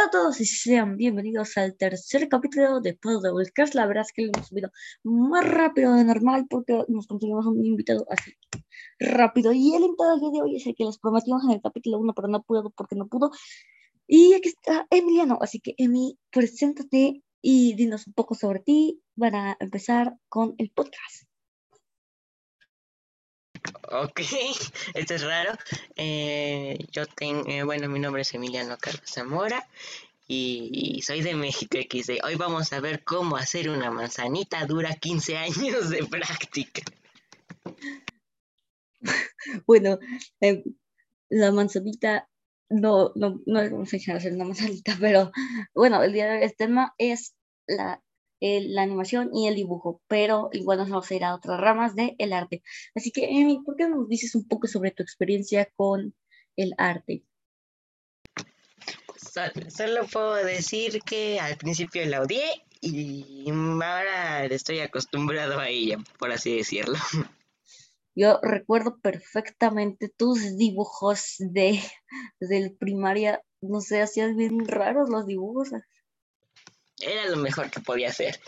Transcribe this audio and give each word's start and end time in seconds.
Hola 0.00 0.06
a 0.06 0.10
todos 0.12 0.40
y 0.40 0.46
sean 0.46 0.96
bienvenidos 0.96 1.58
al 1.58 1.76
tercer 1.76 2.26
capítulo 2.30 2.80
de 2.80 2.94
Podcast. 2.94 3.74
La 3.74 3.84
verdad 3.84 4.04
es 4.06 4.12
que 4.14 4.22
lo 4.22 4.32
hemos 4.32 4.46
subido 4.46 4.70
más 5.02 5.46
rápido 5.46 5.92
de 5.92 6.04
normal 6.04 6.46
porque 6.48 6.86
nos 6.88 7.06
conseguimos 7.06 7.44
un 7.44 7.62
invitado 7.62 8.06
así 8.08 8.32
rápido. 8.98 9.52
Y 9.52 9.74
el 9.74 9.82
invitado 9.82 10.16
de 10.30 10.40
hoy 10.40 10.56
es 10.56 10.66
el 10.66 10.74
que 10.74 10.86
les 10.86 10.96
prometimos 10.96 11.44
en 11.44 11.50
el 11.50 11.60
capítulo 11.60 11.98
1, 11.98 12.14
pero 12.14 12.28
no 12.28 12.42
pudo 12.42 12.70
porque 12.70 12.96
no 12.96 13.08
pudo. 13.08 13.30
Y 14.06 14.32
aquí 14.32 14.48
está 14.48 14.86
Emiliano. 14.88 15.36
Así 15.42 15.60
que, 15.60 15.74
Emi, 15.76 16.18
preséntate 16.30 17.22
y 17.42 17.74
dinos 17.74 18.06
un 18.06 18.14
poco 18.14 18.34
sobre 18.34 18.60
ti 18.60 19.02
para 19.18 19.58
empezar 19.60 20.16
con 20.30 20.54
el 20.56 20.70
podcast. 20.70 21.29
Ok, 23.92 24.20
esto 24.94 25.14
es 25.14 25.22
raro. 25.22 25.52
Eh, 25.96 26.78
yo 26.92 27.06
tengo, 27.06 27.48
eh, 27.48 27.62
bueno, 27.62 27.88
mi 27.88 27.98
nombre 27.98 28.22
es 28.22 28.34
Emiliano 28.34 28.76
Carlos 28.78 29.10
Zamora 29.10 29.66
y, 30.26 31.02
soy 31.02 31.22
de 31.22 31.34
México 31.34 31.76
XD. 31.76 32.24
Hoy 32.24 32.36
vamos 32.36 32.72
a 32.72 32.80
ver 32.80 33.02
cómo 33.02 33.36
hacer 33.36 33.68
una 33.68 33.90
manzanita 33.90 34.64
dura 34.66 34.94
15 34.94 35.36
años 35.36 35.90
de 35.90 36.04
práctica. 36.04 36.82
Bueno, 39.66 39.98
eh, 40.42 40.62
la 41.30 41.50
manzanita 41.52 42.28
no, 42.68 43.12
no, 43.14 43.40
no 43.46 43.60
es 43.82 44.08
hacer 44.08 44.34
una 44.34 44.44
manzanita, 44.44 44.94
pero 45.00 45.32
bueno, 45.74 46.02
el 46.02 46.12
día 46.12 46.26
de 46.26 46.38
hoy 46.38 46.44
el 46.44 46.54
tema 46.54 46.94
es 46.98 47.34
la 47.66 48.02
la 48.40 48.82
animación 48.82 49.30
y 49.34 49.48
el 49.48 49.54
dibujo, 49.54 50.00
pero 50.08 50.48
igual 50.52 50.78
nos 50.78 50.88
vamos 50.88 51.10
a 51.10 51.14
ir 51.14 51.24
a 51.24 51.34
otras 51.34 51.60
ramas 51.60 51.94
del 51.94 52.14
el 52.18 52.32
arte. 52.32 52.62
Así 52.94 53.12
que, 53.12 53.24
Emi, 53.24 53.60
¿por 53.62 53.76
qué 53.76 53.88
no 53.88 53.96
nos 53.96 54.08
dices 54.08 54.34
un 54.34 54.48
poco 54.48 54.66
sobre 54.66 54.90
tu 54.90 55.02
experiencia 55.02 55.70
con 55.76 56.14
el 56.56 56.74
arte? 56.78 57.24
Solo 59.68 60.06
puedo 60.06 60.34
decir 60.34 61.00
que 61.02 61.38
al 61.38 61.56
principio 61.56 62.04
la 62.06 62.22
odié 62.22 62.64
y 62.80 63.44
ahora 63.50 64.44
estoy 64.46 64.80
acostumbrado 64.80 65.58
a 65.58 65.68
ella, 65.68 65.98
por 66.18 66.32
así 66.32 66.56
decirlo. 66.56 66.96
Yo 68.14 68.40
recuerdo 68.42 68.98
perfectamente 69.00 70.08
tus 70.08 70.56
dibujos 70.56 71.36
de, 71.38 71.80
del 72.40 72.74
primaria, 72.76 73.42
no 73.60 73.80
sé, 73.80 74.02
hacías 74.02 74.34
bien 74.34 74.66
raros 74.66 75.08
los 75.08 75.26
dibujos. 75.26 75.70
Era 77.00 77.28
lo 77.28 77.36
mejor 77.36 77.70
que 77.70 77.80
podía 77.80 78.08
hacer. 78.08 78.40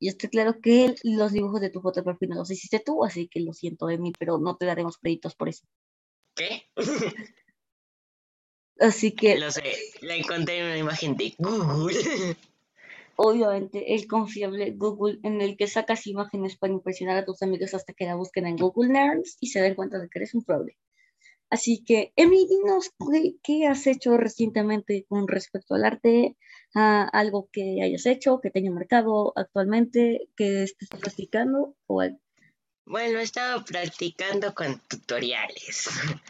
Y 0.00 0.08
está 0.08 0.28
claro 0.28 0.60
que 0.60 0.94
los 1.02 1.32
dibujos 1.32 1.60
de 1.60 1.70
tu 1.70 1.80
foto 1.80 2.00
de 2.00 2.04
perfil 2.04 2.30
los 2.30 2.50
hiciste 2.50 2.80
tú, 2.80 3.04
así 3.04 3.28
que 3.28 3.40
lo 3.40 3.52
siento 3.52 3.86
de 3.86 3.98
mí, 3.98 4.12
pero 4.18 4.38
no 4.38 4.56
te 4.56 4.66
daremos 4.66 4.96
créditos 4.98 5.34
por 5.34 5.48
eso. 5.48 5.66
¿Qué? 6.36 6.70
así 8.78 9.12
que... 9.12 9.38
Lo 9.38 9.50
sé, 9.50 9.64
la 10.02 10.14
encontré 10.14 10.58
en 10.58 10.66
una 10.66 10.78
imagen 10.78 11.16
de 11.16 11.34
Google. 11.38 11.96
Obviamente, 13.16 13.94
el 13.94 14.06
confiable 14.06 14.70
Google 14.76 15.18
en 15.24 15.40
el 15.40 15.56
que 15.56 15.66
sacas 15.66 16.06
imágenes 16.06 16.56
para 16.56 16.72
impresionar 16.72 17.16
a 17.16 17.24
tus 17.24 17.42
amigos 17.42 17.74
hasta 17.74 17.92
que 17.92 18.04
la 18.04 18.14
busquen 18.14 18.46
en 18.46 18.56
Google 18.56 18.90
Nerds 18.90 19.36
y 19.40 19.48
se 19.48 19.60
den 19.60 19.74
cuenta 19.74 19.98
de 19.98 20.08
que 20.08 20.20
eres 20.20 20.34
un 20.34 20.44
fraude. 20.44 20.78
Así 21.50 21.82
que, 21.82 22.12
Emi, 22.16 22.46
dinos 22.46 22.90
qué 23.42 23.66
has 23.66 23.86
hecho 23.86 24.18
recientemente 24.18 25.06
con 25.08 25.26
respecto 25.26 25.74
al 25.74 25.84
arte, 25.84 26.36
algo 26.74 27.48
que 27.50 27.80
hayas 27.82 28.04
hecho, 28.06 28.40
que 28.40 28.50
te 28.50 28.58
haya 28.58 28.70
marcado 28.70 29.32
actualmente, 29.34 30.28
que 30.36 30.64
estés 30.64 30.88
practicando 30.90 31.74
o 31.86 32.02
Bueno, 32.84 33.18
he 33.18 33.22
estado 33.22 33.64
practicando 33.64 34.54
con 34.54 34.80
tutoriales. 34.88 35.88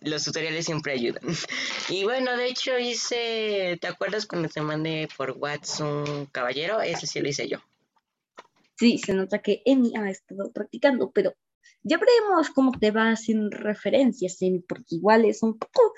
Los, 0.00 0.24
tutoriales 0.24 0.64
siempre 0.66 0.92
ayudan. 0.92 1.22
Y 1.88 2.04
bueno, 2.04 2.36
de 2.36 2.46
hecho 2.46 2.78
hice, 2.78 3.76
¿te 3.80 3.88
acuerdas 3.88 4.26
cuando 4.26 4.48
te 4.48 4.60
mandé 4.62 5.08
por 5.16 5.32
WhatsApp 5.32 6.08
un 6.08 6.26
caballero? 6.26 6.80
Ese 6.80 7.06
sí 7.06 7.20
lo 7.20 7.28
hice 7.28 7.48
yo. 7.48 7.58
Sí, 8.78 8.98
se 8.98 9.14
nota 9.14 9.40
que 9.40 9.62
Emi 9.64 9.92
ha 9.96 10.08
estado 10.10 10.52
practicando, 10.52 11.10
pero 11.10 11.34
ya 11.82 11.98
veremos 11.98 12.50
cómo 12.50 12.72
te 12.72 12.90
va 12.90 13.16
sin 13.16 13.50
referencias, 13.50 14.38
porque 14.68 14.96
igual 14.96 15.24
es 15.24 15.42
un 15.42 15.58
poco, 15.58 15.94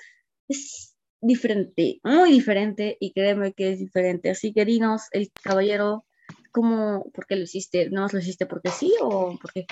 es 0.47 0.95
diferente, 1.21 1.99
muy 2.03 2.31
diferente, 2.31 2.97
y 2.99 3.13
créeme 3.13 3.53
que 3.53 3.73
es 3.73 3.79
diferente. 3.79 4.29
Así 4.29 4.53
que 4.53 4.65
dinos, 4.65 5.03
el 5.11 5.31
caballero, 5.31 6.05
¿cómo, 6.51 7.11
por 7.13 7.27
qué 7.27 7.35
lo 7.35 7.43
hiciste? 7.43 7.89
¿No 7.89 8.07
lo 8.07 8.19
hiciste 8.19 8.45
porque 8.45 8.69
sí 8.69 8.93
o 9.01 9.37
por 9.39 9.51
qué? 9.53 9.65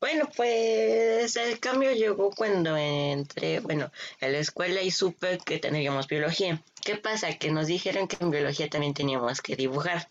Bueno, 0.00 0.28
pues 0.36 1.36
el 1.36 1.60
cambio 1.60 1.92
llegó 1.92 2.32
cuando 2.32 2.76
entré, 2.76 3.60
bueno, 3.60 3.92
a 4.20 4.26
la 4.26 4.38
escuela 4.38 4.82
y 4.82 4.90
supe 4.90 5.38
que 5.38 5.60
teníamos 5.60 6.08
biología. 6.08 6.60
¿Qué 6.84 6.96
pasa? 6.96 7.38
Que 7.38 7.52
nos 7.52 7.68
dijeron 7.68 8.08
que 8.08 8.16
en 8.18 8.32
biología 8.32 8.68
también 8.68 8.94
teníamos 8.94 9.40
que 9.40 9.54
dibujar. 9.54 10.08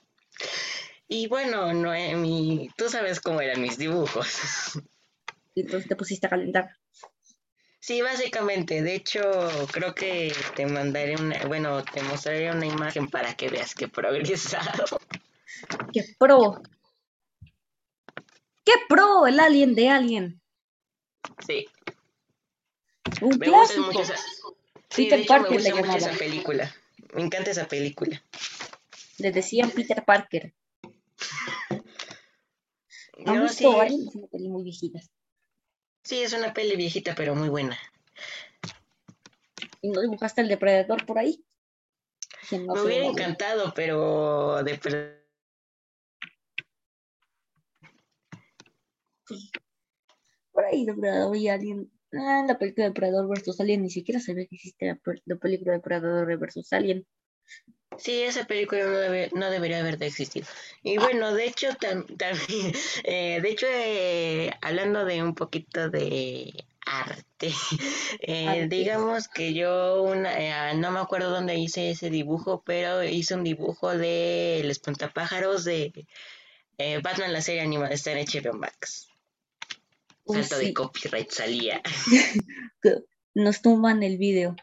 Y 1.14 1.28
bueno, 1.28 1.74
Noemi, 1.74 2.70
tú 2.78 2.88
sabes 2.88 3.20
cómo 3.20 3.42
eran 3.42 3.62
mis 3.62 3.78
dibujos. 3.78 4.80
Y 5.54 5.64
entonces 5.64 5.90
te 5.90 5.98
pusiste 5.98 6.28
a 6.28 6.30
calentar. 6.30 6.78
Sí, 7.82 8.02
básicamente. 8.02 8.82
De 8.82 8.96
hecho, 8.96 9.20
creo 9.74 9.94
que 9.94 10.34
te 10.56 10.66
mandaré 10.66 11.18
una, 11.18 11.38
bueno, 11.46 11.84
te 11.84 12.02
mostraré 12.04 12.50
una 12.50 12.66
imagen 12.66 13.10
para 13.10 13.34
que 13.34 13.50
veas 13.50 13.76
que 13.76 13.84
he 13.84 13.88
progresado. 13.90 14.86
¡Qué 15.94 16.06
pro! 16.18 16.62
¡Qué 18.64 18.72
pro! 18.88 19.28
El 19.28 19.42
alien 19.42 19.76
de 19.76 19.90
Alien. 19.90 20.42
Sí. 21.46 21.68
Un 23.20 23.38
me 23.38 23.48
clásico. 23.48 23.88
Mucho 23.88 24.04
esa... 24.04 24.16
Sí, 24.90 25.08
Peter 25.10 25.26
Parker 25.28 25.62
me 25.62 25.72
gusta 25.72 25.76
mucho 25.76 25.98
esa 25.98 26.18
película. 26.18 26.74
Me 27.14 27.24
encanta 27.24 27.52
esa 27.52 27.68
película. 27.68 28.24
Le 29.18 29.32
decían 29.34 29.70
Peter 29.72 30.06
Parker. 30.06 30.54
No, 33.26 33.48
sí. 33.50 33.66
Es 33.66 34.16
una 34.16 34.28
peli 34.28 34.50
muy 34.50 34.64
viejita. 34.64 35.00
Sí, 36.04 36.24
es 36.24 36.34
una 36.34 36.54
peli 36.54 36.76
viejita, 36.76 37.14
pero 37.16 37.36
muy 37.36 37.50
buena. 37.50 37.78
¿Y 39.82 39.90
no 39.90 40.02
dibujaste 40.02 40.42
el 40.42 40.48
depredador 40.48 41.06
por 41.06 41.20
ahí? 41.20 41.44
Me 42.52 42.82
hubiera 42.82 43.06
encantado, 43.06 43.74
pero 43.74 44.64
de 44.64 44.78
Por 50.52 50.66
ahí 50.66 50.86
Depredador 50.86 51.36
y 51.36 51.48
Alien. 51.48 51.92
Ah, 52.14 52.44
la 52.46 52.58
película 52.60 52.86
de 52.86 52.90
Depredador 52.90 53.30
versus 53.30 53.60
Alien, 53.62 53.84
ni 53.84 53.90
siquiera 53.90 54.20
sabía 54.20 54.46
que 54.48 54.56
existía 54.56 55.00
la 55.26 55.36
película 55.38 55.72
de 55.72 55.78
Depredador 55.78 56.38
versus 56.38 56.74
Alien. 56.74 57.08
Sí, 58.02 58.24
esa 58.24 58.46
película 58.46 58.84
no, 58.84 59.40
no 59.40 59.52
debería 59.52 59.80
haber 59.80 60.00
de 60.00 60.08
existir. 60.08 60.44
Y 60.82 60.98
bueno, 60.98 61.36
de 61.36 61.46
hecho, 61.46 61.68
también, 62.18 62.74
eh, 63.04 63.40
de 63.42 63.50
hecho, 63.50 63.68
eh, 63.70 64.52
hablando 64.62 65.06
de 65.06 65.22
un 65.22 65.36
poquito 65.36 65.90
de 65.90 66.66
arte, 66.84 67.52
eh, 68.22 68.66
digamos 68.68 69.28
que 69.28 69.54
yo 69.54 70.02
una, 70.02 70.74
no 70.74 70.92
me 70.92 71.00
acuerdo 71.00 71.30
dónde 71.30 71.56
hice 71.56 71.92
ese 71.92 72.10
dibujo, 72.10 72.64
pero 72.66 73.04
hice 73.04 73.36
un 73.36 73.44
dibujo 73.44 73.96
de 73.96 74.62
El 74.62 74.72
Espantapájaros 74.72 75.64
de 75.64 76.08
Batman, 77.04 77.32
la 77.32 77.42
serie 77.42 77.62
animada, 77.62 77.94
está 77.94 78.12
en 78.14 78.26
HBO 78.26 78.54
Max. 78.54 79.10
Salto 80.26 80.58
de 80.58 80.74
copyright 80.74 81.30
salía. 81.30 81.82
Nos 83.36 83.62
tumban 83.62 84.02
el 84.02 84.18
video. 84.18 84.56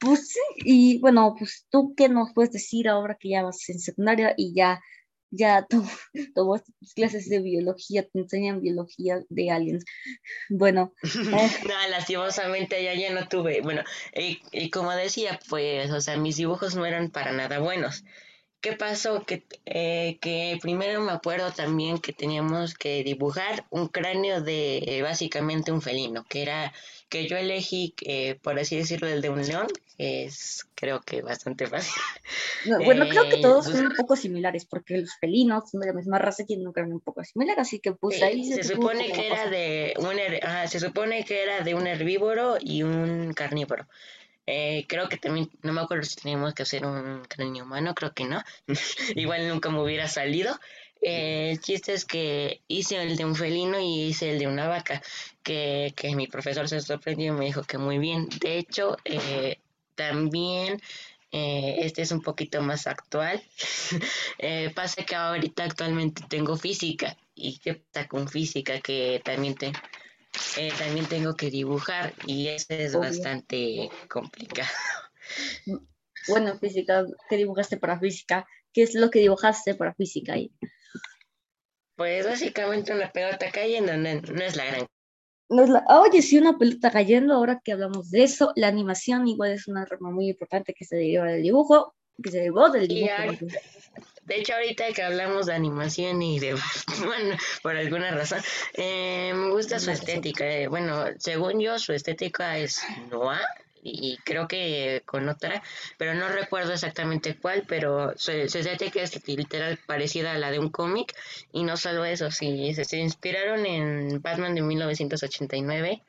Pues 0.00 0.28
sí, 0.28 0.40
y 0.64 0.98
bueno, 0.98 1.34
pues 1.38 1.66
tú 1.70 1.94
qué 1.94 2.08
nos 2.08 2.32
puedes 2.34 2.52
decir 2.52 2.88
ahora 2.88 3.18
que 3.20 3.28
ya 3.28 3.42
vas 3.42 3.68
en 3.68 3.78
secundaria 3.78 4.32
y 4.34 4.54
ya, 4.54 4.80
ya 5.30 5.66
tomas 6.34 6.64
tus 6.64 6.94
clases 6.94 7.28
de 7.28 7.40
biología, 7.40 8.08
te 8.08 8.18
enseñan 8.18 8.62
biología 8.62 9.20
de 9.28 9.50
aliens. 9.50 9.84
Bueno. 10.48 10.94
Eh. 11.02 11.08
no, 11.68 11.88
lastimosamente 11.90 12.82
ya, 12.82 12.94
ya 12.94 13.12
no 13.12 13.28
tuve. 13.28 13.60
Bueno, 13.60 13.82
y, 14.14 14.40
y, 14.52 14.70
como 14.70 14.90
decía, 14.92 15.38
pues, 15.50 15.90
o 15.90 16.00
sea, 16.00 16.16
mis 16.16 16.36
dibujos 16.38 16.74
no 16.74 16.86
eran 16.86 17.10
para 17.10 17.32
nada 17.32 17.58
buenos. 17.58 18.02
¿Qué 18.62 18.72
pasó? 18.72 19.24
Que, 19.24 19.44
eh, 19.66 20.18
que 20.20 20.58
primero 20.62 21.02
me 21.02 21.12
acuerdo 21.12 21.52
también 21.52 21.98
que 21.98 22.12
teníamos 22.12 22.74
que 22.74 23.02
dibujar 23.04 23.66
un 23.70 23.88
cráneo 23.88 24.42
de 24.42 25.00
básicamente 25.02 25.72
un 25.72 25.80
felino, 25.80 26.24
que 26.24 26.42
era 26.42 26.72
que 27.10 27.26
yo 27.26 27.36
elegí, 27.36 27.94
eh, 28.02 28.38
por 28.40 28.58
así 28.58 28.76
decirlo, 28.76 29.08
el 29.08 29.20
de 29.20 29.28
un 29.28 29.46
león, 29.46 29.66
es 29.98 30.64
creo 30.74 31.00
que 31.00 31.20
bastante 31.20 31.66
fácil. 31.66 31.92
bueno, 32.84 33.06
creo 33.08 33.28
que 33.28 33.38
todos 33.38 33.66
son 33.66 33.88
un 33.88 33.94
poco 33.94 34.16
similares, 34.16 34.64
porque 34.64 34.96
los 34.96 35.14
felinos 35.20 35.70
son 35.70 35.80
de 35.80 35.88
la 35.88 35.92
misma 35.92 36.18
raza 36.18 36.46
tienen 36.46 36.66
un 36.66 36.72
cráneo 36.72 36.94
un 36.94 37.00
poco 37.00 37.22
similar, 37.24 37.58
así 37.60 37.80
que 37.80 37.92
pues 37.92 38.22
ahí 38.22 38.44
se, 38.44 38.62
supone 38.62 39.12
que 39.12 39.26
era 39.26 39.50
de 39.50 39.94
un 39.98 40.68
se 40.68 40.80
supone 40.80 41.24
que 41.24 41.42
era 41.42 41.60
de 41.62 41.74
un 41.74 41.86
herbívoro 41.86 42.56
y 42.60 42.84
un 42.84 43.34
carnívoro. 43.34 43.86
Eh, 44.46 44.86
creo 44.88 45.08
que 45.08 45.16
también, 45.16 45.50
no 45.62 45.72
me 45.72 45.80
acuerdo 45.80 46.04
si 46.04 46.16
teníamos 46.16 46.54
que 46.54 46.62
hacer 46.62 46.84
un 46.84 47.22
cráneo 47.28 47.64
humano, 47.64 47.94
creo 47.94 48.12
que 48.14 48.24
no. 48.24 48.42
Igual 49.14 49.48
nunca 49.48 49.70
me 49.70 49.80
hubiera 49.80 50.08
salido. 50.08 50.58
Eh, 51.00 51.52
el 51.52 51.60
chiste 51.60 51.94
es 51.94 52.04
que 52.04 52.60
hice 52.68 53.02
el 53.02 53.16
de 53.16 53.24
un 53.24 53.34
felino 53.34 53.80
y 53.80 54.04
hice 54.04 54.32
el 54.32 54.38
de 54.38 54.46
una 54.46 54.68
vaca, 54.68 55.02
que, 55.42 55.92
que 55.96 56.14
mi 56.14 56.26
profesor 56.26 56.68
se 56.68 56.80
sorprendió 56.80 57.32
y 57.32 57.36
me 57.36 57.46
dijo 57.46 57.62
que 57.62 57.78
muy 57.78 57.98
bien. 57.98 58.28
De 58.40 58.58
hecho, 58.58 58.96
eh, 59.04 59.58
también 59.94 60.80
eh, 61.32 61.76
este 61.80 62.02
es 62.02 62.12
un 62.12 62.22
poquito 62.22 62.60
más 62.62 62.86
actual. 62.86 63.42
pasa 64.74 65.04
que 65.04 65.14
ahorita 65.14 65.64
actualmente 65.64 66.22
tengo 66.28 66.56
física 66.56 67.16
y 67.34 67.58
qué 67.58 67.74
pasa 67.74 68.06
con 68.06 68.28
física 68.28 68.80
que 68.80 69.22
también 69.24 69.54
te, 69.54 69.72
también 70.78 71.06
tengo 71.06 71.34
que 71.34 71.50
dibujar 71.50 72.12
y 72.26 72.48
eso 72.48 72.74
es 72.74 72.94
bastante 72.94 73.88
complicado. 74.08 74.68
Bueno, 76.28 76.58
física, 76.58 77.06
¿qué 77.28 77.36
dibujaste 77.36 77.76
para 77.78 77.98
física? 77.98 78.46
¿Qué 78.72 78.82
es 78.82 78.94
lo 78.94 79.10
que 79.10 79.20
dibujaste 79.20 79.74
para 79.74 79.94
física 79.94 80.34
ahí? 80.34 80.52
Pues 82.00 82.24
básicamente 82.24 82.94
una 82.94 83.12
pelota 83.12 83.50
cayendo, 83.52 83.94
no, 83.94 84.08
es 84.08 84.56
la 84.56 84.64
gran. 84.64 84.86
No 85.50 85.66
la... 85.66 85.84
Oye, 85.86 86.22
sí, 86.22 86.38
una 86.38 86.56
pelota 86.56 86.90
cayendo, 86.90 87.34
ahora 87.34 87.60
que 87.62 87.72
hablamos 87.72 88.10
de 88.10 88.22
eso, 88.22 88.54
la 88.56 88.68
animación 88.68 89.28
igual 89.28 89.50
es 89.50 89.68
una 89.68 89.84
rama 89.84 90.10
muy 90.10 90.30
importante 90.30 90.72
que 90.72 90.86
se 90.86 90.96
deriva 90.96 91.26
del 91.26 91.42
dibujo, 91.42 91.94
que 92.22 92.30
se 92.30 92.38
derivó 92.38 92.70
del 92.70 92.88
dibujo. 92.88 93.12
de 94.22 94.34
hecho, 94.34 94.54
ahorita 94.54 94.94
que 94.94 95.02
hablamos 95.02 95.44
de 95.44 95.52
animación 95.52 96.22
y 96.22 96.38
de 96.40 96.54
bueno, 97.04 97.36
por 97.62 97.76
alguna 97.76 98.12
razón, 98.12 98.40
eh, 98.72 99.34
me 99.34 99.50
gusta 99.50 99.78
su 99.78 99.90
estética. 99.90 100.50
Eh, 100.50 100.68
bueno, 100.68 101.04
según 101.18 101.60
yo, 101.60 101.78
su 101.78 101.92
estética 101.92 102.56
es 102.56 102.80
noir, 103.10 103.44
y 103.82 104.18
creo 104.24 104.46
que 104.48 105.02
con 105.06 105.28
otra, 105.28 105.62
pero 105.98 106.14
no 106.14 106.28
recuerdo 106.28 106.72
exactamente 106.72 107.36
cuál, 107.36 107.64
pero 107.66 108.12
se, 108.16 108.48
se 108.48 108.62
que 108.90 109.02
es 109.02 109.28
literal 109.28 109.78
parecida 109.86 110.32
a 110.32 110.38
la 110.38 110.50
de 110.50 110.58
un 110.58 110.70
cómic 110.70 111.14
y 111.52 111.64
no 111.64 111.76
solo 111.76 112.04
eso, 112.04 112.30
sí, 112.30 112.74
se, 112.74 112.98
inspiraron 112.98 113.66
en 113.66 114.20
Batman 114.22 114.54
de 114.54 114.62
1989 114.62 116.02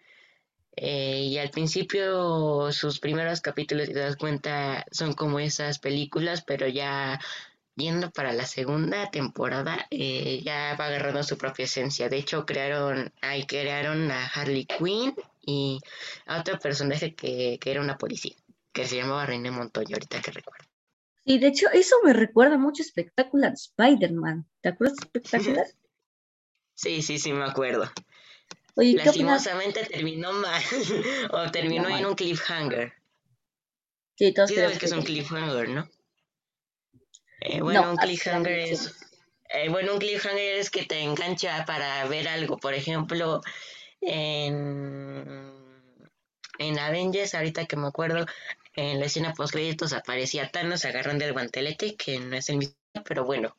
eh, 0.75 1.21
y 1.23 1.37
al 1.37 1.49
principio 1.49 2.71
sus 2.71 2.99
primeros 2.99 3.41
capítulos, 3.41 3.87
si 3.87 3.93
te 3.93 3.99
das 3.99 4.15
cuenta, 4.15 4.85
son 4.91 5.13
como 5.13 5.39
esas 5.39 5.79
películas, 5.79 6.43
pero 6.45 6.67
ya 6.67 7.19
viendo 7.75 8.11
para 8.11 8.33
la 8.33 8.45
segunda 8.45 9.09
temporada 9.11 9.87
eh, 9.89 10.41
ya 10.43 10.75
va 10.79 10.85
agarrando 10.87 11.23
su 11.23 11.37
propia 11.37 11.65
esencia. 11.65 12.09
De 12.09 12.17
hecho, 12.17 12.45
crearon, 12.45 13.13
ahí 13.21 13.45
crearon 13.45 14.11
a 14.11 14.27
Harley 14.27 14.65
Quinn 14.65 15.15
y 15.41 15.79
a 16.25 16.39
otro 16.39 16.59
personaje 16.59 17.15
que, 17.15 17.59
era 17.63 17.81
una 17.81 17.97
policía, 17.97 18.35
que 18.71 18.85
se 18.85 18.97
llamaba 18.97 19.25
René 19.25 19.51
Montoya, 19.51 19.95
ahorita 19.95 20.21
que 20.21 20.31
recuerdo. 20.31 20.65
Y 21.23 21.39
de 21.39 21.47
hecho, 21.47 21.67
eso 21.71 21.95
me 22.03 22.13
recuerda 22.13 22.57
mucho 22.57 22.83
a 22.83 22.85
Spectacular 22.85 23.53
Spider-Man. 23.53 24.47
¿Te 24.61 24.69
acuerdas 24.69 24.97
de 24.97 25.05
Spectacular? 25.05 25.65
sí, 26.73 27.01
sí, 27.01 27.19
sí, 27.19 27.33
me 27.33 27.45
acuerdo. 27.45 27.91
Oye, 28.75 28.93
Lastimosamente 28.93 29.85
terminó 29.85 30.31
mal, 30.33 30.61
o 31.31 31.51
terminó 31.51 31.89
en 31.89 32.05
un 32.05 32.15
cliffhanger. 32.15 32.93
Sí, 34.15 34.33
todos 34.33 34.49
sí 34.49 34.55
sabes 34.55 34.79
que 34.79 34.85
es 34.85 34.91
un 34.91 35.03
cliffhanger, 35.03 35.69
¿no? 35.69 35.89
Eh, 37.41 37.61
bueno, 37.61 37.89
un 37.91 37.97
cliffhanger 37.97 38.59
es... 38.59 38.95
Eh, 39.49 39.67
bueno, 39.69 39.93
un 39.93 39.99
cliffhanger 39.99 40.55
es 40.55 40.69
que 40.69 40.85
te 40.85 41.01
engancha 41.01 41.65
para 41.65 42.05
ver 42.07 42.27
algo. 42.27 42.57
Por 42.57 42.73
ejemplo, 42.73 43.41
en, 44.01 45.51
en 46.57 46.79
Avengers, 46.79 47.35
ahorita 47.35 47.65
que 47.65 47.77
me 47.77 47.87
acuerdo, 47.87 48.25
en 48.75 48.99
la 48.99 49.05
escena 49.05 49.33
post 49.33 49.53
créditos 49.53 49.93
aparecía 49.93 50.49
Thanos 50.49 50.85
agarrando 50.85 51.25
el 51.25 51.33
guantelete, 51.33 51.95
que 51.95 52.19
no 52.19 52.35
es 52.35 52.49
el 52.49 52.57
mismo, 52.57 52.75
pero 53.05 53.25
bueno. 53.25 53.55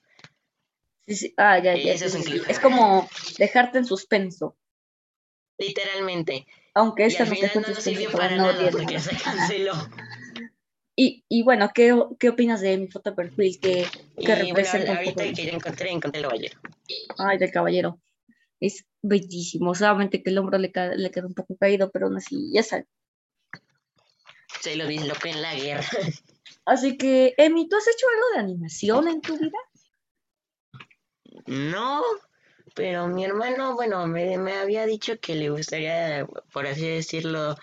Sí, 1.06 1.16
sí. 1.16 1.34
Ah, 1.36 1.58
ya, 1.58 1.74
ya. 1.76 1.92
Es, 1.92 2.02
es, 2.02 2.58
como 2.60 3.08
dejarte 3.38 3.78
en 3.78 3.84
suspenso. 3.84 4.56
Literalmente. 5.58 6.46
Aunque 6.74 7.06
esta 7.06 7.24
no, 7.24 7.34
no 7.68 7.74
sirvió 7.74 8.10
para 8.10 8.36
nada 8.36 8.70
porque 8.70 8.98
se 8.98 9.16
canceló. 9.16 9.74
Y, 10.94 11.24
y 11.28 11.42
bueno, 11.42 11.70
¿qué, 11.74 11.94
¿qué 12.18 12.28
opinas 12.28 12.60
de 12.60 12.76
mi 12.76 12.86
foto 12.86 13.14
perfil 13.14 13.58
que, 13.60 13.86
que 14.24 14.34
representa? 14.34 14.96
ahorita 14.96 15.32
que 15.32 15.48
encontré, 15.48 15.90
encontré 15.90 16.20
el 16.20 16.26
caballero. 16.26 16.60
Ay, 17.18 17.38
del 17.38 17.50
caballero. 17.50 17.98
Es 18.62 18.86
bellísimo, 19.02 19.74
solamente 19.74 20.22
que 20.22 20.30
el 20.30 20.38
hombro 20.38 20.56
le, 20.56 20.72
le 20.96 21.10
queda 21.10 21.26
un 21.26 21.34
poco 21.34 21.56
caído, 21.56 21.90
pero 21.90 22.06
aún 22.06 22.16
así, 22.16 22.50
ya 22.52 22.62
sabe. 22.62 22.86
Se 24.60 24.76
lo 24.76 24.86
disloqué 24.86 25.30
en 25.30 25.42
la 25.42 25.54
guerra. 25.54 25.84
Así 26.64 26.96
que, 26.96 27.34
Emi, 27.38 27.68
¿tú 27.68 27.76
has 27.76 27.88
hecho 27.88 28.06
algo 28.08 28.26
de 28.34 28.38
animación 28.38 29.08
en 29.08 29.20
tu 29.20 29.36
vida? 29.36 29.58
No, 31.46 32.02
pero 32.74 33.08
mi 33.08 33.24
hermano, 33.24 33.74
bueno, 33.74 34.06
me, 34.06 34.38
me 34.38 34.54
había 34.54 34.86
dicho 34.86 35.18
que 35.18 35.34
le 35.34 35.50
gustaría, 35.50 36.24
por 36.52 36.68
así 36.68 36.86
decirlo, 36.86 37.56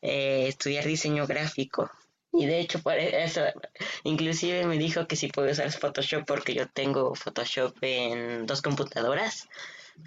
eh, 0.00 0.46
estudiar 0.48 0.84
diseño 0.84 1.26
gráfico. 1.26 1.90
Y 2.32 2.46
de 2.46 2.60
hecho, 2.60 2.82
por 2.82 2.94
eso, 2.94 3.42
inclusive 4.04 4.66
me 4.66 4.78
dijo 4.78 5.06
que 5.06 5.16
si 5.16 5.28
puedo 5.28 5.50
usar 5.50 5.70
Photoshop 5.70 6.24
porque 6.26 6.54
yo 6.54 6.66
tengo 6.68 7.14
Photoshop 7.14 7.76
en 7.82 8.46
dos 8.46 8.62
computadoras 8.62 9.48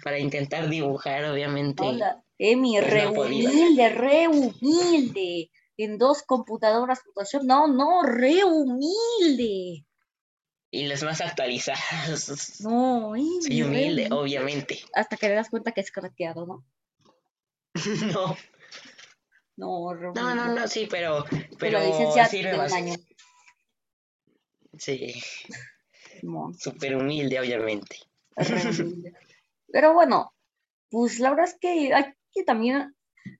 para 0.02 0.18
intentar 0.18 0.68
dibujar, 0.68 1.24
obviamente. 1.24 1.82
Hola, 1.82 2.22
Emi, 2.38 2.78
pues 2.78 2.90
re 2.90 3.06
humilde, 3.08 3.88
re 3.90 4.28
humilde. 4.28 5.50
En 5.76 5.98
dos 5.98 6.22
computadoras 6.22 7.02
Photoshop, 7.02 7.42
no, 7.42 7.66
no, 7.66 8.02
re 8.02 8.44
humilde. 8.44 9.86
Y 10.70 10.86
las 10.86 11.02
más 11.02 11.20
actualizadas. 11.20 12.60
No, 12.60 13.16
Emi, 13.16 13.42
Soy 13.42 13.62
humilde, 13.62 14.08
obviamente. 14.10 14.80
Hasta 14.94 15.16
que 15.16 15.28
te 15.28 15.34
das 15.34 15.50
cuenta 15.50 15.72
que 15.72 15.80
es 15.80 15.90
craqueado, 15.90 16.46
¿no? 16.46 16.64
no. 18.12 18.36
No, 19.56 19.94
no, 19.94 20.34
no, 20.34 20.54
no, 20.54 20.68
sí, 20.68 20.88
pero. 20.90 21.24
Pero, 21.58 21.80
sirve 22.28 22.54
un 22.54 22.72
año. 22.72 22.94
Sí. 24.78 25.22
Súper 26.58 26.96
humilde, 26.96 27.38
obviamente. 27.38 27.98
humilde. 28.36 29.14
Pero 29.72 29.94
bueno, 29.94 30.32
pues 30.90 31.18
la 31.20 31.30
verdad 31.30 31.46
es 31.46 31.58
que 31.58 31.94
hay 31.94 32.04
que 32.32 32.44
también 32.44 32.94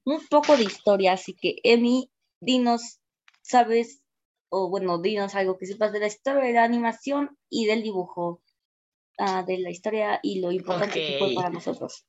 un 0.04 0.20
poco 0.28 0.56
de 0.56 0.64
historia, 0.64 1.12
así 1.12 1.34
que 1.34 1.56
Emi, 1.64 2.10
dinos, 2.40 3.00
¿sabes? 3.42 4.02
O 4.50 4.68
bueno, 4.68 5.00
dinos 5.00 5.34
algo 5.34 5.58
que 5.58 5.66
sepas 5.66 5.92
de 5.92 6.00
la 6.00 6.06
historia 6.06 6.42
de 6.42 6.52
la 6.52 6.64
animación 6.64 7.38
y 7.48 7.66
del 7.66 7.82
dibujo, 7.82 8.42
ah, 9.18 9.44
de 9.46 9.58
la 9.58 9.70
historia 9.70 10.20
y 10.22 10.40
lo 10.40 10.52
importante 10.52 10.94
que 10.94 11.18
fue 11.18 11.34
para 11.34 11.50
nosotros. 11.50 12.06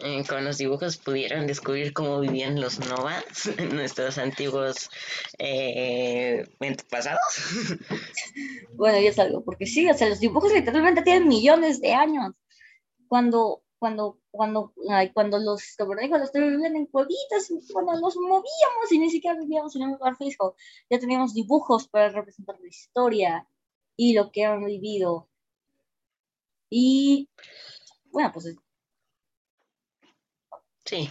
Eh, 0.00 0.24
con 0.28 0.44
los 0.44 0.58
dibujos 0.58 0.98
pudieron 0.98 1.46
descubrir 1.46 1.94
cómo 1.94 2.20
vivían 2.20 2.60
los 2.60 2.78
novas, 2.80 3.24
nuestros 3.72 4.18
antiguos 4.18 4.90
eh, 5.38 6.46
pasados. 6.90 7.20
bueno, 8.74 9.00
ya 9.00 9.08
es 9.08 9.18
algo, 9.18 9.42
porque 9.42 9.66
sí, 9.66 9.88
o 9.88 9.94
sea, 9.94 10.08
los 10.08 10.20
dibujos 10.20 10.52
literalmente 10.52 11.02
tienen 11.02 11.28
millones 11.28 11.80
de 11.80 11.94
años. 11.94 12.34
Cuando, 13.08 13.62
cuando, 13.78 14.20
cuando, 14.30 14.74
cuando 15.14 15.38
los 15.38 15.62
cavernícolas 15.76 16.30
vivían 16.32 16.76
en 16.76 16.86
cuevitas, 16.86 17.50
cuando 17.72 17.98
nos 17.98 18.16
movíamos 18.16 18.92
y 18.92 18.98
ni 18.98 19.10
siquiera 19.10 19.38
vivíamos 19.38 19.74
en 19.76 19.82
un 19.82 19.92
lugar 19.92 20.16
físico, 20.16 20.56
ya 20.90 20.98
teníamos 20.98 21.32
dibujos 21.32 21.88
para 21.88 22.10
representar 22.10 22.58
la 22.60 22.68
historia 22.68 23.48
y 23.96 24.12
lo 24.12 24.30
que 24.30 24.44
han 24.44 24.64
vivido. 24.64 25.30
Y 26.68 27.30
bueno, 28.10 28.32
pues 28.32 28.56
Sí, 30.86 31.10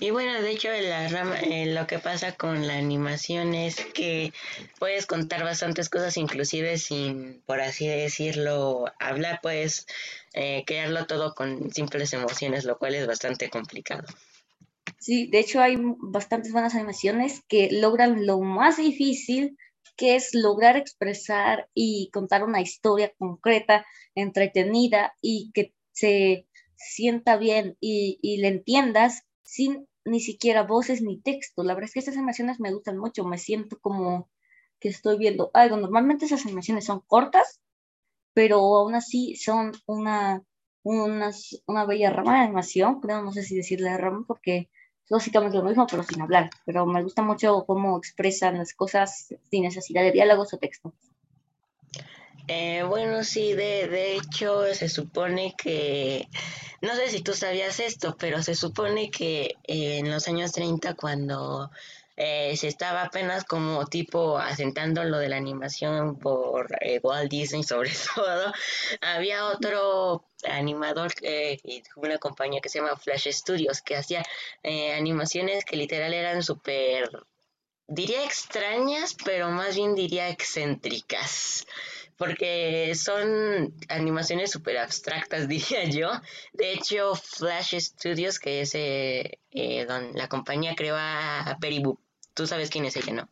y 0.00 0.10
bueno, 0.10 0.42
de 0.42 0.50
hecho 0.50 0.68
la 0.68 1.06
eh, 1.40 1.64
lo 1.72 1.86
que 1.86 1.98
pasa 1.98 2.32
con 2.32 2.66
la 2.66 2.76
animación 2.76 3.54
es 3.54 3.76
que 3.76 4.34
puedes 4.78 5.06
contar 5.06 5.42
bastantes 5.42 5.88
cosas, 5.88 6.18
inclusive 6.18 6.76
sin, 6.76 7.40
por 7.46 7.62
así 7.62 7.86
decirlo, 7.86 8.84
hablar, 9.00 9.40
puedes 9.42 9.86
eh, 10.34 10.62
crearlo 10.66 11.06
todo 11.06 11.34
con 11.34 11.72
simples 11.72 12.12
emociones, 12.12 12.66
lo 12.66 12.76
cual 12.78 12.96
es 12.96 13.06
bastante 13.06 13.48
complicado. 13.48 14.04
Sí, 14.98 15.26
de 15.28 15.38
hecho 15.40 15.62
hay 15.62 15.76
bastantes 15.78 16.52
buenas 16.52 16.74
animaciones 16.74 17.42
que 17.48 17.70
logran 17.72 18.26
lo 18.26 18.40
más 18.40 18.76
difícil, 18.76 19.56
que 19.96 20.16
es 20.16 20.34
lograr 20.34 20.76
expresar 20.76 21.70
y 21.72 22.10
contar 22.12 22.44
una 22.44 22.60
historia 22.60 23.10
concreta, 23.16 23.86
entretenida 24.14 25.14
y 25.22 25.50
que 25.54 25.72
se 25.92 26.46
sienta 26.84 27.36
bien 27.36 27.76
y, 27.80 28.18
y 28.22 28.38
le 28.38 28.48
entiendas 28.48 29.24
sin 29.42 29.86
ni 30.04 30.20
siquiera 30.20 30.62
voces 30.64 31.02
ni 31.02 31.20
texto. 31.20 31.62
La 31.62 31.74
verdad 31.74 31.88
es 31.88 31.94
que 31.94 32.00
estas 32.00 32.16
animaciones 32.16 32.60
me 32.60 32.72
gustan 32.72 32.98
mucho, 32.98 33.24
me 33.24 33.38
siento 33.38 33.78
como 33.80 34.28
que 34.80 34.88
estoy 34.88 35.18
viendo 35.18 35.50
algo. 35.54 35.76
Normalmente 35.76 36.26
esas 36.26 36.44
animaciones 36.44 36.84
son 36.84 37.00
cortas, 37.06 37.60
pero 38.34 38.58
aún 38.58 38.94
así 38.94 39.36
son 39.36 39.72
una, 39.86 40.42
una, 40.82 41.30
una 41.66 41.86
bella 41.86 42.10
rama 42.10 42.34
de 42.38 42.44
animación, 42.44 43.00
creo, 43.00 43.22
no 43.22 43.32
sé 43.32 43.42
si 43.42 43.56
decirle 43.56 43.96
rama 43.96 44.24
porque 44.26 44.70
es 45.04 45.10
básicamente 45.10 45.58
lo 45.58 45.64
mismo, 45.64 45.86
pero 45.90 46.02
sin 46.02 46.22
hablar. 46.22 46.50
Pero 46.66 46.86
me 46.86 47.02
gusta 47.02 47.22
mucho 47.22 47.64
cómo 47.66 47.98
expresan 47.98 48.58
las 48.58 48.74
cosas 48.74 49.34
sin 49.50 49.62
necesidad 49.62 50.02
de 50.02 50.12
diálogos 50.12 50.54
o 50.54 50.58
texto. 50.58 50.94
Eh, 52.46 52.82
bueno, 52.82 53.24
sí, 53.24 53.54
de, 53.54 53.88
de 53.88 54.16
hecho 54.16 54.74
se 54.74 54.88
supone 54.88 55.54
que, 55.56 56.28
no 56.82 56.94
sé 56.94 57.08
si 57.08 57.22
tú 57.22 57.32
sabías 57.32 57.80
esto, 57.80 58.16
pero 58.18 58.42
se 58.42 58.54
supone 58.54 59.10
que 59.10 59.56
en 59.64 60.10
los 60.10 60.28
años 60.28 60.52
30 60.52 60.94
cuando 60.94 61.70
eh, 62.16 62.56
se 62.56 62.68
estaba 62.68 63.02
apenas 63.02 63.44
como 63.44 63.86
tipo 63.86 64.38
asentando 64.38 65.02
lo 65.02 65.18
de 65.18 65.28
la 65.28 65.36
animación 65.36 66.16
por 66.16 66.68
eh, 66.80 67.00
Walt 67.02 67.28
Disney 67.28 67.64
sobre 67.64 67.90
todo, 68.14 68.52
había 69.00 69.46
otro 69.46 70.24
animador, 70.48 71.12
eh, 71.22 71.58
una 71.96 72.18
compañía 72.18 72.60
que 72.60 72.68
se 72.68 72.78
llama 72.78 72.96
Flash 72.96 73.28
Studios, 73.32 73.82
que 73.82 73.96
hacía 73.96 74.22
animaciones 74.96 75.64
que 75.64 75.76
literal 75.76 76.14
eran 76.14 76.42
súper, 76.44 77.10
diría 77.88 78.24
extrañas, 78.24 79.16
pero 79.24 79.50
más 79.50 79.74
bien 79.74 79.94
diría 79.96 80.28
excéntricas 80.28 81.66
porque 82.16 82.94
son 82.94 83.74
animaciones 83.88 84.50
súper 84.50 84.78
abstractas, 84.78 85.48
diría 85.48 85.84
yo. 85.84 86.10
De 86.52 86.72
hecho, 86.72 87.14
Flash 87.14 87.78
Studios, 87.78 88.38
que 88.38 88.60
es 88.62 88.74
eh, 88.74 89.40
eh, 89.50 89.86
donde 89.86 90.18
la 90.18 90.28
compañía 90.28 90.74
creó 90.76 90.96
a 90.96 91.58
Boop. 91.82 92.00
Tú 92.34 92.46
sabes 92.46 92.70
quién 92.70 92.84
es 92.84 92.96
ella, 92.96 93.12
¿no? 93.12 93.28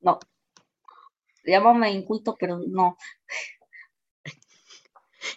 No. 0.00 0.18
Llámame 1.46 1.90
inculto, 1.92 2.36
pero 2.38 2.58
no. 2.66 2.96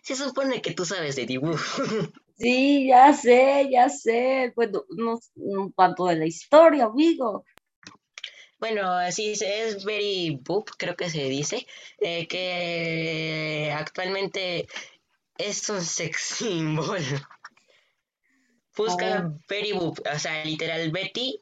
Se 0.01 0.15
supone 0.15 0.61
que 0.61 0.73
tú 0.73 0.85
sabes 0.85 1.15
de 1.15 1.25
dibujo. 1.25 1.57
Sí, 2.39 2.87
ya 2.87 3.13
sé, 3.13 3.67
ya 3.71 3.89
sé. 3.89 4.53
Bueno, 4.55 4.83
no, 4.95 5.19
no 5.33 5.73
tanto 5.75 6.05
de 6.05 6.17
la 6.17 6.27
historia, 6.27 6.85
amigo. 6.85 7.45
Bueno, 8.59 8.91
así 8.91 9.33
es 9.39 9.85
Very 9.85 10.39
Boop, 10.43 10.71
creo 10.77 10.95
que 10.95 11.11
se 11.11 11.29
dice, 11.29 11.67
eh, 11.99 12.27
que 12.27 13.71
actualmente 13.75 14.67
es 15.37 15.69
un 15.69 15.81
sex 15.81 16.19
symbol. 16.37 17.01
Busca 18.75 19.31
Very 19.47 19.73
oh. 19.73 19.79
Boop, 19.79 19.99
o 20.11 20.19
sea, 20.19 20.43
literal 20.43 20.91
Betty 20.91 21.39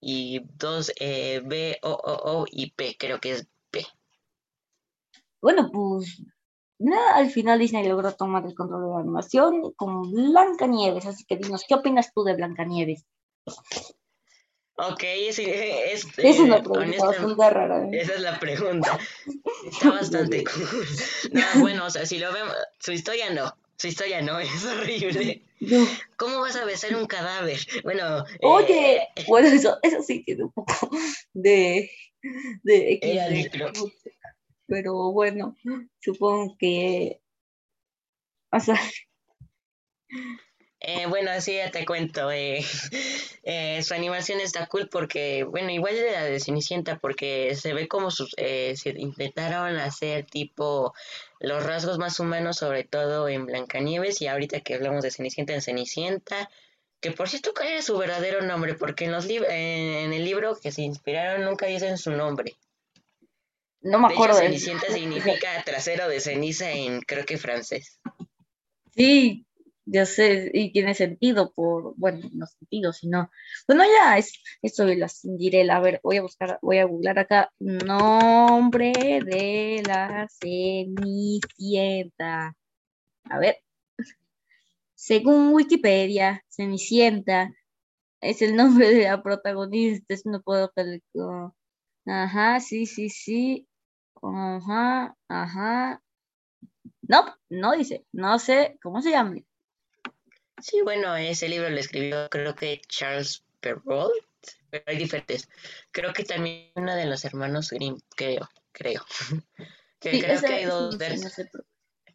y 0.00 0.40
dos 0.58 0.92
eh, 1.00 1.40
B, 1.44 1.78
O, 1.82 1.90
O, 1.90 2.40
O 2.40 2.46
y 2.50 2.70
P, 2.72 2.96
creo 2.98 3.18
que 3.18 3.32
es 3.32 3.48
P. 3.70 3.86
Bueno, 5.40 5.70
pues 5.72 6.22
nada, 6.78 7.16
al 7.16 7.30
final 7.30 7.58
Disney 7.58 7.86
logró 7.86 8.12
tomar 8.12 8.44
el 8.44 8.54
control 8.54 8.82
de 8.82 8.90
la 8.90 9.00
animación 9.00 9.72
con 9.72 10.10
Blanca 10.10 10.66
Nieves, 10.66 11.06
así 11.06 11.24
que 11.24 11.36
dinos, 11.36 11.64
¿qué 11.66 11.74
opinas 11.74 12.12
tú 12.12 12.24
de 12.24 12.36
Blanca 12.36 12.64
Nieves? 12.64 13.06
Ok, 14.76 15.02
es, 15.04 15.38
es, 15.38 16.06
es 16.16 16.38
una 16.38 16.56
eh, 16.56 16.62
pregunta 16.62 17.06
bastante 17.06 17.50
rara. 17.50 17.84
¿eh? 17.84 18.00
Esa 18.00 18.14
es 18.14 18.20
la 18.20 18.38
pregunta. 18.38 18.98
Está 19.70 19.90
bastante 19.90 20.44
cool. 20.44 20.86
No, 21.32 21.60
bueno, 21.60 21.86
o 21.86 21.90
sea, 21.90 22.06
si 22.06 22.18
lo 22.18 22.32
vemos, 22.32 22.54
su 22.78 22.92
historia 22.92 23.30
no. 23.30 23.54
Su 23.76 23.88
historia 23.88 24.22
no, 24.22 24.38
es 24.40 24.64
horrible. 24.64 25.42
¿Cómo 26.16 26.40
vas 26.40 26.56
a 26.56 26.64
besar 26.64 26.96
un 26.96 27.06
cadáver? 27.06 27.58
Bueno. 27.84 28.24
Oye, 28.40 28.96
eh, 28.96 29.08
bueno, 29.28 29.48
eso, 29.48 29.78
eso 29.82 30.02
sí 30.02 30.24
tiene 30.24 30.44
un 30.44 30.52
poco 30.52 30.90
de. 31.32 31.90
de, 32.62 33.50
pero 34.66 35.12
bueno, 35.12 35.56
supongo 36.00 36.56
que. 36.58 37.20
O 38.50 38.60
sea, 38.60 38.80
eh, 40.84 41.06
bueno, 41.06 41.30
así 41.30 41.54
ya 41.54 41.70
te 41.70 41.86
cuento. 41.86 42.32
Eh, 42.32 42.64
eh, 43.44 43.82
su 43.82 43.94
animación 43.94 44.40
está 44.40 44.66
cool 44.66 44.88
porque, 44.88 45.44
bueno, 45.44 45.70
igual 45.70 45.94
de 45.94 46.10
la 46.10 46.24
de 46.24 46.40
Cenicienta, 46.40 46.98
porque 46.98 47.54
se 47.54 47.72
ve 47.72 47.86
como 47.86 48.10
sus, 48.10 48.30
se 48.36 48.94
intentaron 48.96 49.76
hacer 49.76 50.24
tipo 50.26 50.92
los 51.38 51.64
rasgos 51.64 51.98
más 51.98 52.18
humanos, 52.18 52.56
sobre 52.56 52.82
todo 52.82 53.28
en 53.28 53.46
Blancanieves, 53.46 54.20
y 54.22 54.26
ahorita 54.26 54.60
que 54.60 54.74
hablamos 54.74 55.02
de 55.02 55.12
Cenicienta 55.12 55.54
en 55.54 55.62
Cenicienta, 55.62 56.50
que 57.00 57.12
por 57.12 57.28
cierto, 57.28 57.52
¿cuál 57.54 57.68
era 57.68 57.82
su 57.82 57.96
verdadero 57.96 58.42
nombre? 58.42 58.74
Porque 58.74 59.04
en, 59.04 59.12
los 59.12 59.28
en 59.28 60.12
el 60.12 60.24
libro 60.24 60.58
que 60.60 60.72
se 60.72 60.82
inspiraron 60.82 61.44
nunca 61.44 61.66
dicen 61.66 61.96
su 61.96 62.10
nombre. 62.10 62.56
No 63.82 63.98
me 63.98 64.12
acuerdo. 64.12 64.38
Cenicienta 64.38 64.86
significa 64.86 65.62
trasero 65.64 66.08
de 66.08 66.20
ceniza 66.20 66.70
en, 66.70 67.00
creo 67.02 67.24
que 67.24 67.38
francés. 67.38 68.00
Sí, 68.94 69.44
ya 69.92 70.06
sé, 70.06 70.50
y 70.54 70.72
tiene 70.72 70.94
sentido 70.94 71.52
por, 71.54 71.94
bueno, 71.96 72.28
no 72.32 72.46
sentido, 72.46 72.92
sino, 72.92 73.30
bueno, 73.68 73.84
ya 73.84 74.18
es 74.18 74.32
esto 74.62 74.86
de 74.86 74.96
la 74.96 75.08
Cinderella, 75.08 75.76
a 75.76 75.80
ver, 75.80 76.00
voy 76.02 76.16
a 76.18 76.22
buscar, 76.22 76.58
voy 76.62 76.78
a 76.78 76.84
googlar 76.86 77.18
acá, 77.18 77.50
nombre 77.60 78.92
de 79.24 79.82
la 79.86 80.28
Cenicienta. 80.40 81.76
A 83.24 83.38
ver, 83.38 83.56
según 84.94 85.52
Wikipedia, 85.52 86.42
Cenicienta 86.48 87.52
es 88.20 88.42
el 88.42 88.56
nombre 88.56 88.90
de 88.90 89.04
la 89.04 89.22
protagonista, 89.22 90.14
es 90.14 90.26
no 90.26 90.42
puedo 90.42 90.70
calcular. 90.72 91.52
Ajá, 92.06 92.60
sí, 92.60 92.86
sí, 92.86 93.10
sí. 93.10 93.68
Ajá, 94.22 95.16
ajá. 95.28 96.02
No, 97.02 97.24
no 97.50 97.72
dice, 97.72 98.04
no 98.12 98.38
sé 98.38 98.78
cómo 98.82 99.02
se 99.02 99.10
llama. 99.10 99.36
Sí, 100.62 100.80
bueno, 100.82 101.16
ese 101.16 101.48
libro 101.48 101.68
lo 101.68 101.78
escribió 101.78 102.28
creo 102.30 102.54
que 102.54 102.80
Charles 102.86 103.42
Perrault, 103.60 104.12
pero 104.70 104.84
hay 104.86 104.96
diferentes. 104.96 105.48
Creo 105.90 106.12
que 106.12 106.22
también 106.22 106.70
uno 106.76 106.94
de 106.94 107.06
los 107.06 107.24
hermanos 107.24 107.70
Grimm, 107.70 107.98
creo, 108.14 108.48
creo. 108.70 109.04
que 110.00 110.20
creo 110.20 110.40
que 110.40 110.46
hay 110.46 110.64
dos 110.64 110.96
vertientes. 110.98 111.50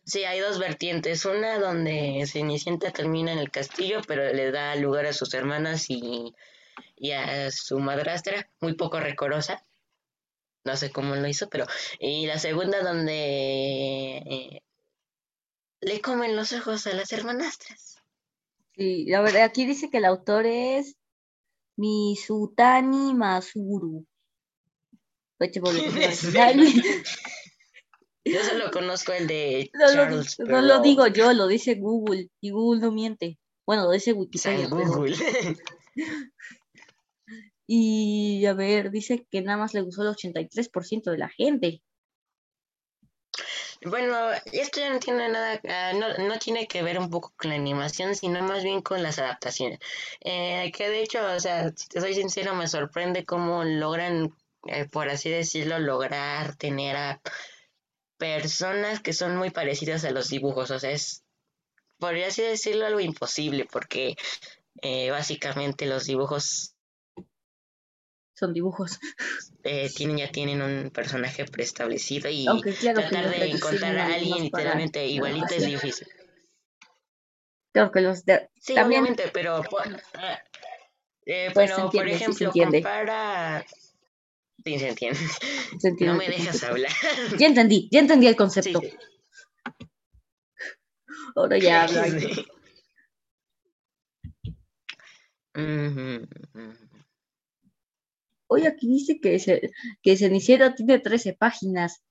Sí, 0.06 0.24
hay 0.24 0.40
dos 0.40 0.60
vertientes. 0.60 1.26
Una 1.26 1.60
donde 1.60 2.26
Cenicienta 2.26 2.92
termina 2.92 3.34
en 3.34 3.40
el 3.40 3.52
castillo, 3.52 4.00
pero 4.08 4.32
le 4.32 4.52
da 4.52 4.74
lugar 4.78 5.06
a 5.06 5.12
sus 5.12 5.34
hermanas 5.34 5.90
y, 5.90 6.34
y 6.96 7.12
a 7.12 7.52
su 7.52 7.80
madrastra, 7.80 8.50
muy 8.62 8.76
poco 8.76 9.02
recorosa. 9.02 9.62
No 10.64 10.78
sé 10.78 10.90
cómo 10.92 11.16
lo 11.18 11.28
hizo, 11.28 11.50
pero... 11.50 11.66
Y 12.00 12.28
la 12.28 12.40
segunda 12.40 12.82
donde 12.82 14.18
eh, 14.18 14.62
le 15.82 16.02
comen 16.02 16.38
los 16.38 16.54
ojos 16.54 16.88
a 16.88 16.94
las 16.94 17.12
hermanastras. 17.12 17.97
Sí, 18.78 19.06
la 19.08 19.22
verdad, 19.22 19.44
aquí 19.44 19.66
dice 19.66 19.90
que 19.90 19.98
el 19.98 20.06
autor 20.06 20.46
es 20.46 20.96
Misutani 21.78 23.16
Masuru. 23.16 24.06
Yo 28.26 28.44
solo 28.44 28.72
conozco 28.72 29.14
el 29.14 29.28
de 29.28 29.72
no, 29.74 29.94
Charles 29.94 30.38
No 30.40 30.62
lo 30.62 30.82
digo 30.82 31.08
yo, 31.08 31.32
lo 31.32 31.48
dice 31.48 31.76
Google. 31.76 32.30
Y 32.42 32.50
Google 32.50 32.82
no 32.82 32.92
miente. 32.92 33.40
Bueno, 33.66 33.86
lo 33.86 33.92
dice 33.92 34.12
Wikipedia. 34.12 34.68
Google. 34.68 35.16
y 37.68 38.46
a 38.46 38.54
ver, 38.54 38.92
dice 38.92 39.26
que 39.32 39.42
nada 39.42 39.58
más 39.58 39.74
le 39.74 39.82
gustó 39.82 40.02
el 40.02 40.10
83% 40.10 41.12
de 41.12 41.18
la 41.18 41.30
gente. 41.30 41.82
Bueno, 43.84 44.32
esto 44.52 44.80
ya 44.80 44.90
no 44.92 45.00
tiene 45.00 45.30
nada, 45.30 45.60
ah, 45.70 45.94
no, 45.94 46.40
tiene 46.40 46.68
que 46.68 46.82
ver 46.82 47.00
un 47.00 47.10
poco 47.10 47.34
con 47.38 47.50
la 47.50 47.56
animación, 47.56 48.16
sino 48.16 48.42
más 48.42 48.64
bien 48.64 48.82
con 48.82 49.04
las 49.04 49.20
adaptaciones. 49.20 49.80
Eh, 50.22 50.72
que 50.76 50.90
de 50.90 51.02
hecho, 51.02 51.20
o 51.24 51.40
sea, 51.40 51.70
si 51.76 51.88
te 51.88 52.02
soy 52.02 52.14
sincero, 52.16 52.56
me 52.56 52.68
sorprende 52.68 53.26
cómo 53.26 53.64
logran, 53.64 54.36
eh, 54.68 54.86
por 54.86 55.10
así 55.10 55.30
decirlo, 55.30 55.80
lograr 55.80 56.56
tener 56.56 56.96
a 56.96 57.22
personas 58.18 59.00
que 59.02 59.14
son 59.14 59.38
muy 59.38 59.52
parecidas 59.52 60.04
a 60.06 60.12
los 60.12 60.30
dibujos. 60.30 60.72
O 60.72 60.80
sea, 60.80 60.92
es, 60.92 61.24
por 62.00 62.16
así 62.16 62.42
decirlo, 62.42 62.86
algo 62.86 63.00
imposible, 63.00 63.68
porque 63.72 64.16
eh, 64.82 65.12
básicamente 65.12 65.86
los 65.86 66.06
dibujos 66.06 66.77
son 68.38 68.54
dibujos. 68.54 69.00
Eh, 69.64 69.90
tienen, 69.94 70.18
ya 70.18 70.32
tienen 70.32 70.62
un 70.62 70.92
personaje 70.92 71.44
preestablecido 71.46 72.30
y 72.30 72.46
tratar 72.94 73.30
de 73.32 73.50
encontrar 73.50 73.98
a 73.98 74.14
alguien 74.14 74.44
literalmente 74.44 75.06
igualito 75.08 75.56
es 75.56 75.66
difícil. 75.66 76.08
Creo 77.74 77.92
que 77.92 78.02
los 78.02 78.24
de... 78.26 78.50
Sí, 78.60 78.78
obviamente, 78.80 79.30
pero, 79.34 79.62
ah, 80.14 80.40
eh, 81.26 81.52
pues 81.54 81.72
por 81.72 82.08
ejemplo, 82.08 82.52
compara... 82.52 83.66
Sí, 84.64 84.80
se 84.80 84.90
entiende. 84.90 85.20
no 86.02 86.16
me 86.16 86.28
dejas 86.28 86.64
hablar. 86.64 86.92
Ya 87.38 87.48
entendí, 87.48 87.90
ya 87.92 88.00
entendí 88.00 88.28
el 88.28 88.36
concepto. 88.36 88.82
Ahora 91.36 91.58
ya 91.58 91.84
hablo. 91.84 92.02
Hoy 98.48 98.66
aquí 98.66 98.88
dice 98.88 99.20
que, 99.20 99.40
se, 99.40 99.72
que 100.02 100.18
Cenicienta 100.18 100.74
tiene 100.74 101.00
13 101.00 101.34
páginas. 101.34 102.02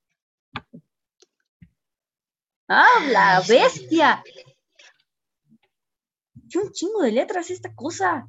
¡Habla, 2.69 3.43
bestia! 3.49 4.23
¿Qué 6.51 6.59
un 6.59 6.73
chingo 6.73 7.03
de 7.03 7.13
letras 7.13 7.51
esta 7.51 7.75
cosa. 7.75 8.29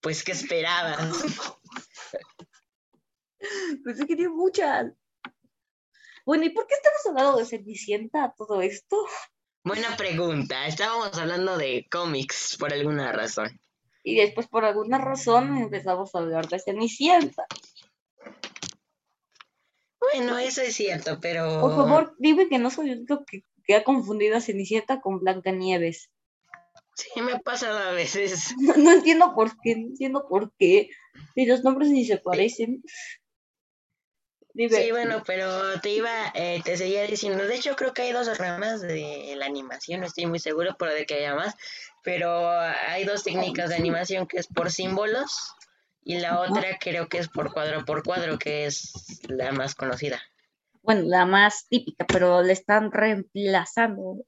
Pues, 0.00 0.24
¿qué 0.24 0.32
esperabas? 0.32 0.98
Pensé 3.84 4.06
que 4.06 4.16
tiene 4.16 4.30
muchas. 4.30 4.92
Bueno, 6.24 6.44
¿y 6.44 6.50
por 6.50 6.66
qué 6.66 6.74
estamos 6.74 7.06
hablando 7.06 7.38
de 7.38 7.46
Cenicienta 7.46 8.34
todo 8.36 8.60
esto? 8.60 9.06
Buena 9.64 9.96
pregunta. 9.96 10.66
Estábamos 10.66 11.16
hablando 11.18 11.56
de 11.56 11.86
cómics 11.90 12.56
por 12.58 12.72
alguna 12.72 13.12
razón. 13.12 13.60
Y 14.08 14.14
después, 14.14 14.46
por 14.46 14.64
alguna 14.64 14.96
razón, 14.96 15.58
empezamos 15.58 16.14
a 16.14 16.20
hablar 16.20 16.48
de 16.48 16.58
Cenicienta. 16.58 17.44
Bueno, 20.00 20.38
eso 20.38 20.62
es 20.62 20.74
cierto, 20.74 21.18
pero. 21.20 21.60
Por 21.60 21.76
favor, 21.76 22.16
dime 22.18 22.48
que 22.48 22.58
no 22.58 22.70
soy 22.70 22.92
el 22.92 23.00
único 23.00 23.26
que, 23.26 23.42
que 23.64 23.74
ha 23.74 23.84
confundido 23.84 24.38
a 24.38 24.40
Cenicienta 24.40 25.02
con 25.02 25.20
Blancanieves. 25.20 26.08
Sí, 26.94 27.20
me 27.20 27.38
pasa 27.38 27.90
a 27.90 27.92
veces. 27.92 28.54
No, 28.58 28.74
no 28.78 28.92
entiendo 28.92 29.34
por 29.34 29.60
qué, 29.60 29.76
no 29.76 29.88
entiendo 29.88 30.26
por 30.26 30.54
qué. 30.58 30.88
Y 31.34 31.44
los 31.44 31.62
nombres 31.62 31.90
ni 31.90 32.06
se 32.06 32.16
parecen. 32.16 32.82
Dime, 34.58 34.76
Sí, 34.82 34.90
bueno, 34.90 35.22
pero 35.24 35.80
te 35.80 35.90
iba, 35.90 36.10
eh, 36.34 36.60
te 36.64 36.76
seguía 36.76 37.06
diciendo, 37.06 37.46
de 37.46 37.54
hecho 37.54 37.76
creo 37.76 37.94
que 37.94 38.02
hay 38.02 38.12
dos 38.12 38.36
ramas 38.38 38.80
de 38.80 39.32
la 39.36 39.46
animación, 39.46 40.00
no 40.00 40.06
estoy 40.06 40.26
muy 40.26 40.40
seguro, 40.40 40.74
pero 40.76 40.92
de 40.92 41.06
que 41.06 41.14
haya 41.14 41.36
más, 41.36 41.54
pero 42.02 42.50
hay 42.50 43.04
dos 43.04 43.22
técnicas 43.22 43.68
de 43.68 43.76
animación 43.76 44.26
que 44.26 44.38
es 44.38 44.48
por 44.48 44.72
símbolos 44.72 45.54
y 46.02 46.18
la 46.18 46.40
otra 46.40 46.76
creo 46.80 47.08
que 47.08 47.18
es 47.18 47.28
por 47.28 47.52
cuadro 47.52 47.84
por 47.84 48.02
cuadro, 48.02 48.36
que 48.36 48.66
es 48.66 48.90
la 49.28 49.52
más 49.52 49.76
conocida. 49.76 50.20
bueno, 50.82 51.02
la 51.04 51.24
más 51.24 51.68
típica, 51.68 52.04
pero 52.08 52.42
le 52.42 52.52
están 52.52 52.90
reemplazando. 52.90 54.24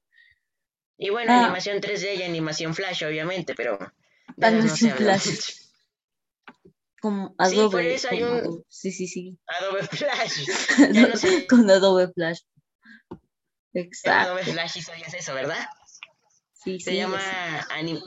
Y 0.97 1.11
bueno, 1.11 1.33
Ah. 1.33 1.43
animación 1.43 1.81
3D 1.81 2.15
y 2.15 2.23
animación 2.23 2.73
Flash, 2.75 3.03
obviamente, 3.05 3.57
pero 3.57 3.79
no 4.37 4.47
Animación 4.47 4.97
Flash. 4.97 5.55
Como 7.01 7.29
Sí, 7.29 7.35
Adobe. 7.39 7.71
por 7.71 7.81
eso 7.83 8.09
hay 8.11 8.23
un- 8.23 8.29
Adobe. 8.39 8.65
Sí, 8.69 8.93
sí, 8.93 9.07
sí. 9.09 9.39
Adobe 9.47 9.83
Flash. 9.87 10.47
Ya 10.95 11.07
no 11.09 11.17
sé. 11.17 11.47
Con 11.49 11.71
Adobe 11.71 12.09
Flash. 12.13 12.41
Exacto. 13.73 14.31
Adobe 14.33 14.45
Flash 14.45 14.77
hizo 14.79 14.93
ya 14.95 15.07
eso, 15.19 15.35
¿verdad? 15.35 15.67
Sí, 16.53 16.79
Se 16.81 16.91
sí, 16.91 16.97
llama 16.99 17.19
es- 17.61 17.67
anim... 17.71 18.01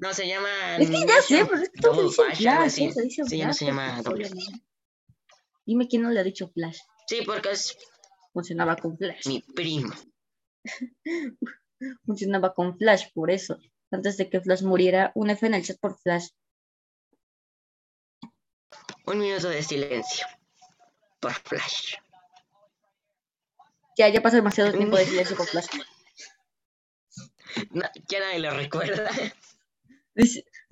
No, 0.00 0.14
se 0.14 0.28
llama 0.28 0.76
Es 0.78 0.90
que 0.90 1.04
ya 1.06 1.22
sé, 1.22 1.44
pero 1.44 1.60
es 1.60 1.70
que 1.70 1.80
todo 1.80 1.94
se 2.10 2.22
dice 2.28 2.36
Flash, 2.36 2.76
todo 2.78 2.90
se 2.92 3.02
dice 3.02 3.24
Sí, 3.24 3.38
ya 3.38 3.46
no 3.48 3.52
se 3.54 3.64
llama 3.66 4.00
solamente- 4.02 4.36
Dime 5.66 5.88
quién 5.88 6.02
no 6.02 6.10
le 6.10 6.20
ha 6.20 6.22
dicho 6.24 6.48
Flash. 6.48 6.78
Sí, 7.08 7.22
porque 7.26 7.50
es 7.50 7.76
Funcionaba 8.32 8.76
con 8.76 8.96
Flash. 8.96 9.26
mi 9.26 9.40
primo. 9.54 9.92
Funcionaba 12.04 12.54
con 12.54 12.76
Flash, 12.78 13.06
por 13.14 13.30
eso. 13.30 13.58
Antes 13.90 14.16
de 14.16 14.28
que 14.30 14.40
Flash 14.40 14.62
muriera, 14.62 15.12
un 15.14 15.30
F 15.30 15.46
en 15.46 15.54
el 15.54 15.64
chat 15.64 15.78
por 15.80 15.98
Flash. 15.98 16.28
Un 19.08 19.20
minuto 19.20 19.48
de 19.48 19.62
silencio. 19.62 20.26
Por 21.18 21.32
Flash. 21.32 21.94
Ya, 23.96 24.10
ya 24.10 24.20
pasa 24.20 24.36
demasiado 24.36 24.70
tiempo 24.70 24.98
de 24.98 25.06
silencio 25.06 25.34
por 25.34 25.46
Flash. 25.46 25.66
No, 27.70 27.84
ya 28.06 28.20
nadie 28.20 28.40
lo 28.40 28.50
recuerda. 28.50 29.08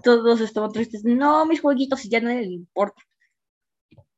Todos 0.05 0.43
estaban 0.43 0.71
tristes. 0.71 1.03
No, 1.03 1.47
mis 1.47 1.63
jueguitos, 1.63 2.03
ya 2.03 2.21
nadie 2.21 2.43
le 2.43 2.53
importa. 2.53 3.03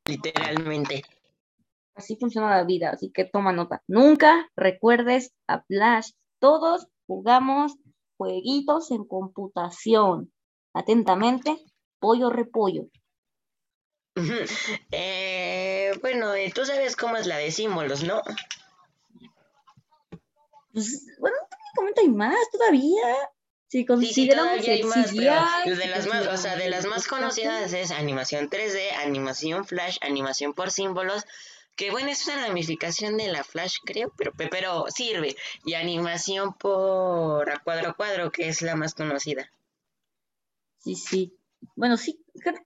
Literalmente. 0.05 1.03
Así 1.95 2.17
funciona 2.17 2.49
la 2.49 2.65
vida, 2.65 2.89
así 2.89 3.11
que 3.11 3.23
toma 3.23 3.53
nota. 3.53 3.83
Nunca 3.87 4.49
recuerdes 4.57 5.33
a 5.47 5.61
Flash. 5.61 6.11
Todos 6.39 6.87
jugamos 7.07 7.77
jueguitos 8.17 8.91
en 8.91 9.05
computación. 9.05 10.33
Atentamente, 10.73 11.57
pollo 11.99 12.29
repollo. 12.29 12.89
Eh, 14.91 15.91
bueno, 16.01 16.33
eh, 16.33 16.51
tú 16.53 16.65
sabes 16.65 16.95
cómo 16.95 17.17
es 17.17 17.25
la 17.27 17.37
de 17.37 17.51
símbolos, 17.51 18.03
¿no? 18.03 18.21
Pues, 20.73 21.05
bueno, 21.19 21.35
técnicamente 21.49 22.01
hay 22.01 22.09
más 22.09 22.49
todavía. 22.51 23.15
Si 23.67 23.79
Sí, 23.79 23.83
sí, 23.83 23.85
consideramos 23.85 24.49
todavía 24.51 24.73
hay 24.73 24.83
más, 24.83 25.13
pero 25.15 25.33
CGI, 25.63 25.75
de 25.75 25.87
las 25.87 26.07
más, 26.07 26.27
o 26.27 26.37
sea, 26.37 26.55
de 26.55 26.69
las 26.69 26.85
más 26.85 27.07
consideramos 27.07 27.35
conocidas 27.35 27.73
es 27.73 27.91
animación 27.91 28.49
3D, 28.49 28.91
animación 28.93 29.65
Flash, 29.65 29.97
animación 30.01 30.53
por 30.53 30.71
símbolos, 30.71 31.25
que 31.75 31.91
bueno, 31.91 32.09
es 32.09 32.25
una 32.27 32.47
ramificación 32.47 33.17
de 33.17 33.27
la 33.27 33.43
Flash, 33.43 33.77
creo, 33.85 34.11
pero, 34.17 34.33
pe- 34.33 34.47
pero 34.47 34.85
sirve. 34.89 35.35
Y 35.65 35.75
animación 35.75 36.53
por 36.53 37.49
a 37.51 37.59
cuadro 37.59 37.89
a 37.89 37.93
cuadro, 37.93 38.31
que 38.31 38.49
es 38.49 38.61
la 38.63 38.75
más 38.75 38.95
conocida. 38.95 39.51
Sí, 40.79 40.95
sí. 40.95 41.37
Bueno, 41.75 41.97
sí, 41.97 42.23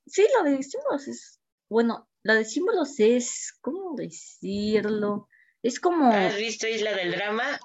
sí, 0.08 0.25
la 0.38 0.49
de 0.49 0.63
símbolos 0.63 1.08
es. 1.08 1.39
Bueno, 1.69 2.08
la 2.23 2.36
de 2.36 2.45
símbolos 2.45 2.99
es. 2.99 3.58
¿Cómo 3.62 3.95
decirlo? 3.95 5.28
Es 5.62 5.80
como. 5.80 6.12
¿Has 6.12 6.38
visto 6.38 6.67
Isla 6.67 6.93
del 6.93 7.12
Drama? 7.12 7.60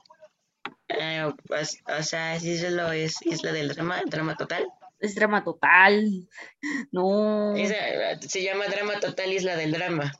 Eh, 0.89 1.31
pues, 1.47 1.79
o 1.87 2.03
sea, 2.03 2.39
sí 2.41 2.59
solo 2.59 2.91
es 2.93 3.21
Isla 3.23 3.53
del 3.53 3.69
Drama, 3.69 4.03
drama 4.07 4.37
total. 4.37 4.67
Es 4.99 5.15
drama 5.15 5.45
total. 5.45 6.29
No. 6.91 7.55
Esa, 7.57 8.21
se 8.21 8.43
llama 8.43 8.67
Drama 8.67 8.99
Total 8.99 9.33
Isla 9.33 9.57
del 9.57 9.73
Drama. 9.73 10.13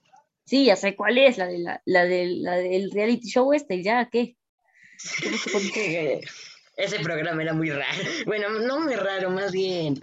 Sí, 0.45 0.67
ya 0.67 0.77
sé 0.77 0.95
cuál 0.95 1.19
es, 1.19 1.37
la 1.37 1.47
de 1.47 1.59
la, 1.59 1.83
la 1.85 2.05
del, 2.05 2.43
la 2.43 2.57
del 2.57 2.91
reality 2.93 3.29
show 3.29 3.53
este, 3.53 3.83
ya, 3.83 4.09
¿qué? 4.09 4.37
¿Cómo 5.53 5.65
se? 5.65 6.21
Ese 6.77 7.01
programa 7.01 7.43
era 7.43 7.55
muy 7.55 7.71
raro. 7.71 8.03
Bueno, 8.25 8.51
no 8.51 8.81
muy 8.81 8.95
raro, 8.95 9.31
más 9.31 9.51
bien 9.51 10.01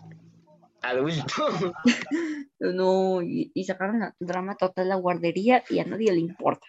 adulto. 0.90 1.74
No, 2.60 3.22
y, 3.22 3.52
y 3.54 3.64
sacaron 3.66 4.00
la 4.00 4.16
drama 4.20 4.56
total 4.56 4.90
la 4.90 4.96
guardería 4.96 5.64
y 5.70 5.80
a 5.80 5.86
nadie 5.86 6.12
le 6.14 6.20
importa. 6.20 6.66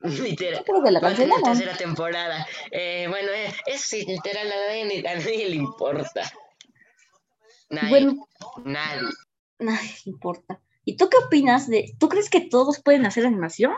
Literal. 0.00 0.64
Creo 0.64 0.82
que 0.82 0.90
la 0.90 1.00
tercera 1.00 1.76
temporada. 1.76 2.46
Eh, 2.70 3.06
bueno, 3.08 3.28
eh, 3.32 3.52
eso 3.66 3.84
sí, 3.86 4.04
literal, 4.06 4.46
a 4.50 4.54
nadie, 4.68 5.06
a 5.06 5.14
nadie 5.16 5.48
le 5.50 5.56
importa. 5.56 6.22
Nadie, 7.68 7.90
Bueno, 7.90 8.28
nadie. 8.64 9.08
nadie 9.58 9.90
le 10.06 10.12
importa. 10.12 10.60
¿Y 10.84 10.96
tú 10.96 11.08
qué 11.10 11.18
opinas 11.18 11.68
de, 11.68 11.92
tú 11.98 12.08
crees 12.08 12.30
que 12.30 12.40
todos 12.40 12.80
pueden 12.82 13.04
hacer 13.04 13.26
animación? 13.26 13.72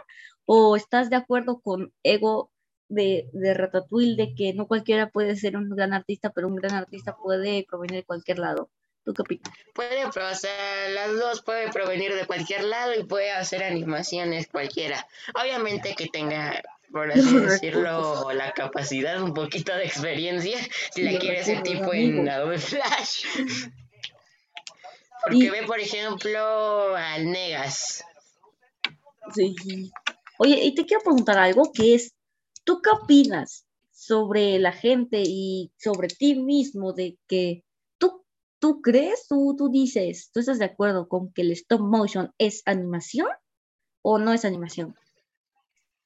¿O 0.44 0.77
estás 0.77 1.11
de 1.11 1.16
acuerdo 1.16 1.61
con 1.61 1.92
Ego 2.05 2.53
de, 2.88 3.29
de 3.33 3.55
Ratatouille 3.55 4.16
de 4.16 4.35
que 4.35 4.55
no 4.55 4.66
cualquiera 4.68 5.11
puede 5.11 5.35
ser 5.35 5.57
un 5.57 5.68
gran 5.70 5.92
artista, 5.92 6.31
pero 6.31 6.46
un 6.46 6.57
gran 6.57 6.75
artista 6.75 7.16
puede 7.16 7.66
provenir 7.68 7.96
de 7.96 8.05
cualquier 8.05 8.38
lado? 8.38 8.70
¿Tú 9.05 9.12
qué 9.15 9.23
opinas? 9.23 9.53
Puede, 9.75 10.05
o 10.05 10.12
sea, 10.35 10.88
las 10.91 11.12
dos 11.15 11.43
pueden 11.43 11.71
provenir 11.73 12.15
de 12.15 12.27
cualquier 12.27 12.65
lado 12.65 12.95
y 12.95 13.03
puede 13.05 13.33
hacer 13.33 13.65
animaciones 13.65 14.47
cualquiera. 14.47 15.07
Obviamente 15.35 15.95
que 15.97 16.07
tenga, 16.07 16.62
por 16.93 17.11
así 17.12 17.37
decirlo, 17.38 18.31
la 18.33 18.53
capacidad, 18.53 19.21
un 19.21 19.35
poquito 19.35 19.75
de 19.75 19.85
experiencia, 19.87 20.57
si 20.95 21.03
la 21.03 21.19
quiere 21.19 21.41
hacer 21.41 21.62
tipo 21.62 21.93
en. 21.93 22.29
Adobe 22.29 22.59
Flash. 22.59 23.25
Porque 25.25 25.37
Y- 25.38 25.49
ve, 25.51 25.62
por 25.65 25.81
ejemplo, 25.81 26.95
al 26.97 27.31
Negas. 27.31 28.05
Sí. 29.35 29.55
Oye, 30.38 30.62
y 30.65 30.75
te 30.75 30.85
quiero 30.85 31.03
preguntar 31.03 31.38
algo 31.38 31.73
que 31.73 31.95
es, 31.95 32.15
¿tú 32.65 32.81
qué 32.83 32.91
opinas 32.91 33.65
sobre 33.93 34.59
la 34.59 34.73
gente 34.73 35.23
y 35.25 35.71
sobre 35.79 36.09
ti 36.09 36.35
mismo 36.35 36.93
de 36.93 37.17
que 37.29 37.62
tú, 38.62 38.81
crees, 38.81 39.27
tú, 39.27 39.57
tú 39.59 39.70
dices, 39.70 40.31
tú 40.33 40.38
estás 40.38 40.61
de 40.61 40.66
acuerdo 40.66 41.09
con 41.09 41.33
que 41.33 41.42
el 41.42 41.51
stop 41.51 41.81
motion 41.81 42.33
es 42.38 42.62
animación 42.64 43.27
o 44.03 44.18
no 44.18 44.33
es 44.33 44.44
animación? 44.44 44.94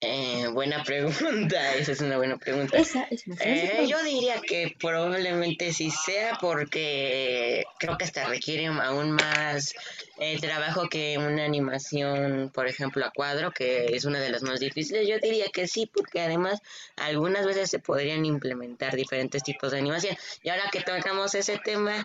Eh, 0.00 0.46
buena 0.52 0.82
pregunta, 0.84 1.74
esa 1.74 1.92
es 1.92 2.00
una 2.02 2.18
buena 2.18 2.36
pregunta. 2.36 2.76
Esa 2.76 3.04
es 3.04 3.26
una 3.26 3.36
Eh, 3.40 3.86
yo 3.88 4.02
diría 4.04 4.40
que 4.46 4.76
probablemente 4.78 5.72
sí 5.72 5.90
sea 5.90 6.36
porque 6.38 7.64
creo 7.78 7.96
que 7.96 8.04
hasta 8.04 8.26
requiere 8.26 8.66
aún 8.66 9.12
más 9.12 9.74
eh, 10.18 10.38
trabajo 10.38 10.88
que 10.90 11.16
una 11.16 11.44
animación, 11.44 12.50
por 12.52 12.66
ejemplo, 12.68 13.06
a 13.06 13.10
cuadro, 13.10 13.52
que 13.52 13.86
es 13.86 14.04
una 14.04 14.20
de 14.20 14.28
las 14.28 14.42
más 14.42 14.60
difíciles. 14.60 15.08
Yo 15.08 15.18
diría 15.18 15.46
que 15.48 15.66
sí, 15.66 15.86
porque 15.86 16.20
además 16.20 16.60
algunas 16.96 17.46
veces 17.46 17.70
se 17.70 17.78
podrían 17.78 18.26
implementar 18.26 18.96
diferentes 18.96 19.42
tipos 19.42 19.72
de 19.72 19.78
animación. 19.78 20.14
Y 20.42 20.50
ahora 20.50 20.68
que 20.70 20.82
tocamos 20.82 21.34
ese 21.34 21.58
tema, 21.58 22.04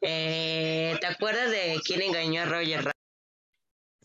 eh, 0.00 0.96
¿te 1.00 1.06
acuerdas 1.06 1.50
de 1.50 1.80
quién 1.84 2.00
engañó 2.00 2.42
a 2.42 2.46
Roger 2.46 2.78
Rabbit? 2.78 2.95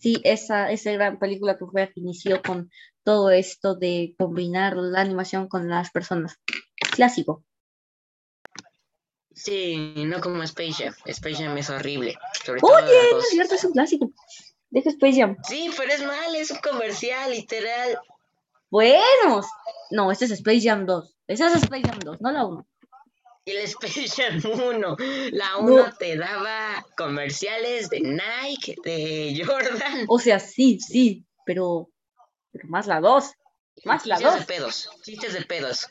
Sí, 0.02 0.20
esa, 0.24 0.72
esa 0.72 0.92
gran 0.94 1.20
película 1.20 1.58
que 1.58 1.66
fue 1.66 1.88
que 1.94 2.00
inició 2.00 2.42
con 2.42 2.72
todo 3.04 3.30
esto 3.30 3.76
de 3.76 4.16
combinar 4.18 4.76
la 4.76 5.00
animación 5.00 5.48
con 5.48 5.70
las 5.70 5.92
personas. 5.92 6.40
Clásico. 6.96 7.44
Sí, 9.32 9.94
no 10.06 10.20
como 10.20 10.42
Space 10.42 10.84
Jam. 10.84 10.96
Space 11.06 11.44
Jam 11.44 11.56
es 11.56 11.70
horrible. 11.70 12.16
Sobre 12.44 12.62
Oye, 12.64 13.12
no 13.12 13.20
es 13.20 13.30
cierto, 13.30 13.54
es 13.54 13.64
un 13.64 13.74
clásico. 13.74 14.12
Deja 14.72 14.90
Space 14.90 15.20
Jam. 15.20 15.38
Sí, 15.48 15.70
pero 15.78 15.94
es 15.94 16.04
mal, 16.04 16.36
es 16.36 16.50
un 16.50 16.58
comercial, 16.58 17.32
literal. 17.32 18.00
Buenos. 18.72 19.46
No, 19.92 20.12
este 20.12 20.26
es 20.26 20.32
Space 20.32 20.62
Jam 20.68 20.88
2. 20.88 21.16
Esa 21.28 21.48
es 21.48 21.62
Space 21.62 21.84
Jam 21.88 22.00
2, 22.00 22.22
no 22.22 22.32
la 22.32 22.46
1. 22.46 22.68
Y 23.44 23.52
el 23.52 23.58
Space 23.66 24.08
Jam 24.08 24.40
1, 24.44 24.96
la 25.32 25.58
1 25.58 25.78
No. 25.78 25.94
te 25.98 26.16
daba 26.16 26.86
comerciales 26.96 27.90
de 27.90 28.00
Nike, 28.02 28.76
de 28.84 29.42
Jordan. 29.46 30.06
O 30.08 30.20
sea, 30.20 30.40
sí, 30.40 30.80
sí, 30.80 31.26
pero, 31.46 31.90
pero 32.52 32.68
más 32.70 32.86
la 32.88 33.02
2. 33.02 33.32
Más 33.86 34.06
la 34.06 34.18
Chistes 34.18 34.34
de 34.34 34.40
dos. 34.40 34.46
pedos. 34.48 34.90
Chistes 35.04 35.34
de 35.34 35.42
pedos. 35.44 35.88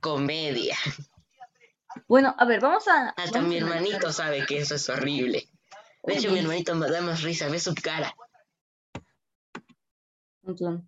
Comedia. 0.00 0.76
Bueno, 2.08 2.34
a 2.38 2.44
ver, 2.46 2.60
vamos 2.60 2.88
a. 2.88 3.10
Hasta 3.10 3.38
vamos 3.38 3.48
mi 3.48 3.56
a 3.56 3.58
hermanito 3.58 4.12
sabe 4.12 4.46
que 4.46 4.58
eso 4.58 4.74
es 4.76 4.88
horrible. 4.88 5.48
De 6.04 6.14
hecho, 6.14 6.28
mi 6.28 6.34
Oye. 6.34 6.40
hermanito 6.42 6.74
me 6.74 6.88
da 6.90 7.00
más 7.02 7.22
risa, 7.22 7.48
ve 7.48 7.60
su 7.60 7.74
cara. 7.74 8.14
Bueno, 10.42 10.86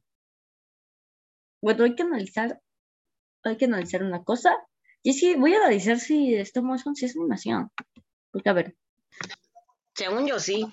hay 1.85 1.95
que 1.95 2.03
analizar. 2.03 2.61
Hay 3.43 3.57
que 3.57 3.65
analizar 3.67 4.03
una 4.03 4.25
cosa. 4.25 4.57
Y 5.07 5.11
es 5.11 5.21
que 5.21 5.37
voy 5.37 5.55
a 5.55 5.59
analizar 5.59 6.01
si 6.01 6.35
stop 6.35 6.65
motion 6.65 6.97
si 6.97 7.05
es 7.05 7.15
animación. 7.15 7.71
Porque, 8.33 8.51
a 8.51 8.53
ver, 8.53 8.75
Según 9.95 10.27
yo, 10.27 10.41
sí. 10.41 10.67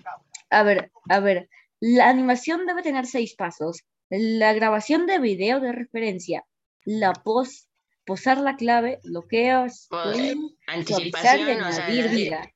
a 0.50 0.63
ver, 0.63 0.91
a 1.08 1.19
ver. 1.19 1.50
La 1.80 2.10
animación 2.10 2.65
debe 2.65 2.82
tener 2.82 3.06
seis 3.06 3.36
pasos. 3.36 3.84
La 4.10 4.54
grabación 4.54 5.06
de 5.06 5.19
video 5.19 5.60
de 5.60 5.72
referencia. 5.72 6.46
La 6.84 7.13
pos, 7.13 7.67
posar 8.08 8.39
la 8.39 8.56
clave, 8.56 9.02
bloqueos, 9.04 9.86
Pues, 9.91 10.17
y 10.17 10.58
Anticipación, 10.65 11.62
o 11.62 11.72
sea, 11.72 11.86
añadir 11.86 12.10
vida. 12.10 12.52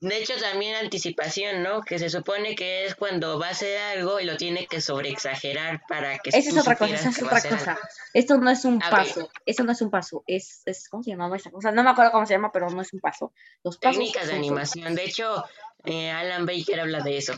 De 0.00 0.16
hecho 0.16 0.32
también 0.40 0.76
anticipación, 0.76 1.62
¿no? 1.62 1.82
Que 1.82 1.98
se 1.98 2.08
supone 2.08 2.54
que 2.54 2.86
es 2.86 2.94
cuando 2.94 3.38
va 3.38 3.48
a 3.48 3.50
hacer 3.50 3.78
algo 3.78 4.18
y 4.18 4.24
lo 4.24 4.36
tiene 4.38 4.66
que 4.66 4.80
sobreexagerar 4.80 5.82
para 5.86 6.18
que 6.18 6.30
Esa 6.30 6.50
es 6.50 6.56
otra 6.56 6.76
cosa, 6.76 6.94
esa 6.94 7.10
es 7.10 7.22
otra 7.22 7.42
cosa. 7.42 7.78
Esto 8.14 8.38
no 8.38 8.50
es 8.50 8.64
un 8.64 8.78
paso, 8.78 9.30
eso 9.44 9.62
no 9.62 9.72
es 9.72 9.82
un 9.82 9.90
paso, 9.90 10.24
es, 10.26 10.62
es, 10.64 10.88
¿cómo 10.88 11.02
se 11.02 11.10
llamaba 11.10 11.36
esa 11.36 11.50
cosa? 11.50 11.70
No 11.70 11.84
me 11.84 11.90
acuerdo 11.90 12.12
cómo 12.12 12.24
se 12.24 12.34
llama, 12.34 12.50
pero 12.50 12.70
no 12.70 12.80
es 12.80 12.92
un 12.94 13.00
paso. 13.00 13.34
Los 13.62 13.76
pasos 13.76 13.98
Técnicas 13.98 14.28
de 14.28 14.34
animación. 14.34 14.94
De 14.94 15.04
hecho, 15.04 15.44
eh, 15.84 16.10
Alan 16.10 16.46
Baker 16.46 16.80
habla 16.80 17.00
de 17.00 17.18
eso. 17.18 17.34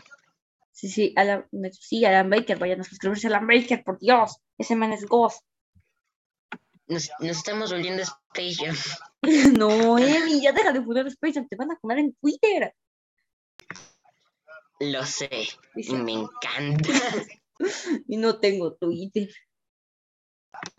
Sí, 0.70 0.88
sí, 0.88 1.12
Alan, 1.16 1.46
sí, 1.72 2.04
Alan 2.04 2.30
Baker, 2.30 2.58
vayan 2.58 2.80
a 2.80 2.84
suscribirse 2.84 3.26
a 3.26 3.30
Alan 3.30 3.46
Baker, 3.48 3.82
por 3.82 3.98
Dios, 3.98 4.38
ese 4.56 4.76
man 4.76 4.92
es 4.92 5.04
Ghost. 5.06 5.44
Nos, 6.92 7.10
nos 7.20 7.38
estamos 7.38 7.72
volviendo 7.72 8.02
Space 8.02 8.56
Jam. 8.56 8.76
No, 9.58 9.98
Emi, 9.98 10.42
ya 10.42 10.52
deja 10.52 10.72
de 10.72 10.82
poner 10.82 11.06
Space 11.06 11.34
Jam, 11.34 11.48
te 11.48 11.56
van 11.56 11.70
a 11.70 11.76
poner 11.76 11.98
en 12.00 12.14
Twitter. 12.14 12.74
Lo 14.80 15.06
sé. 15.06 15.48
Y 15.76 15.94
me 15.94 16.12
encanta. 16.12 16.88
y 18.08 18.16
no 18.16 18.40
tengo 18.40 18.74
Twitter. 18.74 19.30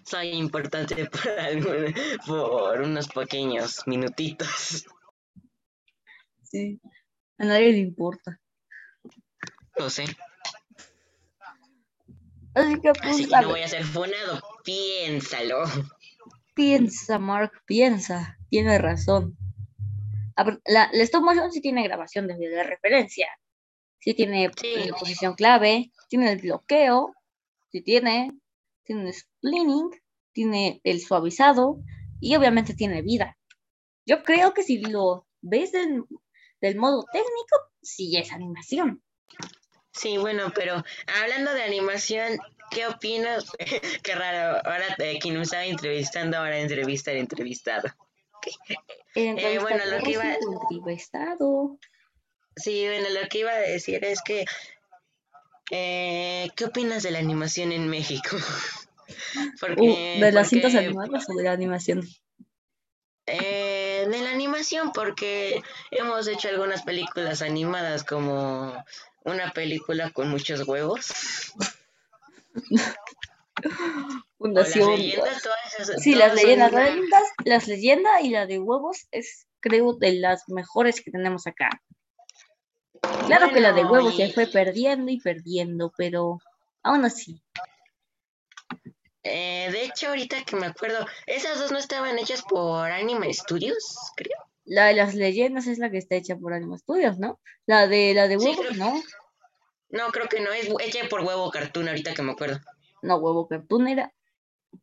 Soy 0.06 0.30
importante 0.30 1.10
por, 2.28 2.82
unos 2.82 3.08
pequeños 3.08 3.88
minutitos. 3.88 4.86
Sí, 6.44 6.80
a 7.38 7.46
nadie 7.46 7.72
le 7.72 7.80
importa. 7.80 8.40
Lo 9.78 9.90
sé. 9.90 10.04
Así 12.54 12.80
que, 12.82 12.90
Así 12.90 13.00
pues, 13.02 13.28
que 13.28 13.36
a 13.36 13.42
no 13.42 13.50
voy 13.50 13.62
a 13.62 13.68
ser 13.68 13.84
funado. 13.84 14.42
Piénsalo. 14.64 15.64
Piensa, 16.54 17.20
Mark, 17.20 17.52
piensa, 17.66 18.38
tiene 18.50 18.78
razón. 18.78 19.38
La, 20.66 20.90
la 20.92 21.04
stop 21.04 21.24
motion 21.24 21.52
sí 21.52 21.62
tiene 21.62 21.84
grabación 21.84 22.28
de, 22.28 22.36
de 22.36 22.64
referencia, 22.64 23.28
sí 24.00 24.14
tiene 24.14 24.50
Sí. 24.60 24.90
posición 25.00 25.36
clave, 25.36 25.92
tiene 26.10 26.32
el 26.32 26.40
bloqueo, 26.40 27.14
sí 27.72 27.82
tiene, 27.82 28.32
tiene 28.84 29.08
el 29.08 29.14
splitting, 29.14 29.90
tiene 30.32 30.82
el 30.84 31.02
suavizado 31.02 31.78
y 32.20 32.36
obviamente 32.36 32.74
tiene 32.74 33.02
vida. 33.04 33.38
Yo 34.06 34.24
creo 34.24 34.54
que 34.54 34.64
si 34.64 34.80
lo 34.82 35.28
ves 35.42 35.72
del, 35.72 36.04
del 36.62 36.76
modo 36.78 37.06
técnico, 37.12 37.58
sí 37.82 38.18
es 38.18 38.32
animación. 38.32 39.04
Sí, 39.92 40.18
bueno, 40.18 40.52
pero 40.56 40.84
hablando 41.22 41.54
de 41.54 41.62
animación, 41.62 42.40
¿qué 42.74 42.88
opinas? 42.88 43.46
Qué 44.04 44.16
raro, 44.16 44.62
ahora 44.66 44.96
eh, 45.00 45.20
quien 45.20 45.36
me 45.36 45.44
estaba 45.44 45.66
entrevistando, 45.66 46.38
ahora 46.38 46.58
entrevista 46.60 47.12
al 47.12 47.18
entrevistado. 47.18 47.90
El 49.16 49.40
Eh, 49.40 49.60
bueno, 49.60 49.86
lo 49.86 50.04
que 50.04 50.12
iba- 50.12 50.36
entrevistado. 50.36 51.78
Sí, 52.56 52.86
bueno, 52.88 53.08
lo 53.22 53.28
que 53.30 53.40
iba 53.40 53.52
a 53.52 53.58
decir 53.58 54.04
es 54.06 54.22
que, 54.22 54.46
eh, 55.72 56.50
¿qué 56.56 56.66
opinas 56.66 57.04
de 57.04 57.12
la 57.12 57.20
animación 57.20 57.72
en 57.72 57.88
México? 57.90 58.30
Uh, 59.78 60.20
¿De 60.20 60.32
las 60.32 60.50
cintas 60.50 60.74
porque- 60.74 60.86
animadas 60.86 61.30
o 61.30 61.34
de 61.34 61.44
la 61.44 61.52
animación? 61.52 62.08
Eh, 63.26 64.06
de 64.10 64.22
la 64.22 64.32
animación, 64.32 64.92
porque 64.92 65.62
hemos 65.92 66.28
hecho 66.28 66.50
algunas 66.50 66.84
películas 66.84 67.42
animadas 67.42 68.04
como 68.04 68.74
una 69.24 69.52
película 69.52 70.12
con 70.12 70.30
muchos 70.30 70.68
huevos. 70.68 71.08
Las 73.64 74.24
Fundación. 74.38 74.96
leyendas, 74.98 75.42
todas 75.44 75.80
esas. 75.80 76.02
Sí, 76.04 76.16
las 76.16 76.30
todas 76.32 76.44
leyendas, 76.44 76.72
las 76.74 76.84
leyendas, 76.90 77.24
las 77.46 77.68
leyendas 77.68 78.24
y 78.24 78.30
la 78.30 78.46
de 78.46 78.60
huevos 78.60 79.08
es, 79.12 79.48
creo, 79.62 79.94
de 79.94 80.14
las 80.14 80.50
mejores 80.50 81.02
que 81.02 81.12
tenemos 81.12 81.48
acá. 81.48 81.70
Claro 83.28 83.52
que 83.54 83.60
la 83.62 83.72
de 83.74 83.86
huevos 83.86 84.14
y- 84.16 84.18
se 84.18 84.34
fue 84.34 84.48
perdiendo 84.48 85.12
y 85.12 85.20
perdiendo, 85.20 85.94
pero 85.96 86.40
aún 86.82 87.06
así. 87.06 87.42
Eh, 89.24 89.70
de 89.72 89.84
hecho, 89.86 90.10
ahorita 90.10 90.44
que 90.44 90.56
me 90.58 90.66
acuerdo, 90.66 91.06
esas 91.28 91.58
dos 91.60 91.72
no 91.72 91.78
estaban 91.78 92.18
hechas 92.20 92.42
por 92.44 92.92
Anime 92.92 93.34
Studios, 93.34 93.96
creo. 94.18 94.38
La 94.66 94.88
de 94.88 94.96
las 94.96 95.14
leyendas 95.16 95.68
es 95.68 95.78
la 95.78 95.90
que 95.90 95.98
está 96.00 96.16
hecha 96.16 96.36
por 96.36 96.54
Anima 96.54 96.78
Studios, 96.78 97.18
¿no? 97.20 97.40
La 97.66 97.88
de 97.88 98.14
la 98.14 98.28
de 98.28 98.38
Sí, 98.40 98.46
huevos, 98.48 98.66
creo- 98.68 98.74
no. 98.78 99.02
No, 99.94 100.12
creo 100.12 100.28
que 100.28 100.42
no, 100.42 100.52
es 100.52 100.68
hecha 100.80 101.08
por 101.08 101.22
Huevo 101.22 101.52
Cartoon, 101.52 101.88
ahorita 101.88 102.16
que 102.16 102.24
me 102.24 102.32
acuerdo. 102.32 102.60
No, 103.04 103.18
huevo 103.18 103.48
cartoon 103.48 103.88
era. 103.88 104.12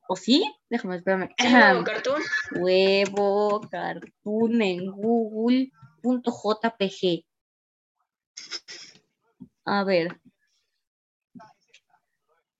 ¿O 0.06 0.14
sí? 0.14 0.48
Déjame, 0.68 0.98
espérame. 0.98 1.30
Sí, 1.36 1.52
Huevo 1.52 1.82
Cartoon. 1.82 2.22
Huevo 2.60 3.60
cartoon 3.68 4.62
en 4.62 4.86
google.jpg. 4.92 5.74
A 9.64 9.82
ver. 9.82 10.20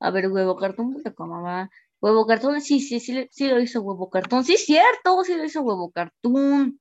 A 0.00 0.10
ver, 0.10 0.26
huevo 0.26 0.56
cartoon.com. 0.56 1.44
va. 1.44 1.70
Huevo 2.00 2.26
cartoon, 2.26 2.60
sí, 2.60 2.80
sí, 2.80 2.98
sí, 2.98 3.28
sí 3.30 3.46
lo 3.46 3.60
hizo 3.60 3.80
huevo 3.80 4.10
cartoon. 4.10 4.42
Sí, 4.44 4.56
cierto, 4.56 5.22
sí 5.22 5.36
lo 5.36 5.44
hizo 5.44 5.62
huevo 5.62 5.92
cartoon. 5.92 6.80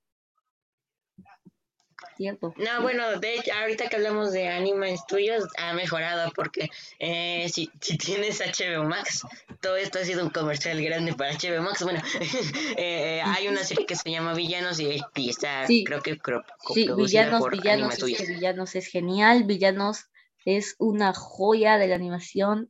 Cierto. 2.20 2.54
No, 2.58 2.82
bueno, 2.82 3.18
de 3.18 3.36
hecho, 3.36 3.50
ahorita 3.54 3.88
que 3.88 3.96
hablamos 3.96 4.34
de 4.34 4.50
Anime 4.50 4.98
Studios, 4.98 5.46
ha 5.58 5.72
mejorado 5.72 6.30
porque 6.36 6.70
eh, 7.00 7.48
si, 7.50 7.72
si 7.80 7.98
tienes 7.98 8.42
HBO 8.42 8.84
Max, 8.84 9.24
todo 9.62 9.78
esto 9.78 10.00
ha 10.00 10.04
sido 10.04 10.26
un 10.26 10.30
comercial 10.30 10.82
grande 10.84 11.14
para 11.14 11.32
HBO 11.32 11.62
Max. 11.62 11.82
Bueno, 11.82 12.02
eh, 12.78 13.22
hay 13.24 13.48
una 13.48 13.64
serie 13.64 13.86
que 13.86 13.96
se 13.96 14.12
llama 14.12 14.34
Villanos 14.34 14.82
y, 14.82 15.00
y 15.16 15.30
está, 15.30 15.66
Sí. 15.66 15.86
creo 15.86 16.02
que 16.02 16.18
cro- 16.20 16.44
Sí, 16.74 16.90
Villanos, 16.94 17.40
por 17.40 17.52
Villanos, 17.54 17.98
es 18.04 18.18
que 18.18 18.26
Villanos 18.26 18.76
es 18.76 18.88
genial. 18.88 19.46
Villanos 19.46 20.10
es 20.44 20.76
una 20.78 21.14
joya 21.14 21.78
de 21.78 21.88
la 21.88 21.96
animación. 21.96 22.70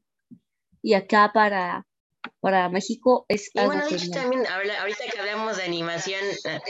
Y 0.84 0.94
acá 0.94 1.32
para, 1.34 1.88
para 2.40 2.70
México 2.70 3.26
es 3.28 3.50
Y 3.56 3.66
bueno, 3.66 3.84
de 3.90 3.96
hecho 3.96 4.12
también, 4.12 4.46
ahorita 4.46 5.06
que 5.12 5.20
hablamos 5.20 5.58
de 5.58 5.64
animación, 5.64 6.22
eh, 6.46 6.62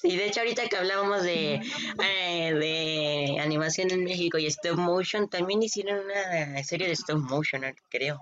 sí, 0.00 0.16
de 0.16 0.26
hecho 0.26 0.40
ahorita 0.40 0.68
que 0.68 0.76
hablábamos 0.76 1.22
de, 1.22 1.54
eh, 1.54 2.54
de 2.54 3.40
animación 3.40 3.90
en 3.90 4.04
México 4.04 4.38
y 4.38 4.46
stop 4.46 4.76
motion, 4.76 5.28
también 5.28 5.62
hicieron 5.62 6.04
una 6.04 6.62
serie 6.64 6.86
de 6.86 6.94
stop 6.94 7.18
motion, 7.18 7.62
creo. 7.88 8.20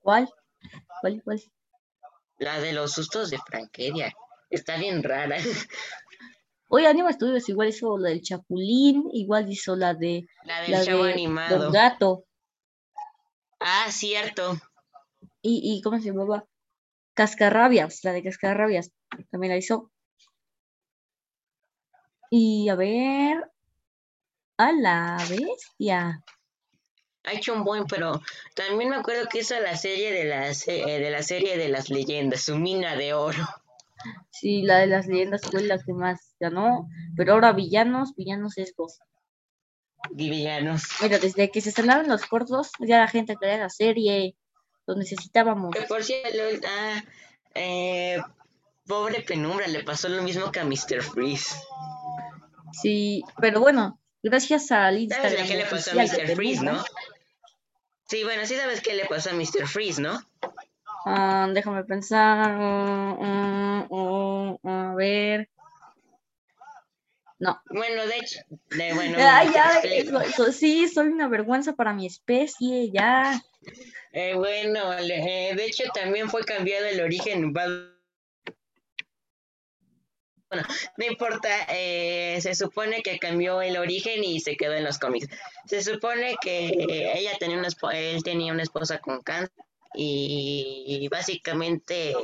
¿Cuál? 0.00 0.28
¿Cuál? 1.00 1.22
¿Cuál? 1.24 1.42
La 2.38 2.60
de 2.60 2.72
los 2.72 2.92
sustos 2.92 3.30
de 3.30 3.38
Franqueria. 3.38 4.12
Está 4.50 4.76
bien 4.76 5.02
rara. 5.02 5.36
Oye, 6.68 6.86
Anima 6.86 7.12
Studios 7.12 7.48
igual 7.48 7.68
hizo 7.68 7.96
la 7.98 8.10
del 8.10 8.22
Chapulín, 8.22 9.04
igual 9.12 9.50
hizo 9.50 9.74
la 9.74 9.94
de 9.94 10.26
La 10.44 10.60
del 10.60 10.70
la 10.72 10.84
chavo 10.84 11.04
de 11.04 11.12
animado. 11.14 11.58
Don 11.58 11.72
Gato. 11.72 12.24
Ah, 13.58 13.86
cierto. 13.90 14.58
Y, 15.40 15.60
y 15.62 15.82
¿cómo 15.82 15.98
se 15.98 16.06
llamaba? 16.06 16.46
Cascarrabias, 17.14 18.04
la 18.04 18.12
de 18.12 18.22
Cascarrabias. 18.22 18.92
También 19.30 19.52
la 19.52 19.56
hizo. 19.56 19.90
Y 22.30 22.68
a 22.68 22.74
ver. 22.74 23.50
A 24.56 24.72
la 24.72 25.16
bestia. 25.28 26.22
Ha 27.24 27.32
hecho 27.32 27.52
un 27.52 27.62
buen, 27.62 27.84
pero 27.86 28.20
también 28.54 28.90
me 28.90 28.96
acuerdo 28.96 29.28
que 29.28 29.40
hizo 29.40 29.58
la 29.60 29.76
serie 29.76 30.12
de 30.12 30.24
la, 30.24 30.50
eh, 30.50 31.00
de 31.00 31.10
la 31.10 31.22
serie 31.22 31.56
de 31.56 31.68
las 31.68 31.90
leyendas, 31.90 32.42
su 32.42 32.56
mina 32.56 32.96
de 32.96 33.12
oro. 33.12 33.46
Sí, 34.30 34.62
la 34.62 34.78
de 34.78 34.86
las 34.86 35.06
leyendas 35.06 35.42
fue 35.42 35.62
la 35.62 35.78
que 35.78 35.92
más 35.92 36.34
ganó. 36.40 36.88
Pero 37.16 37.34
ahora 37.34 37.52
villanos, 37.52 38.14
villanos 38.16 38.56
es 38.58 38.74
Ghost. 38.76 39.00
Y 40.16 40.30
villanos. 40.30 40.84
Mira, 41.02 41.18
desde 41.18 41.50
que 41.50 41.60
se 41.60 41.70
estrenaron 41.70 42.08
los 42.08 42.24
cortos, 42.26 42.70
ya 42.78 42.98
la 42.98 43.08
gente 43.08 43.36
quería 43.36 43.58
la 43.58 43.70
serie. 43.70 44.36
Lo 44.86 44.94
necesitábamos. 44.94 45.74
Que 45.74 45.82
por 45.82 46.02
cierto, 46.02 46.38
ah, 46.66 47.02
eh, 47.54 48.18
pobre 48.88 49.20
Penumbra, 49.22 49.66
le 49.68 49.84
pasó 49.84 50.08
lo 50.08 50.22
mismo 50.22 50.50
que 50.50 50.60
a 50.60 50.64
Mr. 50.64 51.02
Freeze. 51.02 51.54
Sí, 52.72 53.22
pero 53.40 53.60
bueno, 53.60 54.00
gracias 54.22 54.70
al 54.72 54.94
¿Sabes 54.94 55.02
Instagram 55.02 55.42
de 55.42 55.48
qué 55.48 55.56
le 55.56 55.64
pasó 55.66 55.90
a 55.90 55.94
Mr. 55.94 56.34
Freeze, 56.34 56.62
no? 56.64 56.84
Sí, 58.08 58.24
bueno, 58.24 58.46
sí 58.46 58.56
sabes 58.56 58.80
qué 58.80 58.94
le 58.94 59.04
pasó 59.06 59.30
a 59.30 59.34
Mr. 59.34 59.66
Freeze, 59.66 60.00
¿no? 60.00 60.20
Ah, 61.04 61.48
déjame 61.52 61.84
pensar. 61.84 62.56
mm, 62.58 63.88
mm, 63.90 64.58
mm, 64.62 64.68
a 64.68 64.94
ver. 64.94 65.48
No. 67.38 67.60
Bueno, 67.70 68.04
de 68.06 68.16
hecho, 68.16 68.40
de, 68.70 68.94
bueno, 68.94 69.16
ya, 69.18 69.80
eso- 69.84 70.20
eso- 70.20 70.52
sí, 70.52 70.88
soy 70.88 71.08
una 71.08 71.28
vergüenza 71.28 71.74
para 71.74 71.92
mi 71.92 72.06
especie, 72.06 72.90
ya. 72.90 73.40
Eh, 74.12 74.34
bueno, 74.34 74.92
eh, 74.98 75.52
de 75.54 75.64
hecho 75.64 75.84
también 75.94 76.28
fue 76.28 76.42
cambiado 76.44 76.86
el 76.86 77.00
origen. 77.00 77.52
va- 77.54 77.94
Bueno, 80.50 80.66
no 80.96 81.04
importa, 81.04 81.48
eh, 81.68 82.38
se 82.40 82.54
supone 82.54 83.02
que 83.02 83.18
cambió 83.18 83.60
el 83.60 83.76
origen 83.76 84.24
y 84.24 84.40
se 84.40 84.56
quedó 84.56 84.74
en 84.74 84.84
los 84.84 84.98
cómics. 84.98 85.28
Se 85.66 85.82
supone 85.82 86.36
que 86.40 86.70
ella 87.14 87.32
tenía 87.38 87.58
una 87.58 87.68
él 87.92 88.22
tenía 88.22 88.52
una 88.52 88.62
esposa 88.62 88.98
con 88.98 89.20
cáncer 89.22 89.52
y 89.94 91.06
básicamente 91.10 92.14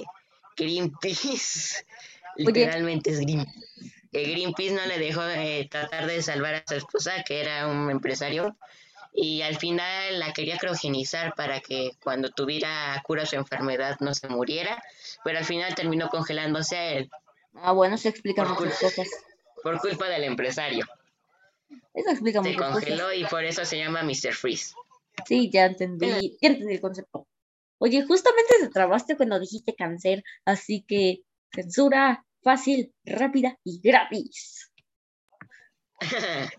Greenpeace, 0.56 1.84
literalmente 2.37 3.10
es 3.10 3.20
Greenpeace. 3.20 3.92
Greenpeace 4.12 4.74
no 4.74 4.87
le 4.87 4.98
dejó 4.98 5.22
eh, 5.24 5.66
tratar 5.70 6.06
de 6.06 6.22
salvar 6.22 6.54
a 6.54 6.64
su 6.66 6.74
esposa, 6.74 7.24
que 7.24 7.40
era 7.40 7.66
un 7.66 7.90
empresario, 7.90 8.56
y 9.12 9.42
al 9.42 9.56
final 9.56 10.20
la 10.20 10.32
quería 10.32 10.56
criogenizar 10.58 11.34
para 11.34 11.60
que 11.60 11.92
cuando 12.02 12.30
tuviera 12.30 13.00
cura 13.04 13.26
su 13.26 13.37
enfermedad 13.37 13.96
no 14.00 14.14
se 14.14 14.28
muriera, 14.28 14.82
pero 15.24 15.38
al 15.38 15.44
final 15.44 15.74
terminó 15.74 16.08
congelándose 16.08 16.76
a 16.76 16.92
él 16.92 17.10
Ah, 17.54 17.72
bueno, 17.72 17.94
eso 17.94 18.08
explica 18.08 18.44
Por 18.44 18.60
muchas 18.60 18.80
cosas. 18.80 19.08
por 19.62 19.78
culpa 19.80 20.08
del 20.08 20.24
empresario. 20.24 20.84
Eso 21.94 22.10
explica 22.10 22.42
Se 22.42 22.48
muchas 22.50 22.60
cosas. 22.68 22.84
congeló 22.84 23.12
y 23.12 23.24
por 23.24 23.44
eso 23.44 23.64
se 23.64 23.78
llama 23.78 24.02
Mr. 24.02 24.32
Freeze. 24.34 24.74
Sí, 25.26 25.48
ya 25.50 25.66
entendí, 25.66 26.36
ya 26.40 26.48
entendí 26.48 26.74
el 26.74 26.80
concepto. 26.80 27.26
Oye, 27.78 28.04
justamente 28.04 28.54
te 28.60 28.68
trabaste 28.68 29.16
cuando 29.16 29.38
dijiste 29.38 29.74
cáncer, 29.74 30.22
así 30.44 30.84
que 30.86 31.22
censura 31.52 32.24
fácil, 32.42 32.92
rápida 33.04 33.58
y 33.64 33.80
gratis. 33.80 34.72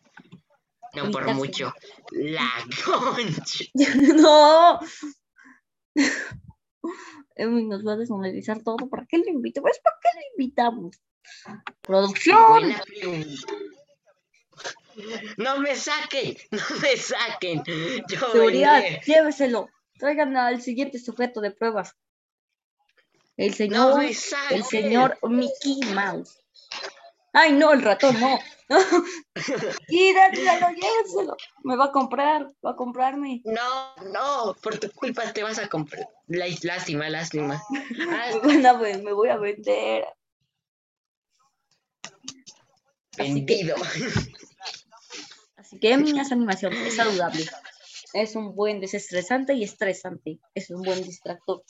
no 0.94 1.12
por 1.12 1.34
mucho. 1.34 1.74
La 2.12 2.50
concha. 2.86 3.66
no. 4.16 4.80
Emi 7.36 7.66
nos 7.66 7.86
va 7.86 7.94
a 7.94 7.98
desmonetizar 7.98 8.62
todo. 8.64 8.90
¿Para 8.90 9.06
qué 9.06 9.18
le 9.18 9.32
invito? 9.32 9.62
¿Ves 9.62 9.80
para 9.84 9.98
qué 10.02 10.10
le 10.18 10.26
invitamos? 10.44 11.02
Producción. 11.82 12.74
No 15.38 15.60
me 15.60 15.76
saquen, 15.76 16.38
no 16.52 16.80
me 16.82 16.96
saquen. 16.96 17.64
Yo 18.08 18.32
Seguridad, 18.32 18.82
vendré. 18.82 19.02
lléveselo. 19.06 19.70
Traigan 19.98 20.36
al 20.38 20.62
siguiente 20.62 21.00
sujeto 21.00 21.42
de 21.42 21.52
pruebas. 21.52 21.96
El 23.38 23.54
señor, 23.54 24.02
el 24.04 24.64
señor 24.64 25.18
Mickey 25.24 25.80
Mouse. 25.94 26.40
Ay, 27.38 27.52
no, 27.52 27.74
el 27.74 27.82
ratón, 27.82 28.18
no. 28.20 28.40
Quídatelo, 29.88 30.70
lléveselo. 30.70 31.36
Me 31.66 31.76
va 31.76 31.86
a 31.86 31.92
comprar, 31.92 32.48
va 32.66 32.72
a 32.72 32.76
comprarme. 32.78 33.42
No, 33.44 33.96
no, 34.14 34.56
por 34.64 34.80
tu 34.80 34.90
culpa 34.92 35.34
te 35.34 35.44
vas 35.44 35.60
a 35.60 35.68
comprar. 35.68 36.08
Lástima, 36.28 37.10
lástima. 37.10 37.62
A 38.66 38.74
ven- 38.78 39.04
me 39.04 39.12
voy 39.12 39.28
a 39.30 39.38
vender. 39.38 40.06
Así 43.18 43.46
que, 43.46 43.56
vendido. 43.56 43.76
así 45.58 45.78
que 45.80 45.98
mi 45.98 46.18
animación 46.18 46.74
es 46.74 46.96
saludable. 46.96 47.46
Es 48.14 48.36
un 48.38 48.56
buen 48.56 48.80
desestresante 48.80 49.54
y 49.56 49.64
estresante. 49.66 50.40
Es 50.54 50.70
un 50.70 50.82
buen 50.84 51.04
distractor. 51.04 51.64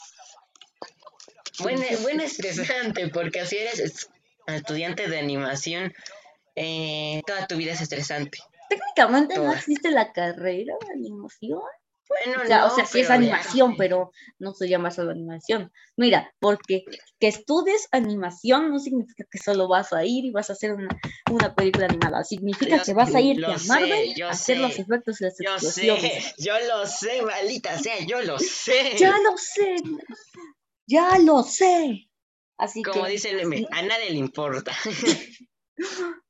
Buen, 1.60 1.80
buen 2.04 2.20
estresante, 2.20 3.08
porque 3.10 3.40
así 3.40 3.58
eres 3.58 3.80
es- 3.80 4.10
estudiante 4.48 5.08
de 5.08 5.20
animación. 5.20 5.94
eh, 6.56 7.22
toda 7.28 7.48
tu 7.48 7.58
vida 7.58 7.74
es 7.74 7.82
estresante. 7.82 8.40
Técnicamente 8.70 9.36
no 9.36 9.44
Toda. 9.44 9.56
existe 9.58 9.92
la 9.92 10.12
carrera 10.14 10.74
de 10.86 10.92
animación. 10.94 11.60
Bueno, 12.08 12.44
O 12.44 12.46
sea, 12.46 12.60
no, 12.60 12.68
o 12.68 12.70
sea, 12.70 12.86
sí 12.86 13.00
es 13.00 13.10
animación, 13.10 13.72
ya. 13.72 13.78
pero 13.78 14.12
no 14.38 14.54
se 14.54 14.70
llama 14.70 14.92
solo 14.92 15.10
animación. 15.12 15.72
Mira, 15.98 16.32
porque 16.40 16.84
que 17.20 17.28
estudies 17.28 17.88
animación 17.92 18.70
no 18.72 18.78
significa 18.80 19.26
que 19.30 19.40
solo 19.40 19.68
vas 19.68 19.92
a 19.92 20.06
ir 20.06 20.24
y 20.24 20.32
vas 20.32 20.50
a 20.52 20.54
hacer 20.54 20.74
una, 20.74 20.88
una 21.32 21.54
película 21.56 21.88
animada. 21.88 22.24
Significa 22.24 22.78
Yo 22.78 22.84
que 22.84 22.94
vas 22.94 23.14
a 23.16 23.22
ir 23.22 23.44
a 23.44 23.58
sé, 23.58 23.68
Marvel 23.68 24.14
yo 24.16 24.28
a 24.28 24.32
hacer 24.32 24.60
los 24.60 24.74
sé. 24.76 24.82
efectos 24.84 25.20
y 25.20 25.24
las 25.26 25.36
Yo 25.44 25.52
explosiones. 25.54 26.24
sé, 26.26 26.34
yo 26.38 26.54
lo 26.68 26.86
sé, 26.86 27.22
maldita 27.24 27.78
sea, 27.80 27.96
yo 28.06 28.22
lo 28.22 28.38
sé. 28.40 28.96
Ya 28.98 29.12
lo 29.24 29.36
sé, 29.38 29.76
ya 30.88 31.18
lo 31.20 31.42
sé. 31.44 32.08
Así 32.58 32.84
Como 32.84 33.04
que, 33.04 33.12
dice 33.12 33.32
el 33.32 33.48
meme, 33.48 33.68
a 33.72 33.82
nadie 33.82 34.12
le 34.12 34.18
importa. 34.18 34.72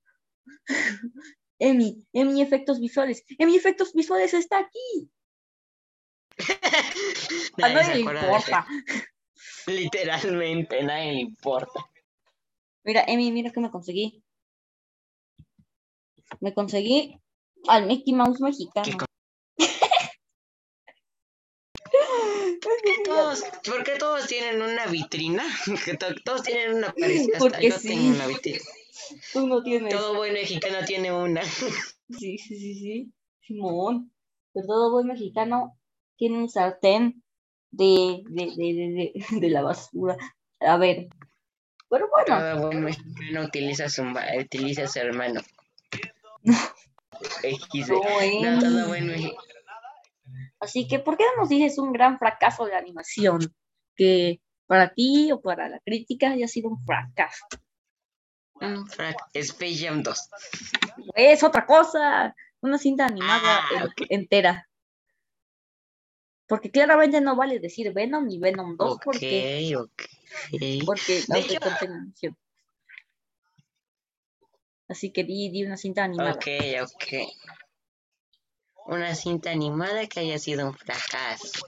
Emi, 1.59 2.05
Emi 2.13 2.41
Efectos 2.41 2.79
Visuales. 2.79 3.23
Emi 3.37 3.55
Efectos 3.55 3.93
Visuales 3.93 4.33
está 4.33 4.59
aquí. 4.59 5.09
A 7.61 7.69
Nadie 7.69 7.93
le 7.93 7.99
importa. 8.01 8.67
Literalmente, 9.67 10.83
nadie 10.83 11.13
le 11.13 11.21
importa. 11.21 11.79
Mira, 12.83 13.03
Emi, 13.07 13.31
mira 13.31 13.51
que 13.51 13.59
me 13.61 13.71
conseguí. 13.71 14.23
Me 16.41 16.53
conseguí 16.53 17.19
al 17.67 17.85
Mickey 17.87 18.13
Mouse 18.13 18.41
mexicano. 18.41 19.05
Todos, 23.05 23.43
¿Por 23.63 23.83
qué 23.83 23.95
todos 23.97 24.27
tienen 24.27 24.61
una 24.61 24.85
vitrina? 24.87 25.43
Todos 26.25 26.43
tienen 26.43 26.73
una 26.75 26.91
parecida. 26.93 27.37
hasta 27.37 27.39
Porque 27.39 27.69
yo 27.69 27.77
sí. 27.77 27.87
tengo 27.89 28.09
una 28.15 28.27
vitrina. 28.27 28.59
Tú 29.33 29.47
no 29.47 29.63
tienes. 29.63 29.93
Todo 29.93 30.15
buen 30.15 30.33
mexicano 30.33 30.77
tiene 30.85 31.11
una. 31.11 31.41
Sí, 32.07 32.37
sí, 32.37 32.59
sí, 32.59 32.75
sí. 32.75 33.11
Simón. 33.41 34.11
Pero 34.53 34.67
todo 34.67 34.91
buen 34.91 35.07
mexicano 35.07 35.75
tiene 36.17 36.37
un 36.37 36.49
sartén 36.49 37.23
de, 37.71 38.21
de, 38.29 38.45
de, 38.55 38.73
de, 38.73 39.13
de- 39.13 39.39
de 39.39 39.49
la 39.49 39.63
basura. 39.63 40.15
A 40.59 40.77
ver. 40.77 41.07
Pero 41.89 42.07
bueno, 42.09 42.39
Todo 42.59 42.67
buen 42.67 42.83
mexicano 42.83 43.41
utiliza 43.43 43.89
su, 43.89 44.03
utiliza 44.39 44.87
su 44.87 44.99
hermano. 44.99 45.41
No, 46.43 46.53
No, 48.41 48.59
todo 48.59 48.87
buen 48.87 49.07
mexicano. 49.07 49.41
Así 50.65 50.87
que, 50.87 50.97
¿por 50.99 51.15
qué 51.15 51.23
no 51.35 51.41
nos 51.43 51.49
dices 51.49 51.77
un 51.77 51.91
gran 51.93 52.17
fracaso 52.17 52.65
de 52.65 52.75
animación? 52.75 53.39
Que 53.95 54.41
para 54.65 54.93
ti 54.93 55.31
o 55.31 55.39
para 55.39 55.69
la 55.69 55.79
crítica 55.79 56.31
haya 56.31 56.47
sido 56.47 56.69
un 56.69 56.83
fracaso. 56.83 57.45
Frac- 58.59 59.29
Space 59.33 59.77
Jam 59.85 60.01
2. 60.01 60.29
Es 61.13 61.43
otra 61.43 61.65
cosa. 61.67 62.35
Una 62.61 62.79
cinta 62.79 63.05
animada 63.05 63.59
Ah, 63.77 63.87
entera. 64.09 64.67
Porque 66.47 66.71
claramente 66.71 67.21
no 67.21 67.35
vale 67.35 67.59
decir 67.59 67.93
Venom 67.93 68.25
ni 68.25 68.39
Venom 68.39 68.75
2 68.75 68.93
Ok, 68.95 69.03
porque, 69.05 69.75
ok. 69.77 70.03
porque 70.85 71.17
hecho- 71.19 71.33
autocontiene 71.35 71.93
animación. 71.95 72.37
Así 74.87 75.11
que 75.11 75.23
di, 75.23 75.49
di 75.49 75.63
una 75.63 75.77
cinta 75.77 76.03
animada. 76.03 76.31
Ok, 76.31 76.47
ok. 76.81 77.13
Una 78.85 79.15
cinta 79.15 79.49
animada 79.51 80.07
que 80.07 80.19
haya 80.19 80.37
sido 80.37 80.67
un 80.67 80.73
fracaso. 80.75 81.65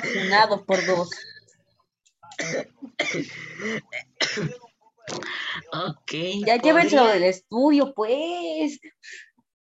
Funado 0.00 0.64
por 0.64 0.86
dos. 0.86 1.10
Ok. 5.72 6.12
Ya 6.46 6.56
llévenselo 6.56 7.06
del 7.06 7.24
estudio, 7.24 7.92
pues. 7.94 8.78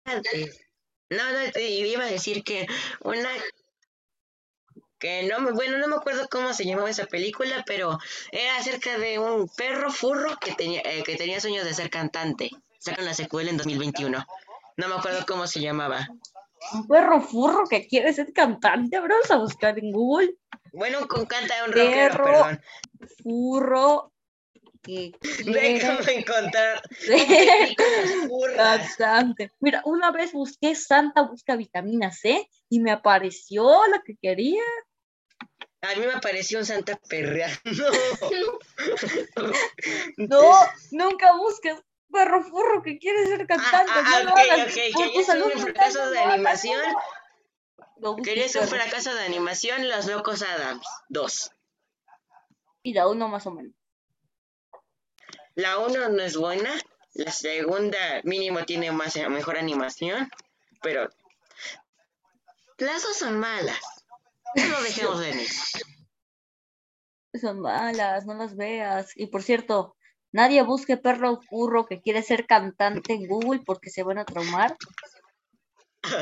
No, 0.06 1.32
no, 1.32 1.52
te 1.54 1.70
iba 1.70 2.04
a 2.04 2.08
decir 2.08 2.44
que 2.44 2.68
una 3.02 3.30
que 5.06 5.22
no 5.28 5.40
me, 5.40 5.52
bueno, 5.52 5.78
no 5.78 5.88
me 5.88 5.98
acuerdo 5.98 6.28
cómo 6.32 6.52
se 6.52 6.66
llamaba 6.66 6.90
esa 6.90 7.06
película, 7.06 7.64
pero 7.68 8.00
era 8.32 8.58
acerca 8.58 8.98
de 8.98 9.20
un 9.20 9.48
perro 9.48 9.92
furro 9.92 10.36
que 10.40 10.54
tenía, 10.54 10.82
eh, 10.84 11.04
que 11.04 11.16
tenía 11.16 11.40
sueños 11.40 11.64
de 11.64 11.76
ser 11.76 11.92
cantante. 11.92 12.50
Sacaron 12.80 13.06
la 13.06 13.14
secuela 13.14 13.52
en 13.52 13.58
2021. 13.58 14.26
No 14.78 14.88
me 14.88 14.96
acuerdo 14.96 15.24
cómo 15.28 15.46
se 15.46 15.62
llamaba. 15.62 16.10
Un 16.74 16.88
perro 16.88 17.22
furro 17.22 17.68
que 17.68 17.86
quiere 17.86 18.14
ser 18.14 18.34
cantante. 18.34 19.00
Vamos 19.00 19.30
a 19.30 19.38
buscar 19.38 19.78
en 19.78 19.92
Google. 19.92 20.38
Bueno, 20.74 21.08
con 21.08 21.28
canta 21.28 21.54
un 21.66 21.72
rockero, 21.72 22.12
Perro. 22.12 22.24
perdón. 22.24 22.62
Furro 23.22 24.12
que 24.82 25.14
Déjame 25.46 26.14
encontrar 26.14 26.82
cantante. 28.56 29.52
Mira, 29.60 29.84
una 29.86 30.10
vez 30.12 30.32
busqué 30.32 30.74
Santa 30.74 31.22
busca 31.22 31.56
vitamina 31.56 32.12
C 32.12 32.50
y 32.70 32.80
me 32.80 32.92
apareció 32.92 33.86
la 33.88 34.02
que 34.04 34.16
quería. 34.20 34.64
A 35.86 35.96
mí 35.96 36.06
me 36.06 36.20
pareció 36.20 36.60
un 36.60 36.66
Santa 36.66 37.00
perreando. 37.08 37.60
No, 40.18 40.42
nunca 40.92 41.36
busques 41.38 41.78
perro 42.12 42.44
furro 42.44 42.82
que 42.82 42.98
quiere 42.98 43.26
ser 43.28 43.46
cantante. 43.46 43.92
Ah, 43.94 44.04
ah, 44.06 44.20
no 44.20 44.24
lo 44.24 44.32
ok, 44.32 44.40
hagas. 44.40 44.68
ok, 44.68 44.74
¿querías 44.96 45.30
un 45.30 45.52
fracaso 45.62 46.10
de 46.10 46.20
animación? 46.20 46.82
no 47.98 48.16
¿Querías 48.16 48.56
un 48.56 48.68
fracaso 48.68 49.14
de 49.14 49.26
animación? 49.26 49.88
Los 49.90 50.08
Locos 50.08 50.42
Adams. 50.42 50.88
Dos. 51.10 51.52
Y 52.84 52.94
da 52.94 53.08
uno 53.08 53.28
más 53.28 53.46
o 53.48 53.52
menos. 53.52 53.74
La 55.56 55.78
uno 55.80 56.10
no 56.10 56.24
es 56.24 56.38
buena. 56.38 56.72
La 57.14 57.32
segunda 57.32 58.22
mínimo 58.24 58.66
tiene 58.66 58.92
más 58.92 59.16
mejor 59.30 59.58
animación. 59.58 60.30
Pero 60.82 61.10
las 62.78 63.04
dos 63.04 63.18
son 63.18 63.40
malas. 63.40 63.80
No 64.56 64.82
dejemos. 64.82 65.74
Son 67.40 67.60
malas, 67.60 68.26
no 68.26 68.34
las 68.34 68.56
veas. 68.56 69.12
Y 69.16 69.28
por 69.28 69.44
cierto, 69.44 69.96
nadie 70.32 70.62
busque 70.64 70.98
perro 70.98 71.42
furro 71.42 71.86
que 71.86 72.02
quiere 72.02 72.24
ser 72.24 72.46
cantante 72.46 73.14
en 73.14 73.28
Google 73.28 73.62
porque 73.66 73.90
se 73.90 74.04
van 74.04 74.20
a 74.20 74.26
traumar. 74.26 74.76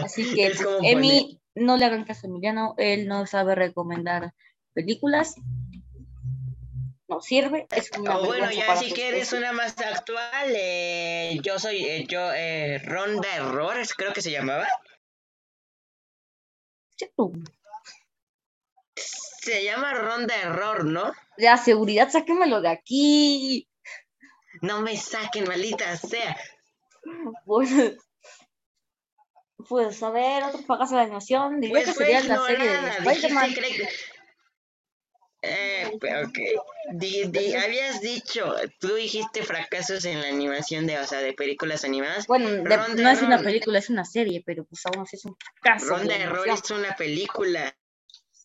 Así 0.04 0.24
que, 0.36 0.54
Emi, 0.82 1.40
no 1.56 1.78
le 1.78 1.86
hagan 1.86 2.06
caso 2.06 2.26
a 2.26 2.30
Emiliano, 2.30 2.74
él 2.78 3.08
no 3.08 3.26
sabe 3.28 3.56
recomendar 3.56 4.34
películas. 4.74 5.36
No 7.08 7.22
sirve, 7.22 7.68
es 7.70 7.92
una 8.00 8.18
O 8.18 8.26
bueno, 8.26 8.50
ya 8.50 8.76
si 8.78 8.92
quieres 8.92 9.34
una 9.34 9.52
más 9.52 9.78
actual, 9.78 10.54
eh, 10.56 11.38
yo 11.44 11.60
soy, 11.60 11.84
eh, 11.84 12.06
yo, 12.08 12.34
eh, 12.34 12.80
Ronda 12.80 13.36
Errores, 13.36 13.94
creo 13.94 14.14
que 14.14 14.22
se 14.22 14.32
llamaba. 14.32 14.68
Sí, 16.96 17.08
tú. 17.16 17.34
Se 18.96 19.64
llama 19.64 19.94
Ronda 19.94 20.36
Error, 20.36 20.86
¿no? 20.86 21.12
Ya, 21.38 21.58
seguridad, 21.58 22.10
sáquenmelo 22.10 22.62
de 22.62 22.70
aquí. 22.70 23.68
No 24.62 24.82
me 24.82 24.96
saquen, 24.98 25.46
maldita 25.48 25.98
sea. 25.98 26.38
Pues, 27.46 27.70
pues 29.68 30.02
a 30.04 30.10
ver, 30.12 30.44
otro 30.44 30.60
fracaso 30.64 30.96
de 30.96 31.02
animación. 31.02 31.60
Diría 31.60 31.76
Pues 31.76 31.86
que 31.88 31.94
sería 31.94 32.22
la 32.24 32.40
serie 32.46 32.70
de 32.70 32.90
Spider-Man. 32.90 33.54
que... 33.54 33.90
Eh, 35.46 35.98
pero 36.00 36.32
que 36.32 36.56
di- 36.94 37.26
di- 37.28 37.54
habías 37.54 38.00
dicho, 38.00 38.56
tú 38.80 38.94
dijiste 38.96 39.44
fracasos 39.44 40.06
en 40.06 40.22
la 40.22 40.30
animación 40.30 40.88
de, 40.88 40.98
o 41.00 41.06
sea, 41.06 41.20
de 41.20 41.34
películas 41.34 41.84
animadas. 41.84 42.28
Bueno, 42.28 42.50
de- 42.50 42.64
no 42.64 43.10
es 43.10 43.22
una 43.22 43.42
película, 43.44 43.80
es 43.80 43.90
una 43.90 44.06
serie, 44.06 44.42
pero 44.46 44.64
pues 44.64 44.86
aún 44.86 45.02
así 45.04 45.18
es 45.18 45.26
un 45.26 45.36
fracaso. 45.62 45.88
Ronda 45.88 46.16
de 46.18 46.22
Error 46.24 46.48
es 46.48 46.72
una 46.72 46.96
película. 46.96 47.76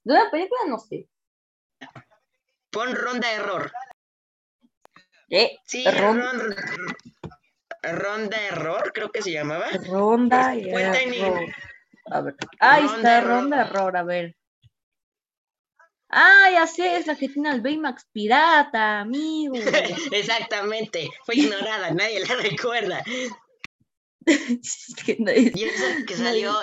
De 0.09 0.15
una 0.15 0.31
película 0.31 0.61
no 0.69 0.79
sé. 0.79 1.07
Pon 2.71 2.95
Ronda 2.97 3.31
Error. 3.31 3.71
Eh, 5.29 5.59
Sí, 5.67 5.85
Ron- 5.85 6.19
Ron- 6.23 6.57
Ronda 7.83 8.41
Error, 8.47 8.91
creo 8.95 9.11
que 9.13 9.21
se 9.21 9.33
llamaba. 9.33 9.67
Ronda 9.87 10.55
y 10.55 10.71
en- 10.71 10.79
error. 11.15 11.55
A 12.11 12.21
ver. 12.23 12.37
Ahí 12.59 12.83
Ronda 12.87 12.97
está, 12.97 13.19
error. 13.19 13.29
ronda 13.43 13.61
error, 13.61 13.97
a 13.99 14.03
ver. 14.03 14.35
Ah, 16.09 16.49
ya 16.53 16.67
sé, 16.67 16.97
es 16.97 17.07
la 17.07 17.15
que 17.15 17.29
tiene 17.29 17.51
al 17.51 17.61
Baymax 17.61 18.07
pirata, 18.11 19.01
amigo. 19.01 19.53
Exactamente, 20.13 21.11
fue 21.27 21.35
ignorada, 21.37 21.91
nadie 21.91 22.25
la 22.27 22.35
recuerda. 22.37 23.05
Y 24.27 25.65
eso 25.65 25.85
que 26.07 26.17
salió, 26.17 26.55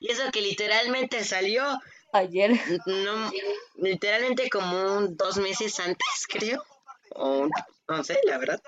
y 0.00 0.10
eso 0.10 0.30
que 0.30 0.40
literalmente 0.42 1.22
salió, 1.24 1.78
Ayer. 2.14 2.52
no, 2.86 3.30
literalmente 3.74 4.48
como 4.48 4.96
un 4.96 5.16
dos 5.16 5.36
meses 5.36 5.80
antes, 5.80 6.26
creo. 6.28 6.64
O 7.10 7.48
no 7.88 8.04
sé, 8.04 8.20
la 8.24 8.38
verdad. 8.38 8.62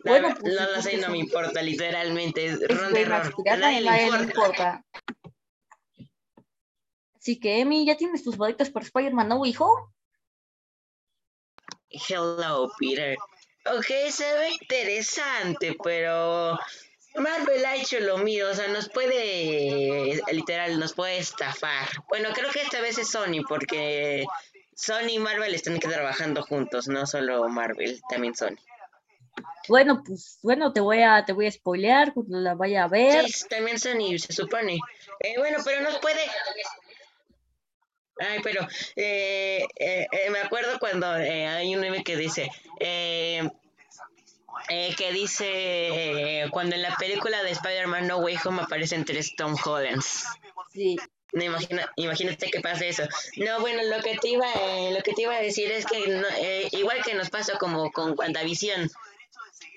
La 0.00 0.10
Bueno, 0.10 0.36
pues, 0.38 0.52
no 0.52 0.72
lo 0.72 0.82
sé, 0.82 0.96
no 0.96 1.10
me 1.10 1.18
importa, 1.18 1.62
literalmente. 1.62 2.46
Error. 2.46 3.22
A 3.22 3.36
pirata 3.36 3.56
nadie 3.56 3.80
le 3.80 3.88
a 3.88 3.92
nadie 3.92 4.10
le 4.10 4.22
importa. 4.24 4.24
importa. 4.24 4.84
Así 7.14 7.38
que, 7.38 7.60
Emi, 7.60 7.86
¿ya 7.86 7.96
tienes 7.96 8.24
tus 8.24 8.36
boletos 8.36 8.70
para 8.70 8.84
Spider-Man 8.84 9.28
No 9.28 9.36
Way 9.36 9.54
Home? 9.60 9.92
Hello, 11.88 12.68
Peter. 12.80 13.16
Ok, 13.66 14.10
se 14.10 14.34
ve 14.34 14.50
interesante, 14.60 15.76
pero 15.84 16.58
Marvel 17.14 17.64
ha 17.66 17.76
hecho 17.76 18.00
lo 18.00 18.18
mío, 18.18 18.48
o 18.50 18.54
sea, 18.54 18.68
nos 18.68 18.88
puede, 18.88 20.20
literal, 20.32 20.78
nos 20.78 20.94
puede 20.94 21.18
estafar. 21.18 21.88
Bueno, 22.08 22.30
creo 22.32 22.50
que 22.50 22.62
esta 22.62 22.80
vez 22.80 22.98
es 22.98 23.10
Sony, 23.10 23.44
porque 23.46 24.24
Sony 24.74 25.10
y 25.10 25.18
Marvel 25.18 25.54
están 25.54 25.78
trabajando 25.78 26.42
juntos, 26.42 26.88
no 26.88 27.06
solo 27.06 27.48
Marvel, 27.48 28.00
también 28.08 28.34
Sony. 28.34 28.56
Bueno, 29.68 30.02
pues, 30.04 30.38
bueno, 30.42 30.72
te 30.72 30.80
voy 30.80 31.02
a, 31.02 31.24
te 31.24 31.32
voy 31.32 31.46
a 31.46 31.52
spoilear 31.52 32.14
cuando 32.14 32.38
la 32.38 32.54
vaya 32.54 32.84
a 32.84 32.88
ver. 32.88 33.28
Sí, 33.28 33.46
también 33.48 33.78
Sony, 33.78 34.18
se 34.18 34.32
supone. 34.32 34.78
Eh, 35.20 35.34
bueno, 35.38 35.58
pero 35.64 35.82
nos 35.82 35.98
puede... 35.98 36.20
Ay, 38.18 38.40
pero 38.42 38.66
eh, 38.96 39.64
eh, 39.76 40.06
eh, 40.10 40.30
me 40.30 40.40
acuerdo 40.40 40.78
cuando 40.78 41.16
eh, 41.16 41.46
hay 41.46 41.74
un 41.74 41.80
meme 41.80 42.02
que 42.02 42.16
dice... 42.16 42.50
eh, 44.72 44.94
que 44.96 45.12
dice 45.12 45.46
eh, 45.46 46.50
cuando 46.50 46.76
en 46.76 46.82
la 46.82 46.96
película 46.96 47.42
de 47.42 47.50
Spider-Man 47.50 48.06
No 48.06 48.18
Way 48.18 48.36
Home 48.44 48.62
aparecen 48.62 49.04
tres 49.04 49.36
Tom 49.36 49.54
Hollands. 49.62 50.24
Sí. 50.72 50.96
No, 51.32 51.44
imagina, 51.44 51.90
imagínate 51.96 52.50
que 52.50 52.60
pase 52.60 52.88
eso. 52.88 53.04
No, 53.36 53.60
bueno, 53.60 53.82
lo 53.84 54.02
que 54.02 54.16
te 54.18 54.28
iba, 54.28 54.46
eh, 54.52 54.92
lo 54.92 55.02
que 55.02 55.12
te 55.12 55.22
iba 55.22 55.34
a 55.34 55.40
decir 55.40 55.70
es 55.70 55.86
que 55.86 56.06
no, 56.08 56.26
eh, 56.38 56.68
igual 56.72 57.02
que 57.04 57.14
nos 57.14 57.30
pasó 57.30 57.58
como 57.58 57.90
con 57.90 58.14
WandaVision, 58.18 58.90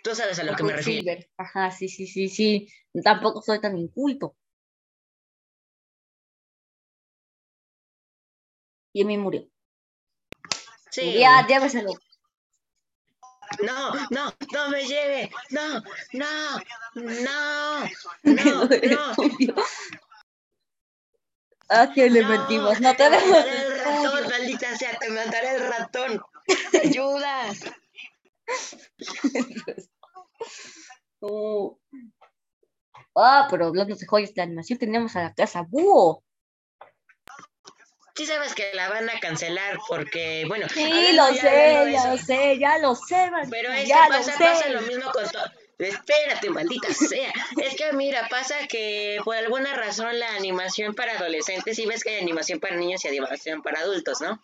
tú 0.03 0.15
sabes 0.15 0.39
a 0.39 0.43
lo 0.43 0.55
que 0.55 0.63
me 0.63 0.73
refiero. 0.73 1.23
Ajá, 1.37 1.71
sí, 1.71 1.89
sí, 1.89 2.07
sí, 2.07 2.29
sí. 2.29 2.67
Tampoco 3.03 3.41
soy 3.41 3.59
tan 3.59 3.77
inculto. 3.77 4.35
Y 8.93 9.01
Emi 9.01 9.17
murió. 9.17 9.45
Sí. 10.89 11.19
Ya, 11.19 11.45
lléveselo. 11.45 11.91
No, 13.63 13.93
no, 14.09 14.33
no 14.53 14.69
me 14.69 14.85
lleve. 14.85 15.31
No, 15.49 15.81
no, 16.13 16.59
no, 16.95 17.89
no, 18.23 18.67
no. 18.69 19.55
¿A 21.69 21.91
quién 21.91 22.13
le 22.13 22.21
no, 22.21 22.29
mentimos? 22.29 22.79
No 22.79 22.95
te 22.95 22.95
te 22.95 23.09
dejo. 23.09 23.25
mandaré 23.27 23.61
el 23.61 23.79
ratón, 23.79 24.29
maldita 24.29 24.77
sea, 24.77 24.97
te 24.99 25.09
mandaré 25.09 25.55
el 25.55 25.67
ratón. 25.67 26.21
Ayuda. 26.83 27.53
Ah, 33.15 33.47
pero 33.51 33.67
hablando 33.67 33.95
de 33.95 34.05
joyas 34.05 34.33
de 34.33 34.41
animación, 34.41 34.79
tenemos 34.79 35.15
a 35.15 35.23
la 35.23 35.33
casa 35.33 35.63
Búho. 35.67 36.24
Sí 38.15 38.25
sabes 38.25 38.55
que 38.55 38.71
la 38.73 38.87
van 38.89 39.09
a 39.09 39.19
cancelar 39.19 39.77
porque, 39.89 40.45
bueno, 40.47 40.67
Sí, 40.69 41.11
lo 41.13 41.27
sé, 41.33 41.91
ya 41.91 42.07
lo 42.07 42.17
sé, 42.17 42.57
ya 42.59 42.77
lo 42.77 42.95
sé, 42.95 43.29
man, 43.29 43.49
Pero 43.49 43.73
es 43.73 43.87
ya 43.89 44.03
que 44.07 44.13
lo 44.13 44.17
pasa, 44.19 44.31
sé. 44.37 44.43
pasa 44.43 44.69
lo 44.69 44.81
mismo 44.81 45.11
con 45.11 45.29
todo. 45.29 45.43
Espérate, 45.77 46.49
maldita 46.49 46.93
sea. 46.93 47.33
Es 47.61 47.75
que 47.75 47.91
mira, 47.91 48.29
pasa 48.29 48.55
que 48.69 49.19
por 49.25 49.35
alguna 49.35 49.75
razón 49.75 50.17
la 50.17 50.33
animación 50.35 50.95
para 50.95 51.17
adolescentes, 51.17 51.75
sí 51.75 51.85
ves 51.85 52.03
que 52.03 52.11
hay 52.11 52.21
animación 52.21 52.61
para 52.61 52.77
niños 52.77 53.03
y 53.03 53.09
animación 53.09 53.61
para 53.61 53.81
adultos, 53.81 54.21
¿no? 54.21 54.41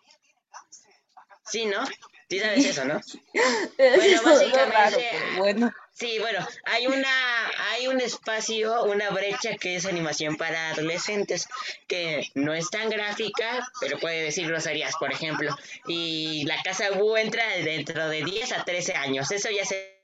Sí, 1.46 1.66
¿no? 1.66 1.86
Sí 2.30 2.40
sabes 2.40 2.66
eso, 2.66 2.84
¿no? 2.84 3.00
Es 3.78 4.22
básicamente- 4.24 5.10
bueno. 5.38 5.74
Sí, 5.94 6.18
bueno, 6.20 6.46
hay 6.66 6.88
una, 6.88 7.48
hay 7.72 7.88
un 7.88 8.02
espacio, 8.02 8.84
una 8.86 9.10
brecha 9.12 9.56
que 9.58 9.76
es 9.76 9.86
animación 9.86 10.36
para 10.36 10.70
adolescentes, 10.72 11.48
que 11.88 12.30
no 12.34 12.54
es 12.54 12.70
tan 12.70 12.90
gráfica, 12.90 13.68
pero 13.80 14.00
puede 14.00 14.24
decir 14.24 14.48
groserías, 14.48 14.96
por 14.98 15.12
ejemplo. 15.12 15.56
Y 15.88 16.44
la 16.46 16.62
casa 16.64 16.92
Boo 16.92 17.18
entra 17.18 17.48
dentro 17.58 18.10
de 18.10 18.24
10 18.24 18.52
a 18.54 18.64
13 18.64 18.94
años. 18.96 19.32
Eso 19.32 19.50
ya 19.52 19.66
se 19.66 20.02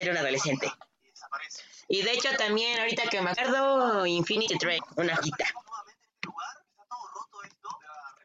era 0.00 0.12
un 0.12 0.18
adolescente. 0.18 0.72
Y 1.88 2.02
de 2.02 2.12
hecho 2.12 2.30
también, 2.36 2.78
ahorita 2.78 3.08
que 3.08 3.20
me 3.20 3.30
acuerdo, 3.30 4.06
Infinity 4.06 4.58
Train, 4.58 4.82
una 4.96 5.14
hojita. 5.14 5.46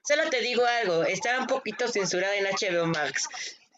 Solo 0.05 0.29
te 0.29 0.41
digo 0.41 0.65
algo, 0.65 1.03
está 1.03 1.39
un 1.39 1.47
poquito 1.47 1.87
censurada 1.87 2.35
en 2.35 2.45
HBO 2.45 2.87
Max. 2.87 3.27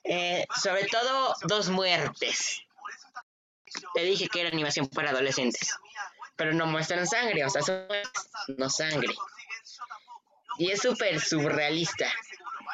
Eh, 0.05 0.45
sobre 0.61 0.85
todo 0.85 1.35
dos 1.43 1.69
muertes. 1.69 2.61
Te 3.93 4.03
dije 4.03 4.29
que 4.29 4.41
era 4.41 4.49
animación 4.49 4.87
para 4.87 5.09
adolescentes. 5.09 5.75
Pero 6.35 6.53
no 6.53 6.67
muestran 6.67 7.07
sangre, 7.07 7.43
o 7.43 7.49
sea, 7.49 7.61
son 7.61 7.87
no 8.57 8.69
sangre. 8.69 9.15
Y 10.59 10.71
es 10.71 10.81
súper 10.81 11.19
surrealista. 11.19 12.11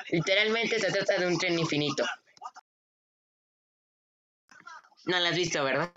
Literalmente 0.10 0.80
se 0.80 0.92
trata 0.92 1.18
de 1.18 1.28
un 1.28 1.38
tren 1.38 1.58
infinito. 1.58 2.06
No 5.06 5.20
la 5.20 5.30
has 5.30 5.36
visto, 5.36 5.64
¿verdad? 5.64 5.92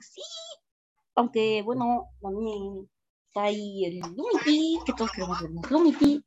Sí, 0.00 0.22
aunque 1.14 1.62
bueno, 1.62 2.10
también 2.20 2.90
está 3.28 3.44
ahí 3.44 3.84
el 3.84 4.00
Lumity, 4.00 4.78
que 4.84 4.92
todos 4.94 5.12
queremos 5.12 5.40
ver 5.40 5.50
Lumity. 5.70 6.24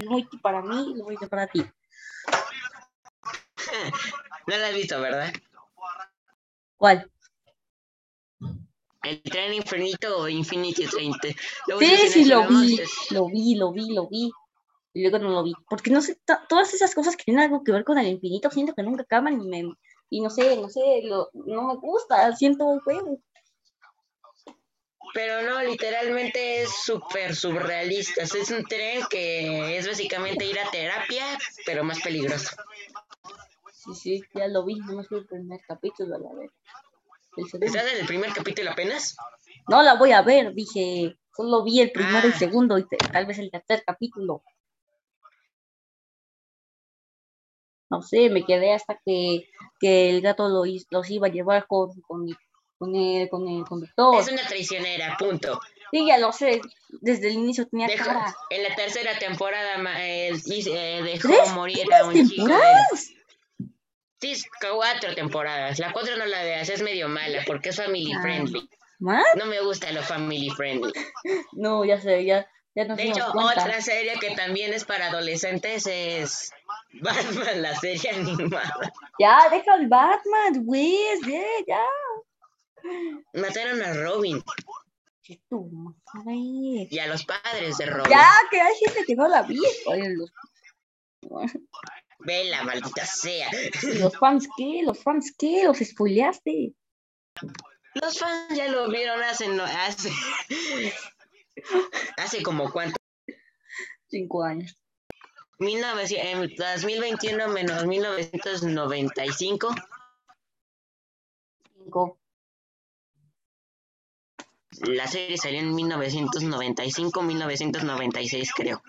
Lumity 0.00 0.38
para 0.38 0.62
mí, 0.62 0.94
Lumity 0.96 1.26
para 1.26 1.46
ti. 1.46 1.64
no 4.46 4.56
la 4.56 4.66
has 4.68 4.74
visto, 4.74 5.00
¿verdad? 5.00 5.32
¿Cuál? 6.76 7.10
El 9.02 9.22
tren 9.22 9.54
infinito 9.54 10.18
o 10.18 10.28
Infinity 10.28 10.86
30. 10.86 11.28
Sí, 11.78 11.96
sí, 12.08 12.24
lo 12.26 12.46
vi, 12.46 12.78
lo 13.10 13.26
vi, 13.28 13.54
lo 13.54 13.72
vi, 13.72 13.94
lo 13.94 14.08
vi. 14.08 14.30
Y 14.92 15.02
luego 15.02 15.18
no 15.18 15.30
lo 15.30 15.42
vi. 15.42 15.54
Porque 15.68 15.90
no 15.90 16.02
sé, 16.02 16.18
todas 16.48 16.74
esas 16.74 16.94
cosas 16.94 17.16
que 17.16 17.24
tienen 17.24 17.44
algo 17.44 17.64
que 17.64 17.72
ver 17.72 17.84
con 17.84 17.98
el 17.98 18.08
infinito, 18.08 18.50
siento 18.50 18.74
que 18.74 18.82
nunca 18.82 19.02
acaban 19.02 19.40
y 19.40 19.48
me. 19.48 19.72
Y 20.10 20.20
no 20.20 20.28
sé, 20.28 20.56
no 20.56 20.68
sé, 20.68 21.02
lo, 21.04 21.30
no 21.32 21.68
me 21.68 21.74
gusta, 21.76 22.34
siento 22.36 22.64
un 22.64 22.80
juego. 22.80 23.20
Pero 25.12 25.42
no, 25.42 25.62
literalmente 25.62 26.62
es 26.62 26.70
súper 26.84 27.34
surrealista. 27.34 28.22
Es 28.22 28.50
un 28.50 28.64
tren 28.64 29.02
que 29.10 29.76
es 29.76 29.86
básicamente 29.86 30.44
ir 30.44 30.58
a 30.58 30.70
terapia, 30.70 31.24
pero 31.66 31.84
más 31.84 32.00
peligroso. 32.00 32.56
Sí, 33.72 33.94
sí, 33.94 34.22
ya 34.34 34.46
lo 34.48 34.64
vi, 34.64 34.76
no 34.76 34.96
me 34.96 35.04
fui 35.04 35.18
el 35.18 35.26
primer 35.26 35.60
capítulo 35.66 36.16
a 36.16 36.18
la 36.18 36.32
vez. 36.34 36.50
¿Estás 37.36 37.92
en 37.92 38.00
el 38.00 38.06
primer 38.06 38.32
capítulo 38.32 38.70
apenas? 38.70 39.16
No 39.68 39.82
la 39.82 39.94
voy 39.94 40.12
a 40.12 40.22
ver, 40.22 40.54
dije, 40.54 41.16
solo 41.34 41.62
vi 41.64 41.80
el 41.80 41.92
primero 41.92 42.26
y 42.26 42.30
el 42.30 42.34
ah. 42.34 42.38
segundo 42.38 42.78
y 42.78 42.86
tal 42.86 43.26
vez 43.26 43.38
el 43.38 43.50
tercer 43.50 43.82
capítulo. 43.86 44.42
No 47.88 48.02
sé, 48.02 48.30
me 48.30 48.44
quedé 48.44 48.72
hasta 48.72 49.00
que, 49.04 49.48
que 49.80 50.10
el 50.10 50.20
gato 50.20 50.48
lo, 50.48 50.62
los 50.90 51.10
iba 51.10 51.26
a 51.26 51.30
llevar 51.30 51.66
con, 51.66 52.00
con, 52.02 52.26
con, 52.80 52.96
el, 52.96 53.28
con 53.28 53.46
el 53.46 53.62
conductor. 53.64 54.18
Es 54.18 54.32
una 54.32 54.42
traicionera, 54.46 55.14
punto. 55.18 55.60
Sí, 55.92 56.06
ya 56.06 56.16
lo 56.16 56.32
sé, 56.32 56.62
desde 56.88 57.28
el 57.28 57.34
inicio 57.34 57.68
tenía 57.68 57.94
cara. 57.94 58.34
En 58.48 58.62
la 58.62 58.74
tercera 58.74 59.18
temporada 59.18 59.76
eh, 59.98 60.32
eh, 60.48 61.02
dejó 61.02 61.28
morir 61.54 61.92
a 61.92 62.06
un 62.06 62.26
chico. 62.26 62.48
Sí, 64.18 64.34
cuatro 64.74 65.14
temporadas. 65.14 65.78
La 65.78 65.92
cuatro 65.92 66.16
no 66.16 66.24
la 66.24 66.42
veas, 66.42 66.70
es 66.70 66.80
medio 66.80 67.08
mala 67.08 67.42
porque 67.46 67.68
es 67.68 67.76
family 67.76 68.12
ah, 68.14 68.22
friendly. 68.22 68.70
¿Más? 68.98 69.26
No 69.36 69.44
me 69.44 69.60
gusta 69.60 69.92
lo 69.92 70.02
family 70.02 70.48
friendly. 70.48 70.92
No, 71.52 71.84
ya 71.84 72.00
sé, 72.00 72.24
ya, 72.24 72.48
ya 72.74 72.84
no 72.86 72.96
De 72.96 73.08
hecho, 73.08 73.26
otra 73.34 73.82
serie 73.82 74.14
que 74.20 74.34
también 74.34 74.72
es 74.72 74.86
para 74.86 75.08
adolescentes 75.08 75.86
es 75.86 76.50
Batman, 76.94 77.60
la 77.60 77.74
serie 77.74 78.10
animada. 78.14 78.92
Ya, 79.18 79.48
deja 79.50 79.74
el 79.74 79.88
Batman, 79.88 80.64
güey, 80.64 80.96
ya. 81.66 81.84
Mataron 83.34 83.82
a 83.82 83.92
Robin. 83.94 84.42
¿Qué 85.22 85.40
tú, 85.48 85.70
Y 86.90 86.98
a 86.98 87.06
los 87.06 87.24
padres 87.24 87.78
de 87.78 87.86
Robin. 87.86 88.10
Ya, 88.10 88.28
que 88.50 88.60
hay 88.60 88.74
gente 88.84 89.04
que 89.06 89.14
no 89.14 89.28
la 89.28 89.42
vi. 89.42 89.60
Vela, 92.20 92.64
maldita 92.64 93.06
sea. 93.06 93.50
¿Los 94.00 94.18
fans 94.18 94.48
qué? 94.56 94.82
¿Los 94.84 95.02
fans 95.02 95.34
qué? 95.38 95.64
¿Los 95.64 95.78
spoileaste? 95.78 96.74
Los 97.94 98.18
fans 98.18 98.56
ya 98.56 98.68
lo 98.68 98.88
vieron 98.90 99.22
hace... 99.22 99.48
No, 99.48 99.64
hace, 99.64 100.10
hace 102.16 102.42
como 102.42 102.70
cuánto. 102.70 102.96
Cinco 104.08 104.42
años. 104.42 104.76
2021 105.58 107.48
menos 107.48 107.86
1995. 107.86 109.74
Cinco. 111.76 112.18
La 114.80 115.06
serie 115.06 115.36
salió 115.36 115.60
en 115.60 115.74
1995, 115.74 117.22
1996 117.22 118.52
creo. 118.54 118.82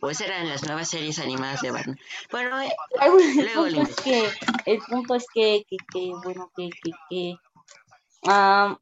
Pues 0.00 0.20
eran 0.20 0.48
las 0.48 0.64
nuevas 0.64 0.88
series 0.88 1.18
animadas 1.18 1.60
de 1.60 1.72
Batman. 1.72 1.98
Bueno, 2.30 2.60
eh, 2.60 2.72
el, 3.00 3.48
punto 3.52 3.82
es 3.82 3.96
que, 3.96 4.28
el 4.66 4.78
punto 4.78 5.14
es 5.16 5.26
que, 5.32 5.64
que, 5.68 5.76
que 5.92 6.12
bueno, 6.22 6.52
que, 6.56 6.70
que, 6.70 6.92
que 7.10 7.34
uh, 8.30 8.76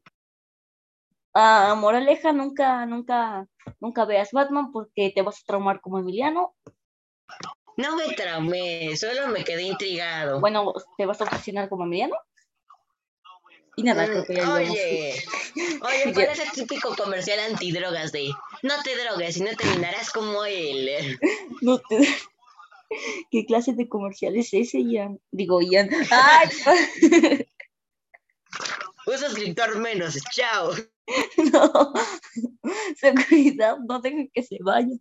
moraleja, 1.75 2.33
nunca, 2.33 2.85
nunca, 2.85 3.47
nunca 3.79 4.05
veas 4.05 4.31
Batman 4.31 4.71
porque 4.71 5.11
te 5.15 5.23
vas 5.23 5.39
a 5.39 5.45
traumar 5.45 5.81
como 5.81 5.97
Emiliano. 5.97 6.53
No 7.77 7.95
me 7.95 8.13
traumé, 8.13 8.95
solo 8.95 9.27
me 9.27 9.43
quedé 9.43 9.63
intrigado. 9.63 10.39
Bueno, 10.39 10.73
¿te 10.97 11.05
vas 11.05 11.19
a 11.21 11.25
obsesionar 11.25 11.69
como 11.69 11.83
Emiliano? 11.83 12.15
Y 13.77 13.83
nada, 13.83 14.07
creo 14.07 14.25
que 14.25 14.33
ya 14.33 14.53
Oye, 14.53 15.13
oye, 15.53 16.13
parece 16.15 16.43
el 16.43 16.51
típico 16.51 16.95
comercial 16.95 17.39
antidrogas 17.39 18.11
de 18.11 18.31
no 18.63 18.73
te 18.83 18.95
drogues 18.97 19.37
y 19.37 19.41
no 19.41 19.55
terminarás 19.55 20.11
como 20.11 20.43
él. 20.45 21.19
No 21.61 21.79
te 21.79 22.07
¿Qué 23.29 23.45
clase 23.45 23.73
de 23.73 23.87
comercial 23.87 24.35
es 24.35 24.51
ese, 24.53 24.81
Ian? 24.81 25.19
Digo, 25.31 25.61
Ian. 25.61 25.89
¡Ay! 26.09 26.49
Un 29.05 29.17
suscriptor 29.17 29.77
menos, 29.77 30.17
chao. 30.31 30.71
No, 31.53 31.93
seguridad, 32.97 33.77
no 33.77 33.99
dejen 33.99 34.29
que 34.33 34.43
se 34.43 34.57
vaya. 34.61 34.97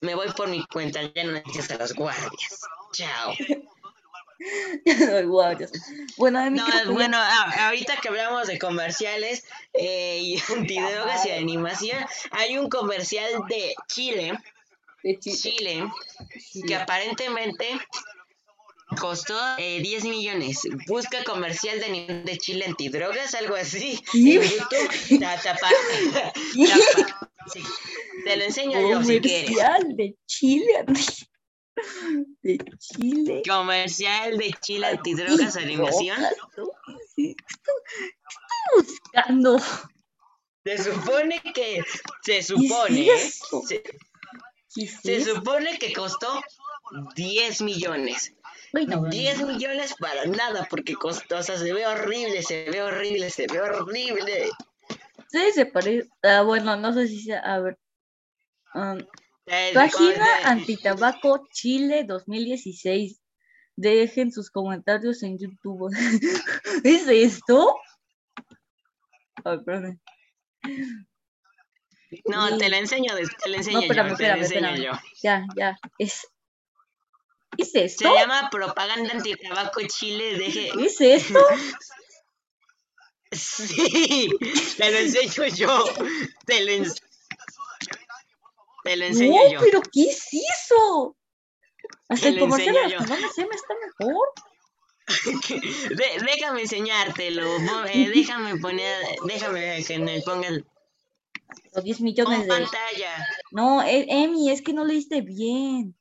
Me 0.00 0.14
voy 0.14 0.28
por 0.36 0.48
mi 0.48 0.64
cuenta, 0.66 1.00
ya 1.02 1.24
no 1.24 1.32
necesitas 1.32 1.72
a 1.72 1.78
los 1.78 1.94
guardias. 1.94 2.60
Chao. 2.92 3.34
Bueno, 6.16 6.50
no, 6.50 6.64
bueno 6.92 7.16
ahorita 7.58 7.96
que 7.96 8.08
hablamos 8.08 8.46
de 8.46 8.58
comerciales 8.58 9.44
eh, 9.72 10.18
y 10.20 10.38
antidrogas 10.56 11.24
y 11.26 11.30
animación, 11.30 11.98
hay 12.30 12.58
un 12.58 12.68
comercial 12.68 13.30
de 13.48 13.74
Chile, 13.88 14.38
Chile, 15.20 15.84
que 16.66 16.74
aparentemente 16.74 17.68
costó 19.00 19.34
10 19.56 20.04
eh, 20.04 20.08
millones. 20.08 20.60
Busca 20.86 21.22
comercial 21.24 21.80
de, 21.80 22.22
de 22.24 22.38
Chile 22.38 22.66
antidrogas, 22.66 23.34
algo 23.34 23.56
así. 23.56 24.02
En 24.14 24.42
YouTube, 24.42 24.90
Te 28.24 28.36
lo 28.36 28.44
enseño 28.44 28.80
yo 28.88 29.02
si 29.02 29.20
quieres. 29.20 29.50
Comercial 29.50 29.96
de 29.96 30.16
Chile 30.26 30.84
de 32.42 32.58
Chile. 32.78 33.42
Comercial 33.48 34.36
de 34.38 34.52
Chile 34.60 34.86
antidrogas 34.86 35.56
animación. 35.56 36.18
¿Qué 37.16 37.34
buscando? 38.76 39.58
Se 40.64 40.78
supone 40.78 41.42
que 41.54 41.82
se 42.22 42.42
supone 42.42 43.10
se, 44.68 45.24
supone 45.24 45.78
que 45.78 45.92
costó 45.92 46.40
10 47.14 47.62
millones. 47.62 48.34
10 48.72 49.46
millones 49.46 49.94
para 50.00 50.24
nada, 50.26 50.66
porque 50.68 50.94
costó, 50.94 51.38
o 51.38 51.42
sea, 51.42 51.56
se 51.56 51.72
ve 51.72 51.86
horrible, 51.86 52.42
se 52.42 52.68
ve 52.70 52.82
horrible, 52.82 53.30
se 53.30 53.46
ve 53.46 53.60
horrible. 53.60 54.50
Sí, 55.28 55.52
se 55.52 55.66
parece. 55.66 56.08
Ah, 56.22 56.42
bueno, 56.42 56.76
no 56.76 56.92
sé 56.92 57.06
si 57.06 57.22
sea. 57.22 57.40
A 57.40 57.60
ver. 57.60 57.78
Um, 58.74 58.98
Página 59.46 60.26
Antitabaco 60.44 61.46
Chile 61.52 62.04
2016. 62.04 63.20
Dejen 63.76 64.32
sus 64.32 64.50
comentarios 64.50 65.22
en 65.22 65.38
YouTube. 65.38 65.90
¿Es 66.84 67.08
esto? 67.08 67.76
A 69.44 69.56
ver, 69.56 69.98
No, 72.26 72.56
te 72.56 72.68
lo 72.68 72.76
enseño, 72.76 73.14
te 73.42 73.50
lo 73.50 73.56
enseño 73.56 73.78
no, 73.78 73.82
espérame, 73.82 74.08
yo, 74.08 74.12
espérame, 74.12 74.48
te 74.48 74.60
lo 74.60 74.66
enseño 74.66 74.92
yo. 74.92 74.92
Ya, 75.22 75.46
ya, 75.56 75.78
es... 75.98 76.26
¿Es 77.56 77.74
esto? 77.74 78.08
Se 78.08 78.14
llama 78.14 78.48
Propaganda 78.50 79.12
Antitabaco 79.12 79.80
Chile. 79.86 80.38
Deje... 80.38 80.70
¿Es 80.80 81.00
esto? 81.00 81.38
sí, 83.32 84.30
te 84.76 84.90
lo 84.90 84.98
enseño 84.98 85.46
yo. 85.54 85.84
Te 86.46 86.64
lo 86.64 86.72
enseño. 86.72 87.03
Te 88.84 88.96
lo 88.96 89.06
enseño 89.06 89.42
no, 89.42 89.50
yo. 89.50 89.60
pero 89.60 89.80
¿qué 89.92 90.04
es 90.04 90.28
eso? 90.32 91.16
Hasta 92.08 92.28
el 92.28 92.38
comercial 92.38 92.74
no 92.74 93.16
me 93.16 93.28
sé, 93.28 93.46
me 93.46 93.54
está 93.54 93.74
mejor. 93.98 94.28
déjame 96.26 96.62
enseñártelo, 96.62 97.44
eh, 97.86 98.10
déjame 98.14 98.56
poner, 98.58 98.96
déjame 99.24 99.82
que 99.86 99.98
me 99.98 100.20
ponga 100.22 100.48
el... 100.48 100.66
Los 101.74 101.84
10 101.84 102.00
millones 102.02 102.42
de... 102.42 102.46
pantalla. 102.46 103.26
No, 103.50 103.82
e, 103.82 104.06
Emi, 104.08 104.50
es 104.50 104.62
que 104.62 104.72
no 104.72 104.84
leíste 104.84 105.22
bien. 105.22 105.96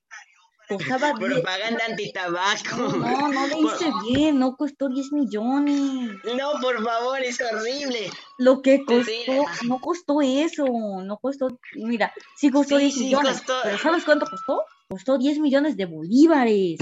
Propaganda 0.78 1.86
antitabaco. 1.90 2.76
No, 2.98 3.28
no 3.30 3.48
le 3.48 3.60
hice 3.60 3.92
bien, 4.08 4.40
no 4.40 4.56
costó 4.56 4.90
10 4.90 5.12
millones. 5.12 6.12
No, 6.36 6.52
por 6.62 6.84
favor, 6.84 7.22
es 7.22 7.40
horrible. 7.42 8.10
Lo 8.38 8.62
que 8.62 8.84
costó, 8.86 9.46
no 9.68 9.80
costó 9.80 10.22
eso, 10.22 10.66
no 11.04 11.18
costó, 11.18 11.60
mira, 11.76 12.14
sí 12.38 12.50
costó 12.52 12.78
10 12.78 12.98
millones. 12.98 13.44
Pero 13.64 13.78
¿sabes 13.78 14.04
cuánto 14.04 14.26
costó? 14.26 14.64
Costó 14.90 15.18
10 15.18 15.40
millones 15.40 15.78
de 15.78 15.86
bolívares. 15.86 16.80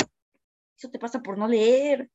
Eso 0.77 0.89
te 0.89 0.99
pasa 0.99 1.21
por 1.21 1.37
no 1.37 1.47
leer. 1.47 2.09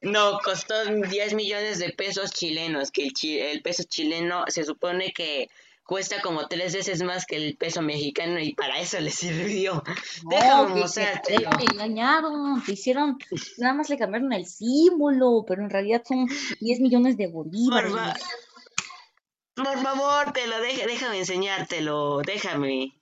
No, 0.00 0.38
costó 0.44 0.74
10 0.86 1.34
millones 1.34 1.78
de 1.78 1.90
pesos 1.90 2.32
chilenos, 2.32 2.90
que 2.90 3.04
el, 3.04 3.12
chi- 3.12 3.38
el 3.38 3.62
peso 3.62 3.84
chileno 3.88 4.44
se 4.48 4.64
supone 4.64 5.12
que 5.12 5.48
cuesta 5.88 6.20
como 6.20 6.46
tres 6.48 6.74
veces 6.74 7.02
más 7.02 7.24
que 7.24 7.36
el 7.36 7.56
peso 7.56 7.80
mexicano 7.80 8.38
y 8.40 8.52
para 8.52 8.78
eso 8.78 9.00
le 9.00 9.10
sirvió. 9.10 9.82
Déjame 10.28 10.68
No, 10.68 10.74
que 10.74 10.80
mostrártelo. 10.80 11.48
te 11.56 11.64
engañaron, 11.72 12.62
te 12.62 12.72
hicieron, 12.72 13.16
nada 13.56 13.72
más 13.72 13.88
le 13.88 13.96
cambiaron 13.96 14.30
el 14.34 14.44
símbolo, 14.44 15.44
pero 15.48 15.62
en 15.62 15.70
realidad 15.70 16.02
son 16.06 16.26
10 16.60 16.80
millones 16.80 17.16
de 17.16 17.28
Por, 17.30 17.46
bolívares. 17.46 17.92
fa- 17.94 18.16
por 19.56 19.78
favor, 19.82 20.32
te 20.34 20.46
lo 20.46 20.60
deje, 20.60 20.86
déjame 20.86 21.20
enseñártelo, 21.20 22.18
déjame. 22.18 22.92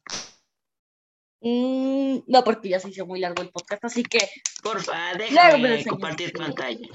Mm, 1.40 2.18
no, 2.28 2.44
porque 2.44 2.68
ya 2.68 2.78
se 2.78 2.90
hizo 2.90 3.04
muy 3.04 3.18
largo 3.18 3.42
el 3.42 3.50
podcast, 3.50 3.84
así 3.84 4.04
que 4.04 4.20
Porfa, 4.62 5.12
déjame 5.18 5.84
compartir 5.84 6.32
pantalla. 6.32 6.88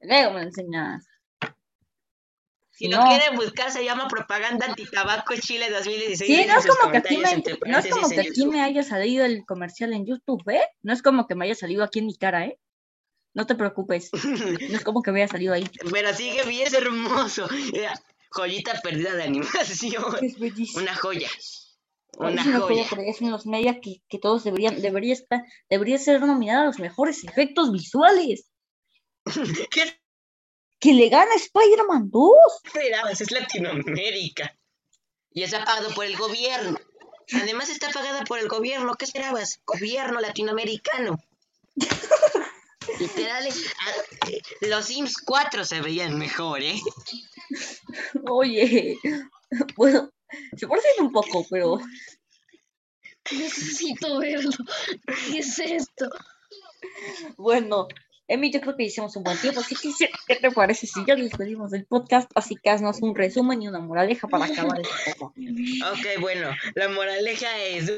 luego 0.00 0.30
me 0.32 0.40
lo 0.40 0.46
enseñas. 0.46 1.04
Si 2.82 2.88
No. 2.88 2.96
lo 2.96 3.04
quieren 3.06 3.36
buscar, 3.36 3.70
se 3.70 3.84
llama 3.84 4.08
Propaganda 4.08 4.66
Antitabaco 4.66 5.34
Chile 5.36 5.70
2016. 5.70 6.18
Sí, 6.18 6.46
no 6.48 6.58
es 6.58 6.66
como 6.66 6.90
que 6.90 6.98
aquí 6.98 7.16
me, 7.16 7.44
no 7.70 7.78
es 7.78 7.86
como 7.86 8.08
que 8.08 8.14
en 8.16 8.20
aquí 8.22 8.46
me 8.46 8.60
haya 8.60 8.82
salido 8.82 9.24
el 9.24 9.44
comercial 9.46 9.92
en 9.92 10.04
YouTube, 10.04 10.42
¿eh? 10.50 10.64
No 10.82 10.92
es 10.92 11.00
como 11.00 11.28
que 11.28 11.36
me 11.36 11.44
haya 11.44 11.54
salido 11.54 11.84
aquí 11.84 12.00
en 12.00 12.06
mi 12.06 12.16
cara, 12.16 12.44
¿eh? 12.46 12.58
No 13.34 13.46
te 13.46 13.54
preocupes, 13.54 14.10
no 14.72 14.76
es 14.76 14.82
como 14.82 15.00
que 15.00 15.12
me 15.12 15.22
haya 15.22 15.30
salido 15.30 15.54
ahí. 15.54 15.70
Pero 15.92 16.12
sigue 16.12 16.42
bien, 16.44 16.66
es 16.66 16.72
hermoso. 16.72 17.46
Mira, 17.72 17.94
joyita 18.32 18.80
perdida 18.82 19.14
de 19.14 19.22
animación. 19.22 20.16
Es 20.20 20.36
bellísimo. 20.40 20.82
Una 20.82 20.96
joya. 20.96 21.30
Una 22.18 22.42
acuerdo, 22.42 22.66
joya. 22.66 22.86
uno 22.92 23.26
de 23.28 23.30
los 23.30 23.46
media 23.46 23.80
que, 23.80 24.02
que 24.08 24.18
todos 24.18 24.42
deberían, 24.42 24.82
debería 24.82 25.12
estar, 25.12 25.40
debería 25.70 25.98
ser 25.98 26.20
nominada 26.20 26.62
a 26.62 26.66
los 26.66 26.80
mejores 26.80 27.22
efectos 27.22 27.70
visuales. 27.70 28.50
¿Qué 29.70 30.01
Que 30.82 30.92
le 30.92 31.08
gana 31.08 31.34
Spider-Man 31.36 32.10
2. 32.10 32.32
esperabas? 32.64 33.20
Es 33.20 33.30
Latinoamérica. 33.30 34.54
Y 35.30 35.44
está 35.44 35.64
pagado 35.64 35.94
por 35.94 36.04
el 36.04 36.16
gobierno. 36.16 36.78
Además 37.34 37.70
está 37.70 37.90
pagada 37.90 38.24
por 38.24 38.38
el 38.40 38.48
gobierno. 38.48 38.94
¿Qué 38.94 39.04
esperabas? 39.04 39.60
Gobierno 39.64 40.20
latinoamericano. 40.20 41.18
Literal, 42.98 43.46
ah, 43.46 44.28
eh, 44.28 44.42
los 44.62 44.86
Sims 44.86 45.18
4 45.24 45.64
se 45.64 45.80
veían 45.80 46.18
mejor, 46.18 46.60
¿eh? 46.60 46.80
Oye, 48.28 48.98
bueno, 49.76 50.10
se 50.56 50.66
parecen 50.66 51.04
un 51.04 51.12
poco, 51.12 51.46
pero 51.48 51.80
Necesito 53.30 54.18
verlo. 54.18 54.50
¿Qué 55.30 55.38
es 55.38 55.58
esto? 55.58 56.10
bueno, 57.36 57.86
Emi, 58.32 58.50
yo 58.50 58.62
creo 58.62 58.76
que 58.76 58.84
hicimos 58.84 59.14
un 59.16 59.24
buen 59.24 59.36
tiempo, 59.38 59.60
así 59.60 59.74
que 59.74 59.92
sí, 59.92 60.08
¿qué 60.26 60.36
te 60.36 60.50
parece 60.50 60.86
si 60.86 61.04
ya 61.06 61.14
despedimos 61.14 61.70
del 61.70 61.84
podcast? 61.84 62.30
Así 62.34 62.56
que 62.56 62.70
haznos 62.70 63.02
un 63.02 63.14
resumen 63.14 63.60
y 63.60 63.68
una 63.68 63.78
moraleja 63.78 64.26
para 64.26 64.46
acabar 64.46 64.80
este 64.80 65.12
tema. 65.12 65.90
Ok, 65.92 66.20
bueno, 66.20 66.50
la 66.74 66.88
moraleja 66.88 67.58
es 67.58 67.92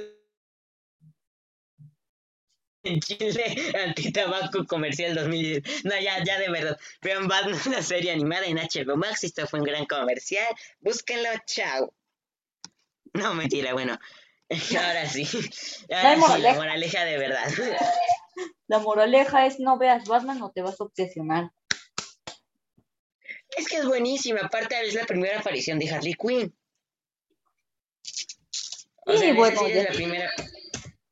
en 2.82 3.00
Chile 3.00 3.72
antitabaco 3.86 4.66
comercial 4.66 5.14
2010. 5.14 5.84
No, 5.84 6.00
ya, 6.00 6.24
ya 6.24 6.38
de 6.40 6.50
verdad. 6.50 6.78
Vean 7.00 7.28
Batman, 7.28 7.60
la 7.70 7.82
serie 7.82 8.10
animada 8.10 8.46
en 8.46 8.56
HBO 8.56 8.96
Max. 8.96 9.22
Esto 9.22 9.46
fue 9.46 9.60
un 9.60 9.66
gran 9.66 9.86
comercial. 9.86 10.48
Búsquenlo, 10.80 11.28
chao. 11.46 11.94
No, 13.12 13.34
mentira, 13.34 13.72
bueno. 13.72 13.98
Ahora 14.50 15.08
sí. 15.08 15.28
Ahora 15.90 16.16
sí, 16.34 16.42
la 16.42 16.54
moraleja 16.54 17.04
de 17.04 17.18
verdad. 17.18 17.48
La 18.66 18.78
moraleja 18.78 19.46
es 19.46 19.60
no 19.60 19.78
veas 19.78 20.04
Batman 20.06 20.42
o 20.42 20.50
te 20.50 20.62
vas 20.62 20.80
a 20.80 20.84
obsesionar. 20.84 21.50
Es 23.56 23.68
que 23.68 23.76
es 23.76 23.86
buenísima. 23.86 24.40
Aparte, 24.42 24.74
es 24.86 24.94
la 24.94 25.04
primera 25.06 25.38
aparición 25.38 25.78
de 25.78 25.90
Harley 25.90 26.14
Quinn. 26.14 26.54
O 29.06 29.12
Y 29.12 29.18
sea, 29.18 29.28
en 29.28 29.36
bueno, 29.36 29.66
es 29.66 29.84
la 29.84 29.90
primera. 29.92 30.30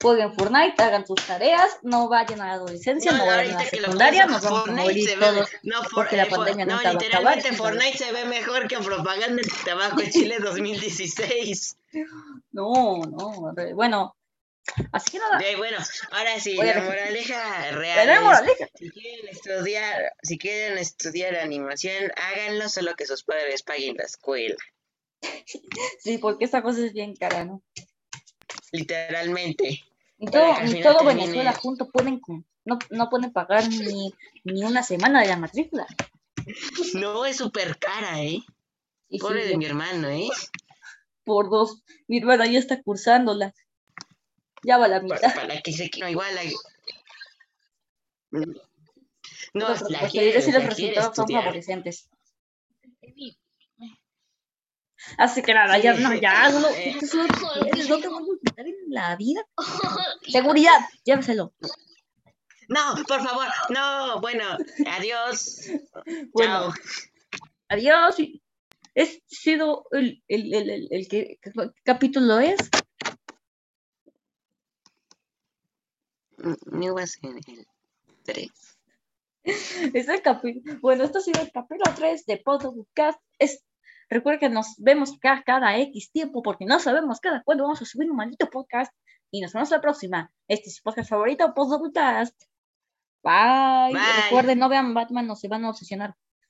Jueguen 0.00 0.34
Fortnite, 0.34 0.82
hagan 0.82 1.06
sus 1.06 1.24
tareas, 1.24 1.78
no 1.82 2.08
vayan 2.08 2.40
a 2.40 2.46
la 2.48 2.52
adolescencia, 2.54 3.12
no, 3.12 3.18
vayan 3.24 3.30
a 3.32 3.36
la 3.36 3.42
ahorita 3.58 3.70
que 3.70 3.76
lo 3.76 3.82
secundaria, 3.84 4.26
nos 4.26 4.42
vamos 4.42 4.58
a 4.58 4.62
Fortnite 4.64 4.82
morir 4.82 5.08
se 5.08 5.16
ve- 5.16 5.26
todos. 5.26 5.50
no, 5.62 5.82
for- 5.84 5.90
porque 5.94 6.16
la 6.16 6.22
eh, 6.24 6.30
pandemia 6.30 6.66
no, 6.66 6.72
nunca 6.74 6.88
va 6.88 6.88
a 6.88 6.92
acabar, 6.92 7.02
literalmente 7.04 7.48
¿quién 7.50 7.56
sabe? 7.56 7.70
Fortnite 7.70 7.98
se 7.98 8.12
ve 8.12 8.24
mejor 8.24 8.66
que 8.66 8.78
propaganda 8.78 9.42
de 9.42 9.48
tabaco 9.64 10.02
Chile 10.10 10.38
2016. 10.42 11.76
No, 12.50 13.02
no, 13.04 13.54
bueno, 13.76 14.16
así 14.92 15.10
que 15.12 15.18
nada, 15.18 15.38
De- 15.38 15.56
bueno, 15.56 15.78
ahora 16.12 16.38
sí, 16.40 16.58
Oye, 16.58 16.74
la 16.74 16.82
moraleja 16.82 17.70
real 17.72 18.22
moraleja. 18.22 18.68
si 18.74 18.90
quieren 18.90 19.28
estudiar, 19.28 20.12
si 20.22 20.38
quieren 20.38 20.78
estudiar 20.78 21.36
animación, 21.36 22.10
háganlo 22.16 22.68
solo 22.68 22.94
que 22.94 23.06
sus 23.06 23.24
padres 23.24 23.62
paguen 23.62 23.96
la 23.96 24.04
escuela. 24.04 24.56
Sí, 26.00 26.18
porque 26.18 26.44
esta 26.44 26.62
cosa 26.62 26.84
es 26.84 26.92
bien 26.92 27.14
cara, 27.14 27.44
¿no? 27.44 27.62
Literalmente. 28.72 29.80
Para 30.18 30.30
todo, 30.32 30.62
ni 30.64 30.82
todo 30.82 30.98
termine- 31.00 31.14
Venezuela 31.22 31.52
junto 31.52 31.88
pueden, 31.90 32.20
no, 32.64 32.78
no 32.90 33.10
pueden 33.10 33.32
pagar 33.32 33.68
ni, 33.68 34.12
ni 34.44 34.64
una 34.64 34.82
semana 34.82 35.20
de 35.22 35.28
la 35.28 35.36
matrícula. 35.36 35.86
No 36.94 37.24
es 37.24 37.36
súper 37.36 37.78
cara, 37.78 38.20
¿eh? 38.22 38.40
Y 39.08 39.18
sí, 39.18 39.20
Pobre 39.20 39.44
de 39.44 39.52
yo- 39.52 39.58
mi 39.58 39.66
hermano, 39.66 40.08
¿eh? 40.08 40.28
por 41.24 41.50
dos, 41.50 41.82
mi 42.08 42.18
hermana 42.18 42.46
ya 42.46 42.58
está 42.58 42.82
cursándola. 42.82 43.54
Ya 44.64 44.78
va 44.78 44.88
la 44.88 45.00
Para, 45.00 45.14
mitad. 45.14 45.34
para 45.34 45.60
que 45.60 45.72
se 45.72 45.90
no, 45.98 46.08
igual 46.08 46.34
la... 46.34 46.42
No, 49.54 49.68
la 49.90 50.08
quiere, 50.08 50.34
los 50.34 50.46
la 50.46 50.68
quiere 50.74 50.94
resultados 50.94 51.16
son 51.16 51.28
favorecentes. 51.28 52.08
Así 55.18 55.42
que 55.42 55.52
nada, 55.52 55.78
ya, 55.78 55.94
no, 55.94 56.14
ya, 56.14 56.48
no, 56.50 56.68
Eh. 56.70 56.94
no 57.88 57.98
te 57.98 58.08
voy 58.08 58.22
a 58.22 58.32
olvidar 58.32 58.66
en 58.66 58.76
la 58.88 59.16
vida. 59.16 59.44
Seguridad, 60.28 60.78
lléveselo. 61.04 61.52
No, 62.68 62.94
por 63.06 63.20
favor, 63.22 63.46
no. 63.70 64.20
Bueno, 64.20 64.56
adiós. 64.86 65.66
Bueno, 66.32 66.72
Chao. 66.72 66.74
adiós. 67.68 68.16
¿Es 68.94 69.20
sido 69.26 69.86
el, 69.90 70.22
el, 70.28 70.54
el, 70.54 70.70
el, 70.70 70.88
el 70.90 71.08
que, 71.08 71.38
¿qué 71.42 71.50
capítulo 71.82 72.38
es? 72.38 72.58
Vas 76.42 77.18
en 77.22 77.36
el 77.36 77.66
3. 78.24 78.50
Es 79.94 80.08
el 80.08 80.22
capítulo. 80.22 80.78
Bueno, 80.80 81.04
esto 81.04 81.18
ha 81.18 81.20
sido 81.20 81.40
el 81.40 81.50
capítulo 81.50 81.92
3 81.94 82.26
de 82.26 82.36
Podcast. 82.38 83.20
Es, 83.38 83.64
recuerda 84.08 84.38
que 84.38 84.48
nos 84.48 84.74
vemos 84.78 85.18
cada, 85.20 85.42
cada 85.42 85.76
X 85.78 86.12
tiempo 86.12 86.42
porque 86.42 86.64
no 86.64 86.78
sabemos 86.78 87.20
cada 87.20 87.42
cuándo 87.42 87.64
vamos 87.64 87.82
a 87.82 87.84
subir 87.84 88.10
un 88.10 88.16
maldito 88.16 88.48
podcast. 88.50 88.92
Y 89.30 89.40
nos 89.40 89.52
vemos 89.52 89.70
la 89.70 89.80
próxima. 89.80 90.32
Este 90.46 90.68
es 90.68 90.76
su 90.76 90.82
podcast 90.82 91.10
favorito, 91.10 91.54
Podcast. 91.54 92.40
Bye. 93.22 93.92
Bye. 93.92 94.22
Recuerden, 94.24 94.58
no 94.58 94.68
vean 94.68 94.94
Batman, 94.94 95.26
no 95.26 95.36
se 95.36 95.48
van 95.48 95.64
a 95.64 95.70
obsesionar. 95.70 96.14